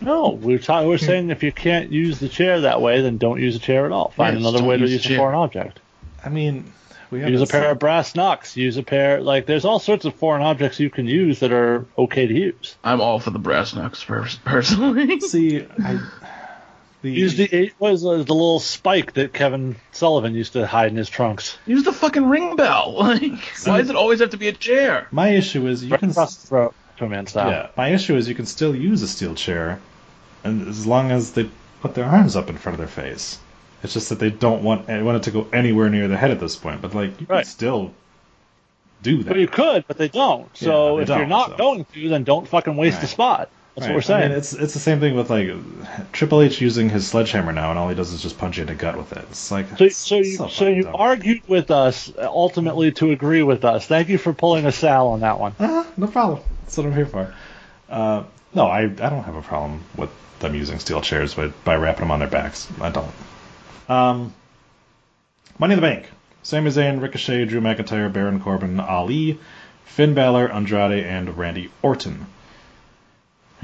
[0.00, 3.40] No, we're ta- we're saying if you can't use the chair that way, then don't
[3.40, 4.10] use a chair at all.
[4.10, 5.18] Find Yeah, just another don't way to use use a chair.
[5.18, 5.80] foreign object.
[6.24, 6.72] I mean,
[7.10, 8.56] we have Use a this- pair of brass knucks.
[8.56, 11.86] Use a pair like there's all sorts of foreign objects you can use that are
[11.96, 12.76] okay to use.
[12.84, 15.20] I'm all for the brass knucks pers- personally.
[15.20, 16.00] See, I,
[17.00, 20.90] the, Use the it was uh, the little spike that Kevin Sullivan used to hide
[20.90, 21.56] in his trunks.
[21.64, 22.94] Use the fucking ring bell.
[22.98, 23.22] Like,
[23.64, 25.06] why does it always have to be a chair?
[25.12, 27.50] my issue is you Right can across the throat, to man style.
[27.50, 29.80] Yeah, my issue is you can still use a steel chair,
[30.44, 31.50] and as long as they
[31.80, 33.38] put their arms up in front of their face.
[33.82, 36.40] It's just that they don't want want it to go anywhere near the head at
[36.40, 36.82] this point.
[36.82, 37.92] But like, you can still
[39.02, 39.28] do that.
[39.28, 40.54] But you could, but they don't.
[40.56, 41.56] So Yeah, they if you're don't, so.
[41.56, 43.10] going to, then don't fucking waste the Right.
[43.10, 43.50] spot.
[43.78, 43.90] That's Right.
[43.90, 44.24] what we're saying.
[44.24, 45.50] I mean, it's it's the same thing with like
[46.12, 48.66] Triple H using his sledgehammer now, and all he does is just punch you in
[48.66, 49.24] the gut with it.
[49.30, 50.96] It's like so, it's so you so fucking you dumb.
[50.96, 53.86] argued with us uh, ultimately to agree with us.
[53.86, 55.54] Thank you for pulling a Sal on that one.
[55.60, 56.40] Uh, no problem.
[56.64, 57.32] That's what I'm here for.
[57.88, 58.24] Uh,
[58.54, 60.10] no, I, I don't have a problem with
[60.40, 62.66] them using steel chairs by, by wrapping them on their backs.
[62.80, 63.10] I don't.
[63.88, 64.34] Um,
[65.58, 66.06] Money in the Bank.
[66.42, 69.38] Sami Zayn, Ricochet, Drew McIntyre, Baron Corbin, Ali,
[69.84, 72.26] Finn Balor, Andrade, and Randy Orton.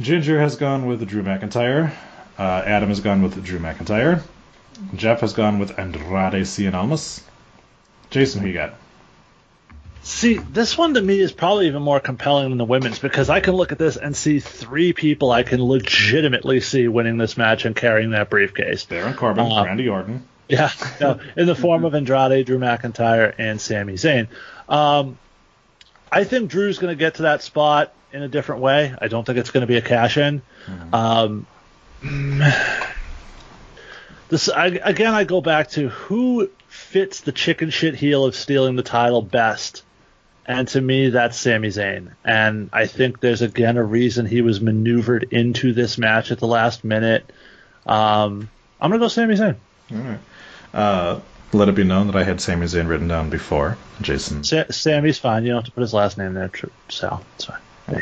[0.01, 1.93] Ginger has gone with Drew McIntyre.
[2.39, 4.23] Uh, Adam has gone with Drew McIntyre.
[4.97, 7.23] Jeff has gone with Andrade Cien Almas.
[8.11, 8.75] Jason, who you got?
[10.03, 13.41] See, this one to me is probably even more compelling than the women's because I
[13.41, 17.65] can look at this and see three people I can legitimately see winning this match
[17.65, 18.85] and carrying that briefcase.
[18.85, 20.25] Baron Corbin, Uh, Randy Orton.
[20.47, 24.29] Yeah, no, in the form of Andrade, Drew McIntyre, and Sami Zayn.
[24.69, 25.17] Um,
[26.13, 28.95] I think Drew's going to get to that spot in a different way.
[28.99, 30.41] I don't think it's going to be a cash in.
[30.93, 31.47] Um,
[34.29, 38.77] this I, again, I go back to who fits the chicken shit heel of stealing
[38.77, 39.83] the title best.
[40.47, 42.13] And to me, that's Sami Zayn.
[42.25, 46.47] And I think there's again a reason he was maneuvered into this match at the
[46.47, 47.33] last minute.
[47.87, 48.49] Um,
[48.81, 49.57] I'm gonna go Sami Zayn.
[49.91, 50.21] All right.
[50.73, 51.21] Uh,
[51.53, 53.79] let it be known that I had Sami Zayn written down before.
[54.03, 54.45] Jason.
[54.45, 55.45] Sa- Sammy's fine.
[55.45, 56.51] You don't have to put his last name there.
[56.89, 57.25] Sal.
[57.37, 57.59] It's fine.
[57.89, 58.01] Go.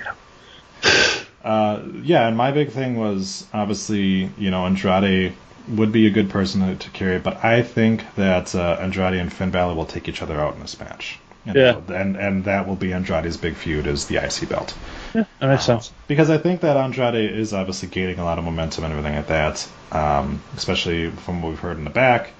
[1.45, 5.35] Uh, yeah, and my big thing was obviously, you know, Andrade
[5.69, 9.33] would be a good person to, to carry but I think that uh, Andrade and
[9.33, 11.19] Finn Balor will take each other out in this match.
[11.45, 11.81] You Yeah.
[11.89, 14.75] and and that will be Andrade's big feud is the IC belt.
[15.13, 15.93] Yeah, that makes sense.
[16.07, 19.27] Because I think that Andrade is obviously gaining a lot of momentum and everything like
[19.27, 22.31] that, um, especially from what we've heard in the back.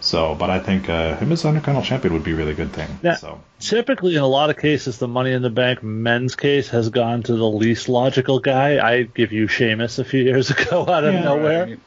[0.00, 2.98] So, but I think uh, him as Intercontinental Champion would be a really good thing.
[3.02, 3.14] Yeah.
[3.16, 6.90] So, Typically, in a lot of cases, the Money in the Bank men's case has
[6.90, 8.86] gone to the least logical guy.
[8.86, 11.64] I give you Sheamus a few years ago out of Yeah, nowhere.
[11.66, 11.78] Right.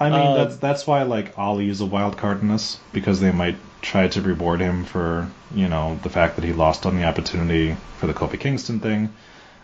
[0.00, 3.20] I mean, Um, that's that's why like Ali is a wild card in this because
[3.20, 6.96] they might try to reward him for you know the fact that he lost on
[6.96, 9.10] the opportunity for the Kofi Kingston thing.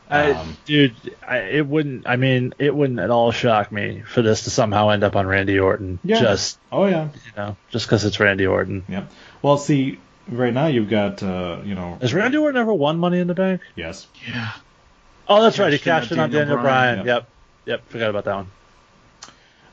[0.09, 0.95] I, Um, dude,
[1.27, 2.07] I, it wouldn't.
[2.09, 5.27] I mean, it wouldn't at all shock me for this to somehow end up on
[5.27, 5.99] Randy Orton.
[6.05, 6.21] Yeah.
[6.21, 8.85] Just Oh yeah, you know, just because it's Randy Orton.
[8.89, 9.07] yeah.
[9.43, 13.19] Well, see, right now you've got uh, you know Has Randy Orton ever won Money
[13.19, 13.61] in the Bank?
[13.75, 14.53] yes, Yeah.
[15.29, 15.73] Oh, that's right.
[15.73, 16.95] He Cashed cashed in in on on Daniel Daniel Bryan.
[17.03, 17.29] Bryan, Yep.
[17.67, 17.89] Yep.
[17.89, 18.47] Forgot about that one.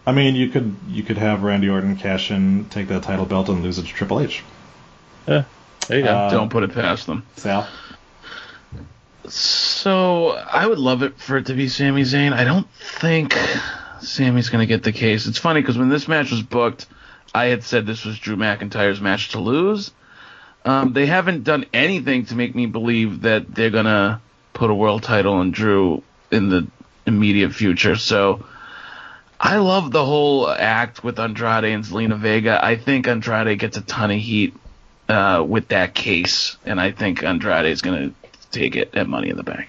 [0.05, 3.49] I mean you could you could have Randy Orton cash in, take that title belt,
[3.49, 4.43] and lose it to Triple H.
[5.27, 5.43] Yeah.
[5.87, 6.09] There you go.
[6.11, 7.23] Uh, Don't put it past them.
[7.35, 7.67] Sal,
[9.27, 12.33] So I would love it for it to be Sami Zayn.
[12.33, 13.37] I don't think
[14.01, 15.27] Sami's going to get the case.
[15.27, 16.87] It's funny because when this match was booked,
[17.33, 19.91] I had said this was Drew McIntyre's match to lose.
[20.65, 24.21] Um, they haven't done anything to make me believe that they're going to
[24.53, 26.67] put a world title on Drew in the
[27.05, 27.95] immediate future.
[27.95, 28.45] So
[29.39, 32.63] I love the whole act with Andrade and Zelina Vega.
[32.63, 34.55] I think Andrade gets a ton of heat
[35.09, 38.22] uh, with that case, and I think Andrade is going to
[38.53, 39.67] take it at Money in the Bank.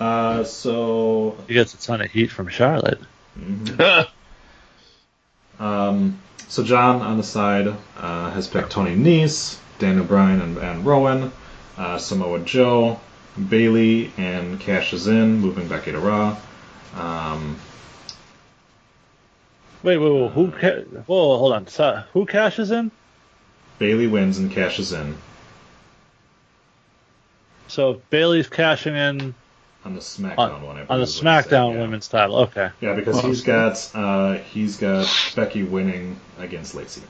[0.00, 3.00] uh, so he gets a ton of heat from Charlotte.
[5.58, 6.18] Um,
[6.48, 11.30] so John on the side uh, has picked Tony Nese, Daniel Bryan, and, and Rowan,
[11.76, 12.98] uh, Samoa Joe,
[13.48, 16.36] Bayley, and cashes in, moving Becky to Raw.
[16.96, 17.58] Um,
[19.84, 20.32] Wait, wait, wait.
[20.32, 20.50] Who?
[20.50, 21.66] Ca- whoa, hold on.
[21.68, 22.90] So, who cashes in?
[23.78, 25.16] Bayley wins and cashes in
[27.72, 29.34] So Bayley's cashing in
[29.86, 30.76] on the SmackDown on, one.
[30.76, 31.80] I on the believe is what he said, SmackDown yeah.
[31.80, 32.36] Women's title.
[32.36, 32.68] Okay.
[32.82, 37.00] Yeah, because he's got uh, he's got Becky winning against Lacey.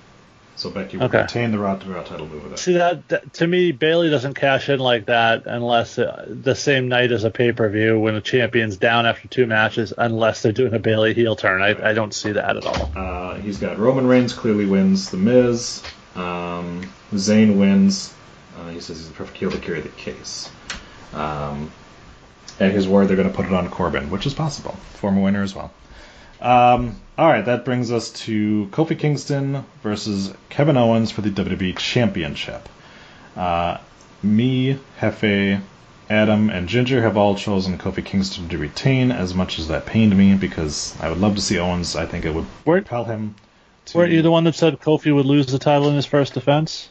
[0.54, 1.22] So Becky will Okay.
[1.22, 2.58] retain the Raw, Raw title move with it.
[2.60, 6.86] See that, that to me, Bayley doesn't cash in like that unless uh, the same
[6.86, 10.52] night as a pay per view when the champion's down after two matches, unless they're
[10.52, 11.60] doing a Bayley heel turn.
[11.60, 12.92] I, I don't see that at all.
[12.94, 15.82] Uh, he's got Roman Reigns clearly wins The Miz.
[16.14, 18.14] Um, Zayn wins.
[18.58, 20.50] Uh, he says he's the perfect heel to carry the case.
[21.14, 21.70] Um,
[22.60, 24.72] at his word, they're going to put it on Corbin, which is possible.
[24.94, 25.72] Former winner as well.
[26.40, 31.76] Um, all right, that brings us to Kofi Kingston versus Kevin Owens for the WWE
[31.78, 32.68] Championship.
[33.36, 33.78] Uh,
[34.22, 35.60] me, Hefe,
[36.10, 40.16] Adam, and Ginger have all chosen Kofi Kingston to retain, as much as that pained
[40.16, 41.96] me, because I would love to see Owens.
[41.96, 43.34] I think it would Weren't- propel him
[43.86, 43.98] to.
[43.98, 46.88] Weren't you the one that said Kofi would lose the title in his first defense?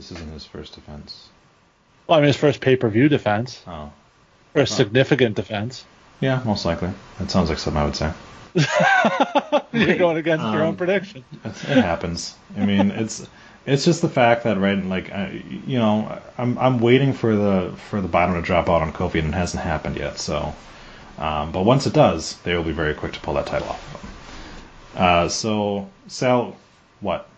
[0.00, 1.28] This isn't his first defense.
[2.06, 3.92] Well, I mean, his first pay per view defense, Oh.
[4.54, 5.84] first significant defense.
[6.20, 6.88] Yeah, most likely.
[7.18, 8.10] That sounds like something I would say.
[9.74, 11.22] You're going against your own Um, prediction.
[11.44, 12.34] It happens.
[12.56, 13.26] I mean, it's
[13.66, 17.74] it's just the fact that right, like I, you know, I'm I'm waiting for the
[17.90, 20.18] for the bottom to drop out on Kofi, and it hasn't happened yet.
[20.18, 20.54] So,
[21.18, 23.94] um, but once it does, they will be very quick to pull that title off
[23.94, 24.10] of him.
[24.96, 26.56] Uh, so Sal,
[27.00, 27.28] what?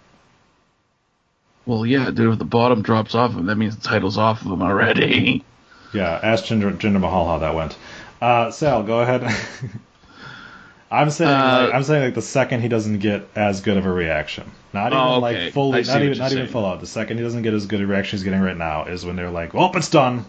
[1.67, 4.41] Well, yeah, dude, if the bottom drops off of him, that means the title's off
[4.45, 5.45] of him already.
[5.95, 7.77] Yeah, ask Jinder, Jinder Mahal how that went.
[8.19, 9.23] Uh, Sal, go ahead.
[10.91, 13.87] I'm saying, Uh, like, I'm saying, like the second he doesn't get as good of
[13.87, 15.45] a reaction, not even Oh, okay.
[15.45, 16.81] like fully, not even, not even full out.
[16.81, 19.17] The second he doesn't get as good a reaction he's getting right now is when
[19.17, 20.25] they're like, "Oh, it's done."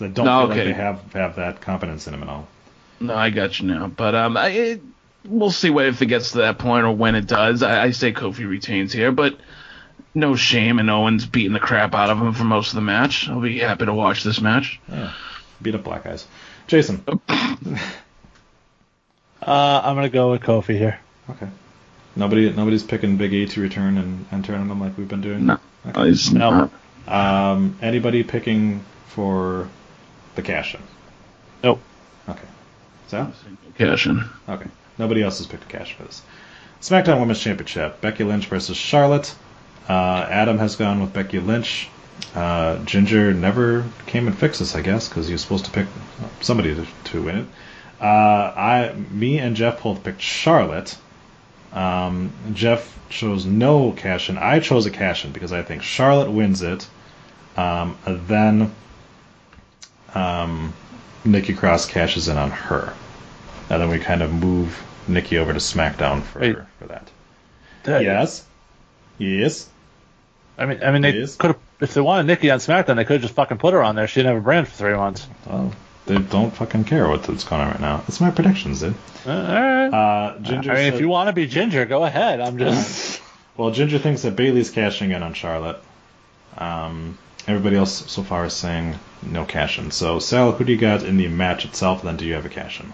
[0.00, 0.64] I don't No, feel like okay.
[0.68, 2.46] they have have that confidence in him at all.
[3.00, 3.86] No, I got you now.
[3.88, 4.82] But um, I, it,
[5.24, 7.62] we'll see what if it gets to that point or when it does.
[7.62, 9.38] I, I say Kofi retains here, but
[10.18, 13.28] no shame in Owens beating the crap out of him for most of the match.
[13.28, 14.80] I'll be happy to watch this match.
[14.88, 15.12] Yeah,
[15.62, 16.26] beat up black guys.
[16.66, 17.02] Jason.
[19.40, 20.98] Uh, I'm gonna go with Kofi here.
[21.30, 21.46] Okay.
[22.16, 25.46] Nobody, nobody's picking Big E to return and, and turn them like we've been doing.
[25.46, 26.08] No, Okay.
[26.08, 26.70] it's No.
[27.06, 29.68] Um, anybody picking for
[30.34, 30.80] the cash in?
[31.62, 31.80] Nope.
[32.28, 32.46] Okay.
[33.06, 33.32] So?
[33.76, 34.24] Cash in.
[34.48, 34.66] Okay.
[34.98, 36.20] Nobody else has picked a cash for this.
[36.80, 39.34] SmackDown Women's Championship: Becky Lynch versus Charlotte.
[39.88, 41.88] Uh, Adam has gone with Becky Lynch.
[42.34, 45.86] Uh, Ginger never came and fixed this, I guess, because he was supposed to pick
[46.40, 47.46] somebody to, to win it.
[48.00, 50.96] Uh, I, me, and Jeff both picked Charlotte.
[51.72, 54.36] Um, Jeff chose no cash in.
[54.38, 56.86] I chose a cash in because I think Charlotte wins it.
[57.56, 58.74] Um, then
[60.14, 60.72] um,
[61.24, 62.92] Nikki Cross cashes in on her.
[63.70, 66.56] And then we kind of move Nikki over to SmackDown for Wait.
[66.78, 67.10] for that.
[67.84, 68.44] That- Yes.
[69.18, 69.68] Yes.
[70.58, 73.14] I mean, I mean, they could have if they wanted Nikki on SmackDown, they could
[73.14, 74.08] have just fucking put her on there.
[74.08, 75.28] She didn't have a brand for three months.
[75.46, 75.72] Well,
[76.06, 78.02] they don't fucking care what's going on right now.
[78.08, 78.94] It's my predictions, dude.
[79.26, 79.88] Uh, all right.
[79.88, 82.40] Uh, Ginger I mean, said- if you want to be Ginger, go ahead.
[82.40, 83.22] I'm just.
[83.58, 85.82] Well, Ginger thinks that Bayley's cashing in on Charlotte.
[86.56, 87.18] Um,
[87.48, 89.90] everybody else so far is saying no cash in.
[89.90, 92.02] So, Sal, who do you got in the match itself?
[92.02, 92.92] Then, do you have a cash in?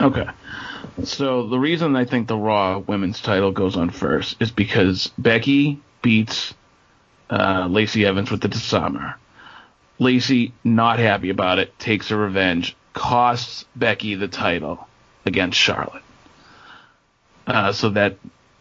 [0.00, 0.26] Okay.
[1.04, 5.82] So the reason I think the Raw Women's title goes on first is because Becky
[6.00, 6.54] beats
[7.30, 9.16] uh, Lacey Evans with the disarmer.
[9.98, 14.86] Lacey, not happy about it, takes her revenge, costs Becky the title
[15.24, 16.02] against Charlotte.
[17.46, 18.16] Uh, so that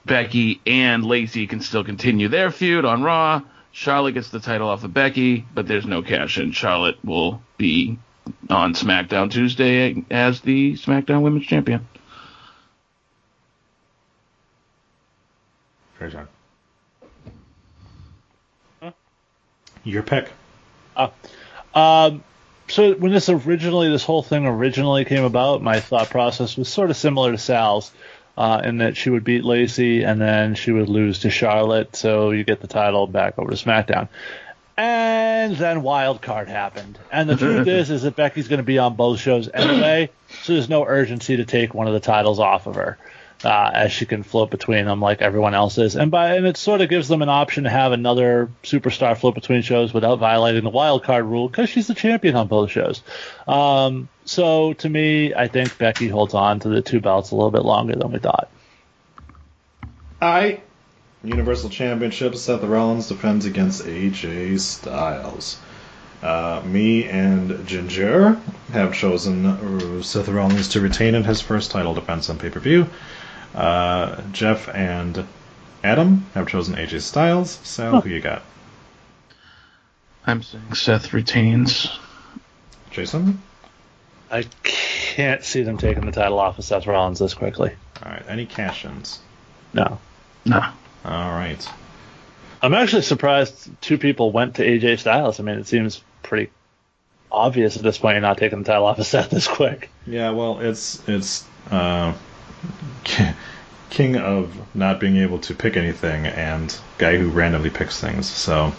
[0.06, 3.41] Becky and Lacey can still continue their feud on Raw.
[3.72, 6.52] Charlotte gets the title off of Becky, but there's no cash in.
[6.52, 7.98] Charlotte will be
[8.49, 11.88] on SmackDown Tuesday as the SmackDown Women's Champion.
[15.98, 16.10] Fair
[19.84, 20.30] Your pick.
[21.76, 22.23] Um,
[22.68, 26.89] so when this originally, this whole thing originally came about, my thought process was sort
[26.89, 27.91] of similar to Sal's,
[28.38, 32.31] uh, in that she would beat Lacey and then she would lose to Charlotte, so
[32.31, 34.07] you get the title back over to SmackDown.
[34.76, 38.80] And then Wild Card happened, and the truth is, is that Becky's going to be
[38.80, 40.10] on both shows anyway,
[40.41, 42.97] so there's no urgency to take one of the titles off of her.
[43.44, 46.56] Uh, as she can float between them like everyone else is, and by and it
[46.56, 50.64] sort of gives them an option to have another superstar float between shows without violating
[50.64, 53.03] the wild card rule because she's the champion on both shows.
[53.45, 57.52] Um, so to me, I think Becky holds on to the two belts a little
[57.52, 58.49] bit longer than we thought.
[60.22, 60.61] I.
[61.26, 65.57] Universal Championship, Seth Rollins defends against AJ Styles.
[66.22, 68.40] Uh, me and Ginger
[68.72, 72.61] have chosen uh, Seth Rollins to retain in his first title defense on pay per
[72.61, 72.88] view.
[73.53, 75.25] Uh, Jeff and
[75.84, 77.51] Adam have chosen AJ Styles.
[77.63, 78.41] Sal, who you got?
[80.25, 81.88] I'm saying Seth retains.
[82.91, 83.41] Jason?
[84.31, 87.73] I can't see them taking the title off of Seth Rollins this quickly.
[88.03, 89.19] Alright, any cash ins?
[89.73, 89.99] No.
[90.45, 90.63] No.
[91.05, 91.67] Alright.
[92.61, 95.39] I'm actually surprised two people went to AJ Styles.
[95.39, 96.51] I mean, it seems pretty
[97.31, 99.89] obvious at this point you're not taking the title off of Seth this quick.
[100.07, 102.13] Yeah, well, it's it's uh,
[103.90, 108.27] king of not being able to pick anything and guy who randomly picks things.
[108.27, 108.73] So,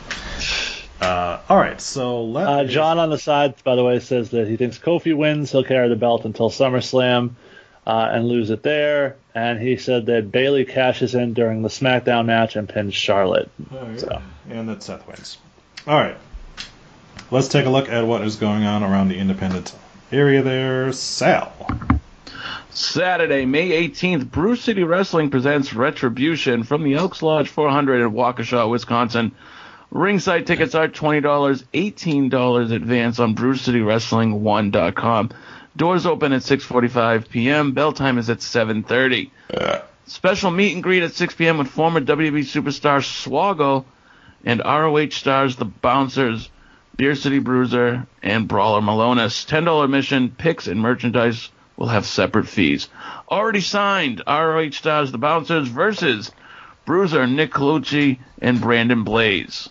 [1.01, 1.81] uh, all right.
[1.81, 5.17] So let Uh, John on the side, by the way, says that he thinks Kofi
[5.17, 5.53] wins.
[5.53, 7.31] He'll carry the belt until SummerSlam
[7.87, 9.17] uh, and lose it there.
[9.35, 13.51] And he said that Bayley cashes in during the SmackDown match and pins Charlotte.
[13.71, 14.01] Right.
[14.01, 14.23] So.
[14.51, 15.39] and that Seth wins.
[15.87, 16.17] All right.
[17.31, 19.75] Let's take a look at what is going on around the independent
[20.13, 20.93] area there.
[20.93, 21.53] Sal.
[22.77, 28.69] Saturday, May 18th, Brew City Wrestling presents Retribution from the Elks Lodge 400 in Waukesha,
[28.69, 29.31] Wisconsin.
[29.93, 31.23] Ringside tickets are $20,
[31.73, 35.31] $18 advance on BrewCityWrestling1.com.
[35.77, 37.73] Doors open at 6:45 p.m.
[37.73, 39.31] Bell time is at 7:30.
[40.07, 41.59] Special meet and greet at 6 p.m.
[41.59, 43.85] with former WWE superstar Swoggle
[44.45, 46.51] and ROH stars The Bouncers,
[46.97, 49.47] Beer City Bruiser, and Brawler Milonas.
[49.47, 52.89] $10 admission, picks, and merchandise will have separate fees.
[53.31, 56.31] Already signed, ROH stars The Bouncers versus
[56.85, 59.69] Bruiser, Nick Colucci, and Brandon Blaze.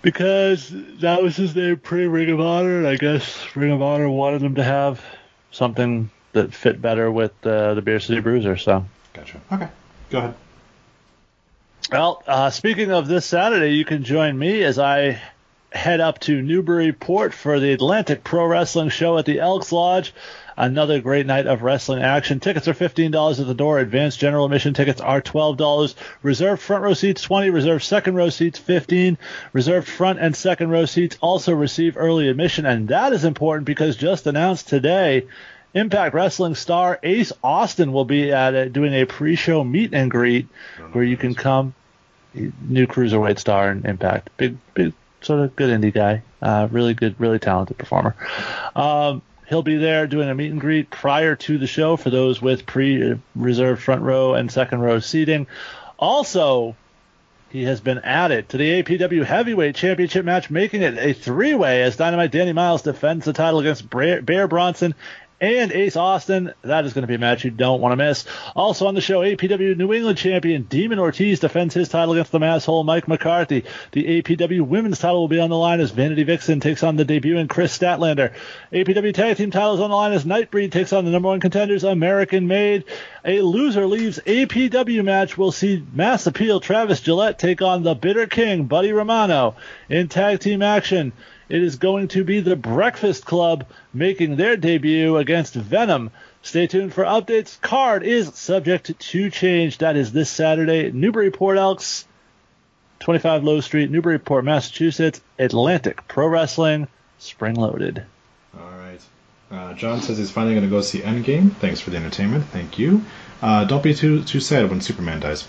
[0.01, 4.09] Because that was his name pre Ring of Honor, and I guess Ring of Honor
[4.09, 5.03] wanted him to have
[5.51, 8.57] something that fit better with uh, the Beer City Bruiser.
[8.57, 9.39] So, Gotcha.
[9.51, 9.67] Okay,
[10.09, 10.33] go ahead.
[11.91, 15.21] well, uh, speaking of this Saturday, you can join me as I
[15.71, 20.13] head up to Newburyport for the Atlantic Pro Wrestling Show at the Elks Lodge.
[20.59, 22.39] Another great night of wrestling action.
[22.39, 23.77] Tickets are $15 at the door.
[23.77, 25.93] Advanced general admission tickets are $12.
[26.23, 27.51] Reserved front row seats 20.
[27.51, 29.19] Reserved second row seats 15.
[29.53, 33.95] Reserved front and second row seats also receive early admission, and that is important because
[33.97, 35.27] just announced today,
[35.73, 40.47] Impact Wrestling star Ace Austin will be at a, doing a pre-show meet and greet
[40.91, 41.73] where you can come.
[42.33, 46.21] New cruiserweight star in Impact, big, big, sort of good indie guy.
[46.41, 48.15] Uh, really good, really talented performer.
[48.75, 52.41] Um, he'll be there doing a meet and greet prior to the show for those
[52.41, 55.47] with pre-reserved front row and second row seating.
[55.97, 56.75] Also,
[57.49, 61.95] he has been added to the APW Heavyweight Championship match, making it a three-way as
[61.95, 64.93] Dynamite Danny Miles defends the title against Bear Bronson
[65.39, 66.53] and Ace Austin.
[66.63, 68.25] That is going to be a match you don't want to miss.
[68.55, 72.39] Also on the show, APW New England champion Demon Ortiz defends his title against the
[72.39, 73.65] masshole Mike McCarthy.
[73.91, 77.05] The APW women's title will be on the line as Vanity Vixen takes on the
[77.05, 78.33] debuting Kris Statlander.
[78.71, 81.39] APW tag team title is on the line as Nightbreed takes on the number one
[81.39, 82.85] contenders American Made.
[83.23, 88.25] A loser leaves APW match will see Mass Appeal Travis Gillette take on the Bitter
[88.25, 89.55] King Buddy Romano
[89.89, 91.13] in tag team action.
[91.49, 96.11] It is going to be the Breakfast Club making their debut against Venom.
[96.41, 97.59] Stay tuned for updates.
[97.61, 99.77] Card is subject to change.
[99.77, 100.91] That is this Saturday.
[100.91, 102.05] Newburyport Elks,
[102.99, 105.21] 25 Low Street, Newburyport, Massachusetts.
[105.39, 106.87] Atlantic Pro Wrestling,
[107.17, 108.03] spring loaded.
[108.57, 109.01] All right.
[109.49, 111.53] Uh, John says he's finally going to go see Endgame.
[111.55, 112.45] Thanks for the entertainment.
[112.45, 113.05] Thank you.
[113.41, 115.47] Uh, don't be too too sad when Superman dies.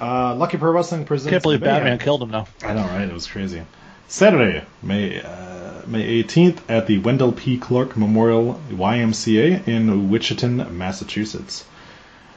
[0.00, 1.30] Uh, Lucky Pro Wrestling presents.
[1.30, 2.46] Can't believe Batman killed him though.
[2.62, 3.06] I know, right?
[3.08, 3.62] It was crazy.
[4.12, 7.56] Saturday, May uh, May 18th at the Wendell P.
[7.56, 11.64] Clark Memorial YMCA in Wichita, Massachusetts.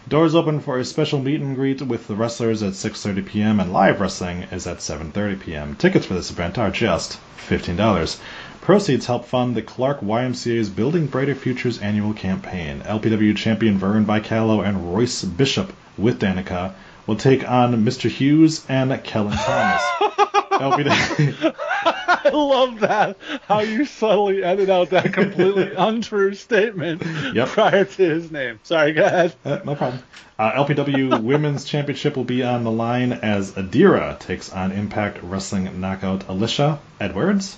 [0.07, 3.59] Doors open for a special meet and greet with the wrestlers at 6:30 p.m.
[3.59, 5.75] and live wrestling is at 7:30 p.m.
[5.75, 7.17] Tickets for this event are just
[7.49, 8.19] $15.
[8.61, 12.81] Proceeds help fund the Clark YMCA's Building Brighter Futures annual campaign.
[12.81, 16.75] LPW champion Vern Vicallo and Royce Bishop with Danica
[17.07, 18.11] will take on Mr.
[18.11, 19.81] Hughes and Kellen Thomas.
[20.59, 21.55] LPW,
[21.85, 23.17] I love that.
[23.47, 27.03] How you subtly edit out that completely untrue statement
[27.33, 27.47] Yep.
[27.49, 28.59] prior to his name.
[28.63, 29.33] Sorry, go ahead.
[29.43, 30.01] Uh, no problem.
[30.39, 35.79] Uh, LPW Women's Championship will be on the line as Adira takes on Impact Wrestling
[35.81, 37.57] knockout Alisha Edwards.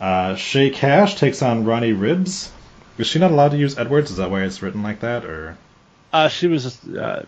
[0.00, 2.50] Uh, Shay Cash takes on Ronnie Ribs.
[2.98, 4.10] Is she not allowed to use Edwards?
[4.10, 5.56] Is that why it's written like that, or
[6.12, 6.86] Uh, she was just.
[6.88, 7.22] Uh,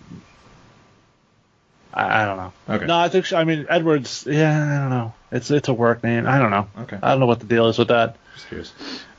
[1.93, 2.53] I, I don't know.
[2.69, 2.87] Okay.
[2.87, 4.27] No, I think she, I mean Edwards.
[4.29, 5.15] Yeah, I don't know.
[5.33, 6.27] It's it's a work name.
[6.27, 6.69] I don't know.
[6.81, 6.99] Okay.
[7.03, 8.17] I don't know what the deal is with that.
[8.35, 8.73] just curious.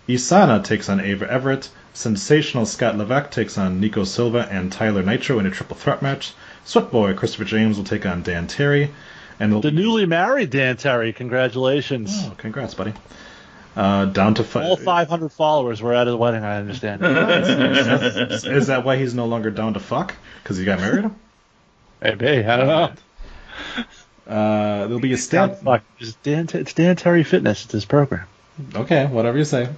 [0.08, 1.70] Isana takes on Ava Everett.
[1.94, 6.34] Sensational Scott Levesque takes on Nico Silva and Tyler Nitro in a triple threat match.
[6.64, 8.92] Sweat Boy Christopher James will take on Dan Terry.
[9.40, 11.14] And The newly married Dan Terry.
[11.14, 12.12] Congratulations.
[12.26, 12.94] oh, congrats, buddy.
[13.76, 16.44] Uh, down to All 500 followers were at his wedding.
[16.44, 17.02] I understand.
[17.06, 20.16] Is that why he's no longer down to fuck?
[20.44, 21.10] Because he got married?
[22.02, 22.94] Maybe I don't know.
[24.28, 25.56] Uh, there'll be a stamp.
[25.58, 25.84] fuck.
[26.00, 27.66] It's Dan, it's Dan Terry Fitness.
[27.66, 28.28] It's his program.
[28.76, 29.70] Okay, whatever you say.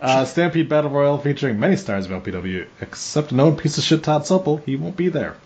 [0.00, 4.26] Uh, Stampede Battle Royal featuring many stars of LPW, except no piece of shit Todd
[4.26, 4.58] Supple.
[4.64, 5.36] He won't be there.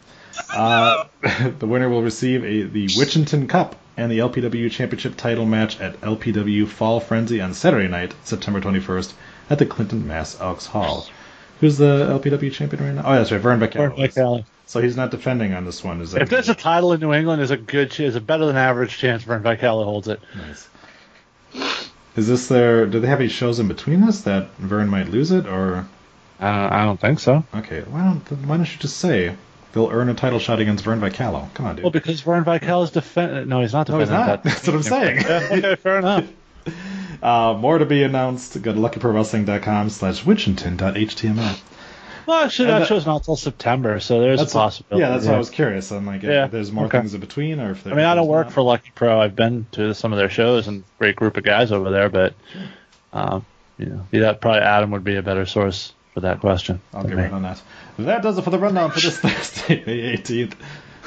[0.51, 1.05] Uh,
[1.59, 6.01] the winner will receive a, the Wichington Cup and the LPW Championship title match at
[6.01, 9.13] LPW Fall Frenzy on Saturday night, September 21st,
[9.51, 11.07] at the Clinton Mass Elks Hall.
[11.61, 13.03] Who's the LPW champion right now?
[13.05, 13.75] Oh, that's right, Vern Beck.
[13.75, 14.45] Vern.
[14.67, 16.23] So he's not defending on this one, is that?
[16.23, 18.97] If there's a title in New England, there's a good, is a better than average
[18.97, 20.21] chance Vern Vicallo holds it.
[20.35, 20.69] Nice.
[22.17, 22.87] Is this their?
[22.87, 25.87] Do they have any shows in between this that Vern might lose it, or
[26.41, 27.45] I don't, I don't think so.
[27.55, 27.83] okay?
[27.83, 29.35] Why don't Why don't you just say
[29.73, 31.49] they'll earn a title shot against Vern Vicallo?
[31.55, 31.85] Come on, dude.
[31.85, 33.49] Well, because Vern Vicallo is defend.
[33.49, 34.11] No, he's not defending.
[34.11, 34.43] no, he's not.
[34.43, 34.51] that.
[34.51, 35.25] That's what I'm saying.
[35.59, 36.31] Okay, fair enough.
[37.23, 38.61] uh, more to be announced.
[38.61, 41.61] Go to luckyprowrestling.com slash witchinton.html.
[42.27, 45.03] Well, actually, that that- show's not till September, so there's a possibility.
[45.03, 45.91] Yeah, that's why I was curious.
[45.91, 46.99] I'm like, Yeah, if there's more okay.
[46.99, 48.53] things in between, or if I mean, I don't work not.
[48.55, 49.21] for Lucky Pro.
[49.21, 52.35] I've been to some of their shows and great group of guys over there, but
[53.13, 53.45] um,
[53.79, 56.81] you know, yeah, probably Adam would be a better source for that question.
[56.93, 57.23] I'll get me.
[57.23, 57.61] right on that.
[57.99, 60.55] That does it for the rundown for this Thursday, May 18th.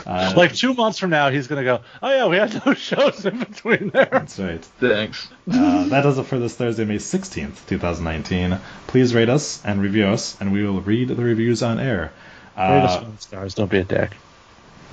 [0.06, 1.82] Uh, Like two months from now, he's gonna go.
[2.04, 4.08] Oh yeah, we had no shows in between there.
[4.12, 4.64] that's right.
[4.80, 5.28] Thanks.
[5.52, 8.60] Uh, that does it for this Thursday, May 16th, 2019.
[8.88, 12.12] Please rate us and review us, and we will read the reviews on air.
[12.58, 13.54] Rate us Uh, five stars.
[13.56, 14.12] Don't be a dick.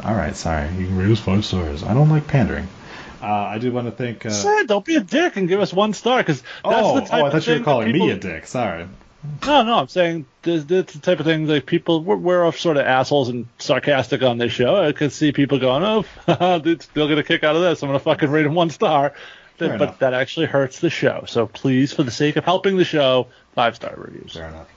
[0.03, 0.69] all right, sorry.
[0.79, 1.83] You can rate us five stars.
[1.85, 2.69] I don't like pandering.
[3.23, 4.27] Uh, I do want to thank.
[4.27, 7.07] Uh, Say, don't be a dick and give us one star because that's oh, the
[7.07, 8.47] type oh, I of thought you were calling people, me a dick.
[8.49, 8.89] Sorry.
[9.47, 12.77] No, no, I'm saying this, this the type of thing like people we're, we're sort
[12.77, 14.77] of assholes and sarcastic on this show.
[14.83, 17.83] I could see people going, "Oh, dude, they'll get a kick out of this.
[17.83, 19.15] I'm gonna fucking rate him one star."
[19.59, 19.89] Fair That- enough.
[19.91, 21.25] but that actually hurts the show.
[21.29, 24.33] So please, for the sake of helping the show, five star reviews.
[24.33, 24.69] Fair enough.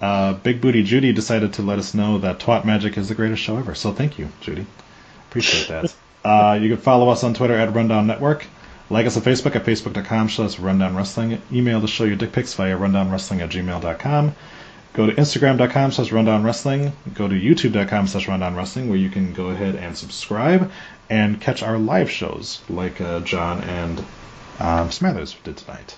[0.00, 3.42] Uh, Big Booty Judy decided to let us know that Twat Magic is the greatest
[3.42, 3.74] show ever.
[3.74, 4.64] So thank you, Judy.
[5.28, 5.94] Appreciate that.
[6.24, 8.46] uh, you can follow us on Twitter at Rundown Network.
[8.90, 11.40] Like us on Facebook at facebook.com slash rundown wrestling.
[11.52, 14.34] Email to show your dick pics via rundownwrestling at gmail.com.
[14.92, 16.92] Go to instagram.com slash rundown wrestling.
[17.14, 20.72] Go to youtube.com slash rundown wrestling where you can go ahead and subscribe
[21.08, 24.00] and catch our live shows like uh, John and
[24.58, 25.96] um, Smathers did tonight.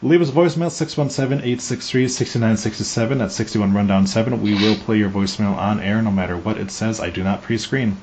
[0.00, 4.40] Leave us a voicemail 617-863-6967 at 61 rundown 7.
[4.40, 7.00] We will play your voicemail on air no matter what it says.
[7.00, 7.96] I do not pre-screen.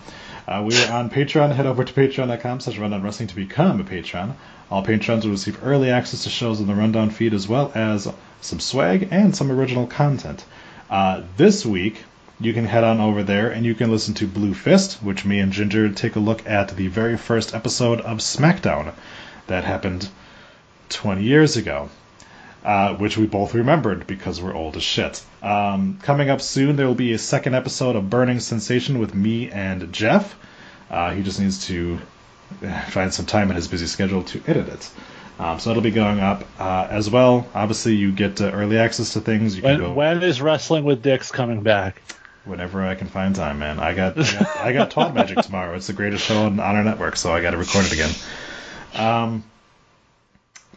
[0.52, 1.54] Uh, we are on Patreon.
[1.54, 4.36] Head over to patreon.com slash rundown wrestling to become a patron.
[4.70, 8.12] All patrons will receive early access to shows in the rundown feed as well as
[8.42, 10.44] some swag and some original content.
[10.90, 12.04] Uh, this week,
[12.42, 15.40] you can head on over there and you can listen to Blue Fist, which me
[15.40, 18.94] and Ginger take a look at the very first episode of SmackDown
[19.48, 20.10] that happened
[20.90, 21.90] 20 years ago.
[22.64, 25.24] Uh, which we both remembered because we're old as shit.
[25.42, 29.50] Um, coming up soon, there will be a second episode of Burning Sensation with me
[29.50, 30.38] and Jeff.
[30.90, 32.00] Uh, he just needs to
[32.90, 34.92] find some time in his busy schedule to edit it.
[35.40, 37.48] Um, so it'll be going up uh, as well.
[37.56, 39.56] Obviously, you get uh, early access to things.
[39.56, 42.02] You can When, go when is Wrestling with Dicks coming back?
[42.46, 43.80] whenever I can find time, man.
[43.80, 45.76] I got I got, I got Magic tomorrow.
[45.76, 48.12] It's the greatest show on, on our network, so I got to record it again.
[48.94, 49.44] Um,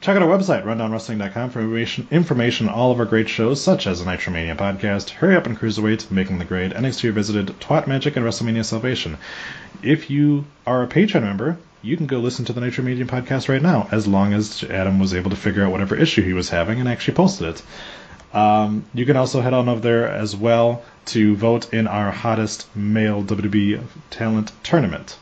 [0.05, 3.87] check out our website, rundownwrestling.com, for information, information on all of our great shows, such
[3.87, 8.15] as the Nitromania podcast, Hurry Up and Cruiserweight, Making the Grade, NXT Revisited, Twat Magic,
[8.15, 9.17] and WrestleMania Salvation.
[9.83, 13.49] If you are a Patreon member, you can go listen to the Nitro Nitromania podcast
[13.49, 16.51] right now, as long as Adam was able to figure out whatever issue he was
[16.51, 17.63] having and actually posted it.
[18.37, 22.67] Um, you can also head on over there as well to vote in our hottest
[22.77, 25.17] male WWE talent tournament.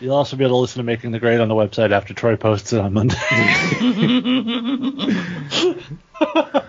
[0.00, 2.36] You'll also be able to listen to Making the Grade on the website after Troy
[2.36, 3.16] posts it on Monday.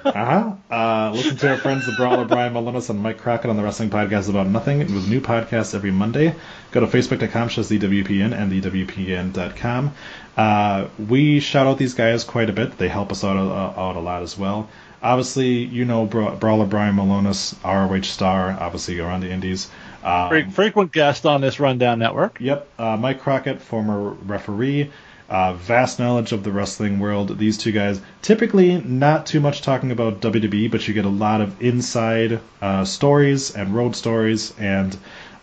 [0.03, 0.55] Uh-huh.
[0.69, 3.89] Uh, listen to our friends, the Brawler, Brian Milonas, and Mike Crockett on the Wrestling
[3.89, 6.33] Podcast About Nothing with new podcasts every Monday.
[6.71, 9.93] Go to facebook.com slash thewpn and thewpn.com.
[10.37, 12.77] Uh, we shout out these guys quite a bit.
[12.77, 14.69] They help us out, uh, out a lot as well.
[15.03, 19.69] Obviously, you know Bra- Brawler, Brian Milonas, ROH star, obviously around the Indies.
[20.03, 22.37] Um, Fre- frequent guest on this Rundown Network.
[22.39, 22.67] Yep.
[22.77, 24.89] Uh, Mike Crockett, former referee,
[25.29, 27.37] uh, vast knowledge of the wrestling world.
[27.37, 31.41] These two guys, typically not too much talking about WWE, but you get a lot
[31.41, 34.97] of inside uh, stories and road stories, and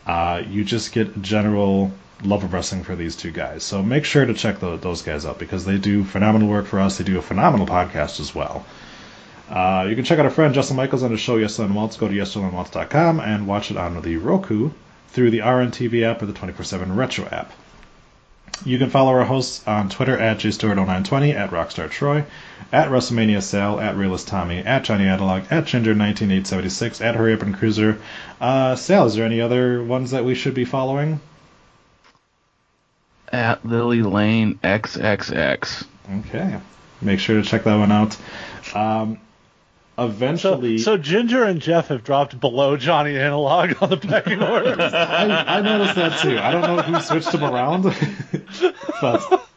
[0.06, 1.93] uh, you just get general
[2.24, 3.62] love of wrestling for these two guys.
[3.62, 6.80] So make sure to check tho- those guys out because they do phenomenal work for
[6.80, 6.98] us.
[6.98, 8.66] They do a phenomenal podcast as well.
[9.48, 11.96] Uh, you can check out our friend Justin Michaels on his show Yes and Waltz.
[11.96, 14.70] Go to yesandwaltz.com and watch it on the Roku
[15.08, 17.52] through the RNTV app or the 24/7 Retro app.
[18.64, 22.24] You can follow our hosts on Twitter at jstewart0920, at Rockstar Troy,
[22.72, 27.56] at WrestleMania Sal, at Realist Tommy, at Johnny Analog, at Ginger19876, at Hurry Up and
[27.56, 27.98] Cruiser.
[28.40, 31.20] Uh, Sal, is there any other ones that we should be following?
[33.32, 35.84] At Lily Lane XXX.
[36.20, 36.58] Okay.
[37.00, 38.16] Make sure to check that one out.
[38.74, 39.18] Um,
[39.98, 40.78] eventually.
[40.78, 44.76] so Ginger and Jeff have dropped below Johnny Analog on the pecking order.
[44.80, 46.38] I, I noticed that too.
[46.38, 47.82] I don't know who switched them around,
[49.00, 49.48] but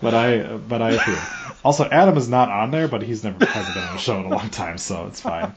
[0.00, 1.58] but I but I approve.
[1.62, 4.24] Also, Adam is not on there, but he's never hasn't been on the show in
[4.24, 5.54] a long time, so it's fine.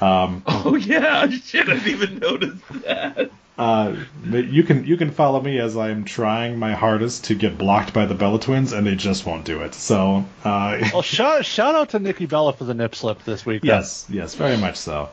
[0.00, 1.68] Um, Oh yeah, shit!
[1.68, 3.30] I didn't even notice that.
[3.60, 7.92] Uh, you can you can follow me as I'm trying my hardest to get blocked
[7.92, 9.74] by the Bella Twins, and they just won't do it.
[9.74, 13.62] So uh, well, shout, shout out to Nikki Bella for the nip slip this week.
[13.62, 15.10] yes, yes, very much so.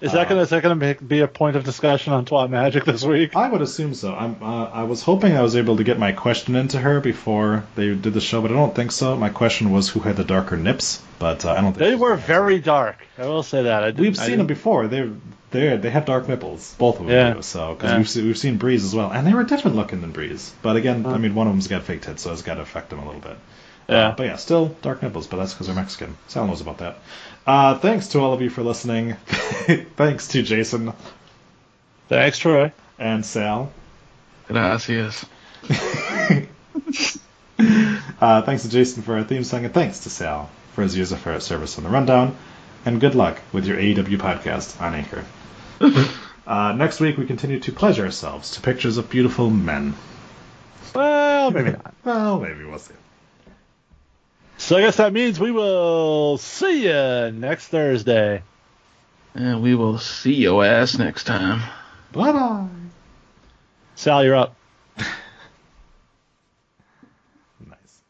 [0.00, 2.84] Is that gonna is that gonna make, be a point of discussion on Twat Magic
[2.84, 3.34] this week?
[3.34, 4.14] I would assume so.
[4.14, 7.64] I'm, uh, I was hoping I was able to get my question into her before
[7.74, 9.16] they did the show, but I don't think so.
[9.16, 12.14] My question was who had the darker nips, but uh, I don't think They were
[12.14, 13.04] very dark.
[13.18, 13.82] I will say that.
[13.82, 14.86] I did, We've I seen them before.
[14.86, 15.10] They
[15.50, 16.74] they they have dark nipples.
[16.78, 17.34] Both of them Yeah.
[17.34, 17.42] do.
[17.42, 17.98] So because Yeah.
[17.98, 20.52] we've se- we've seen Brie's as well, and they were different looking than Brie's.
[20.62, 22.90] But again, I mean, one of them's got fake tits, so it's got to affect
[22.90, 23.36] them a little bit.
[23.88, 24.08] Yeah.
[24.08, 26.16] Uh, but yeah, still dark nipples, but that's because they're Mexican.
[26.26, 26.98] Sal knows about that.
[27.46, 29.14] Uh, thanks to all of you for listening.
[29.96, 30.92] thanks to Jason
[32.08, 32.72] Thanks, Troy.
[32.98, 33.70] and Sal.
[34.48, 35.24] Gracias.
[38.20, 41.12] Uh, thanks to Jason for our theme song, and thanks to Sal for his years
[41.12, 42.36] of service on the rundown.
[42.84, 45.24] And good luck with your AEW podcast on Anchor.
[46.46, 49.94] uh, next week, we continue to pleasure ourselves to pictures of beautiful men.
[50.94, 51.94] Well, maybe not.
[52.04, 52.94] Well, maybe we'll see.
[54.56, 58.42] So I guess that means we will see you next Thursday.
[59.34, 61.62] And we will see your ass next time.
[62.12, 62.66] Bye bye.
[63.94, 64.56] Sal, you're up.
[67.66, 68.02] Nice.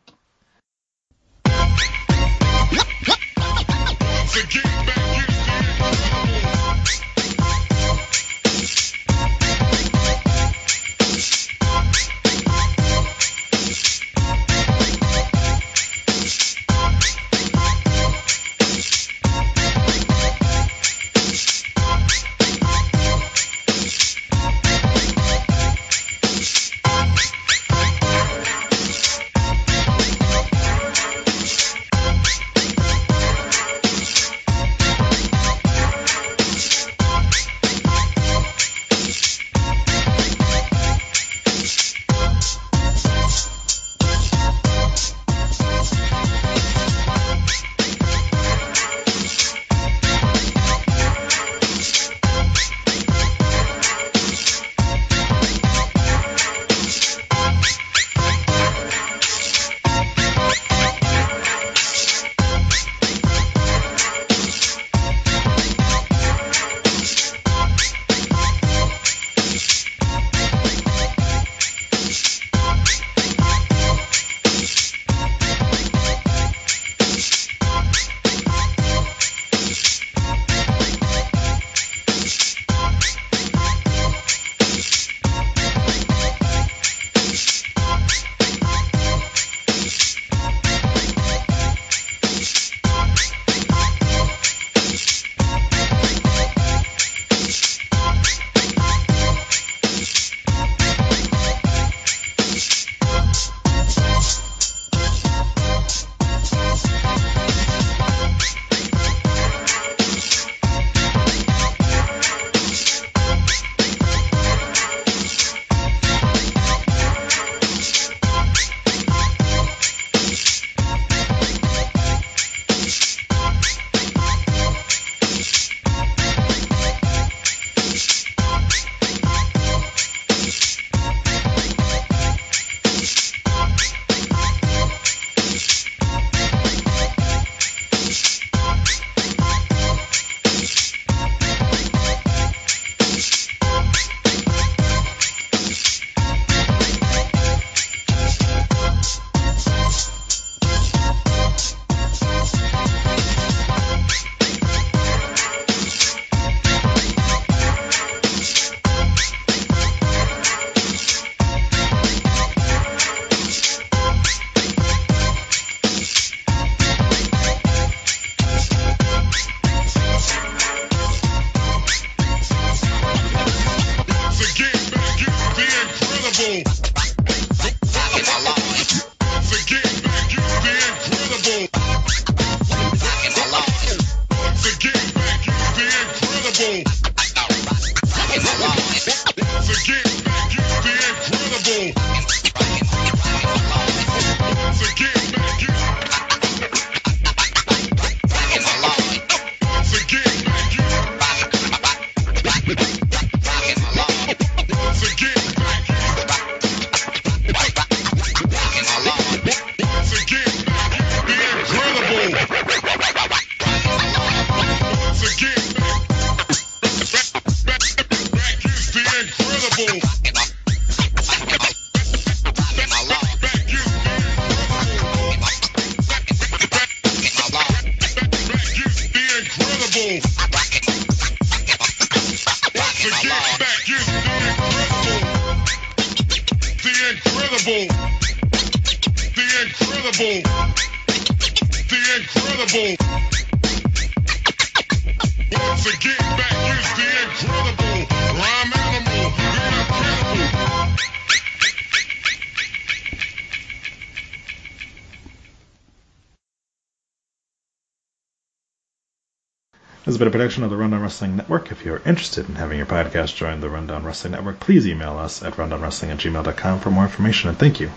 [261.18, 261.72] Wrestling Network.
[261.72, 265.42] If you're interested in having your podcast join the Rundown Wrestling Network, please email us
[265.42, 267.48] at rundownwrestling at gmail.com for more information.
[267.48, 267.90] And thank you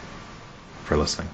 [0.85, 1.29] for listening.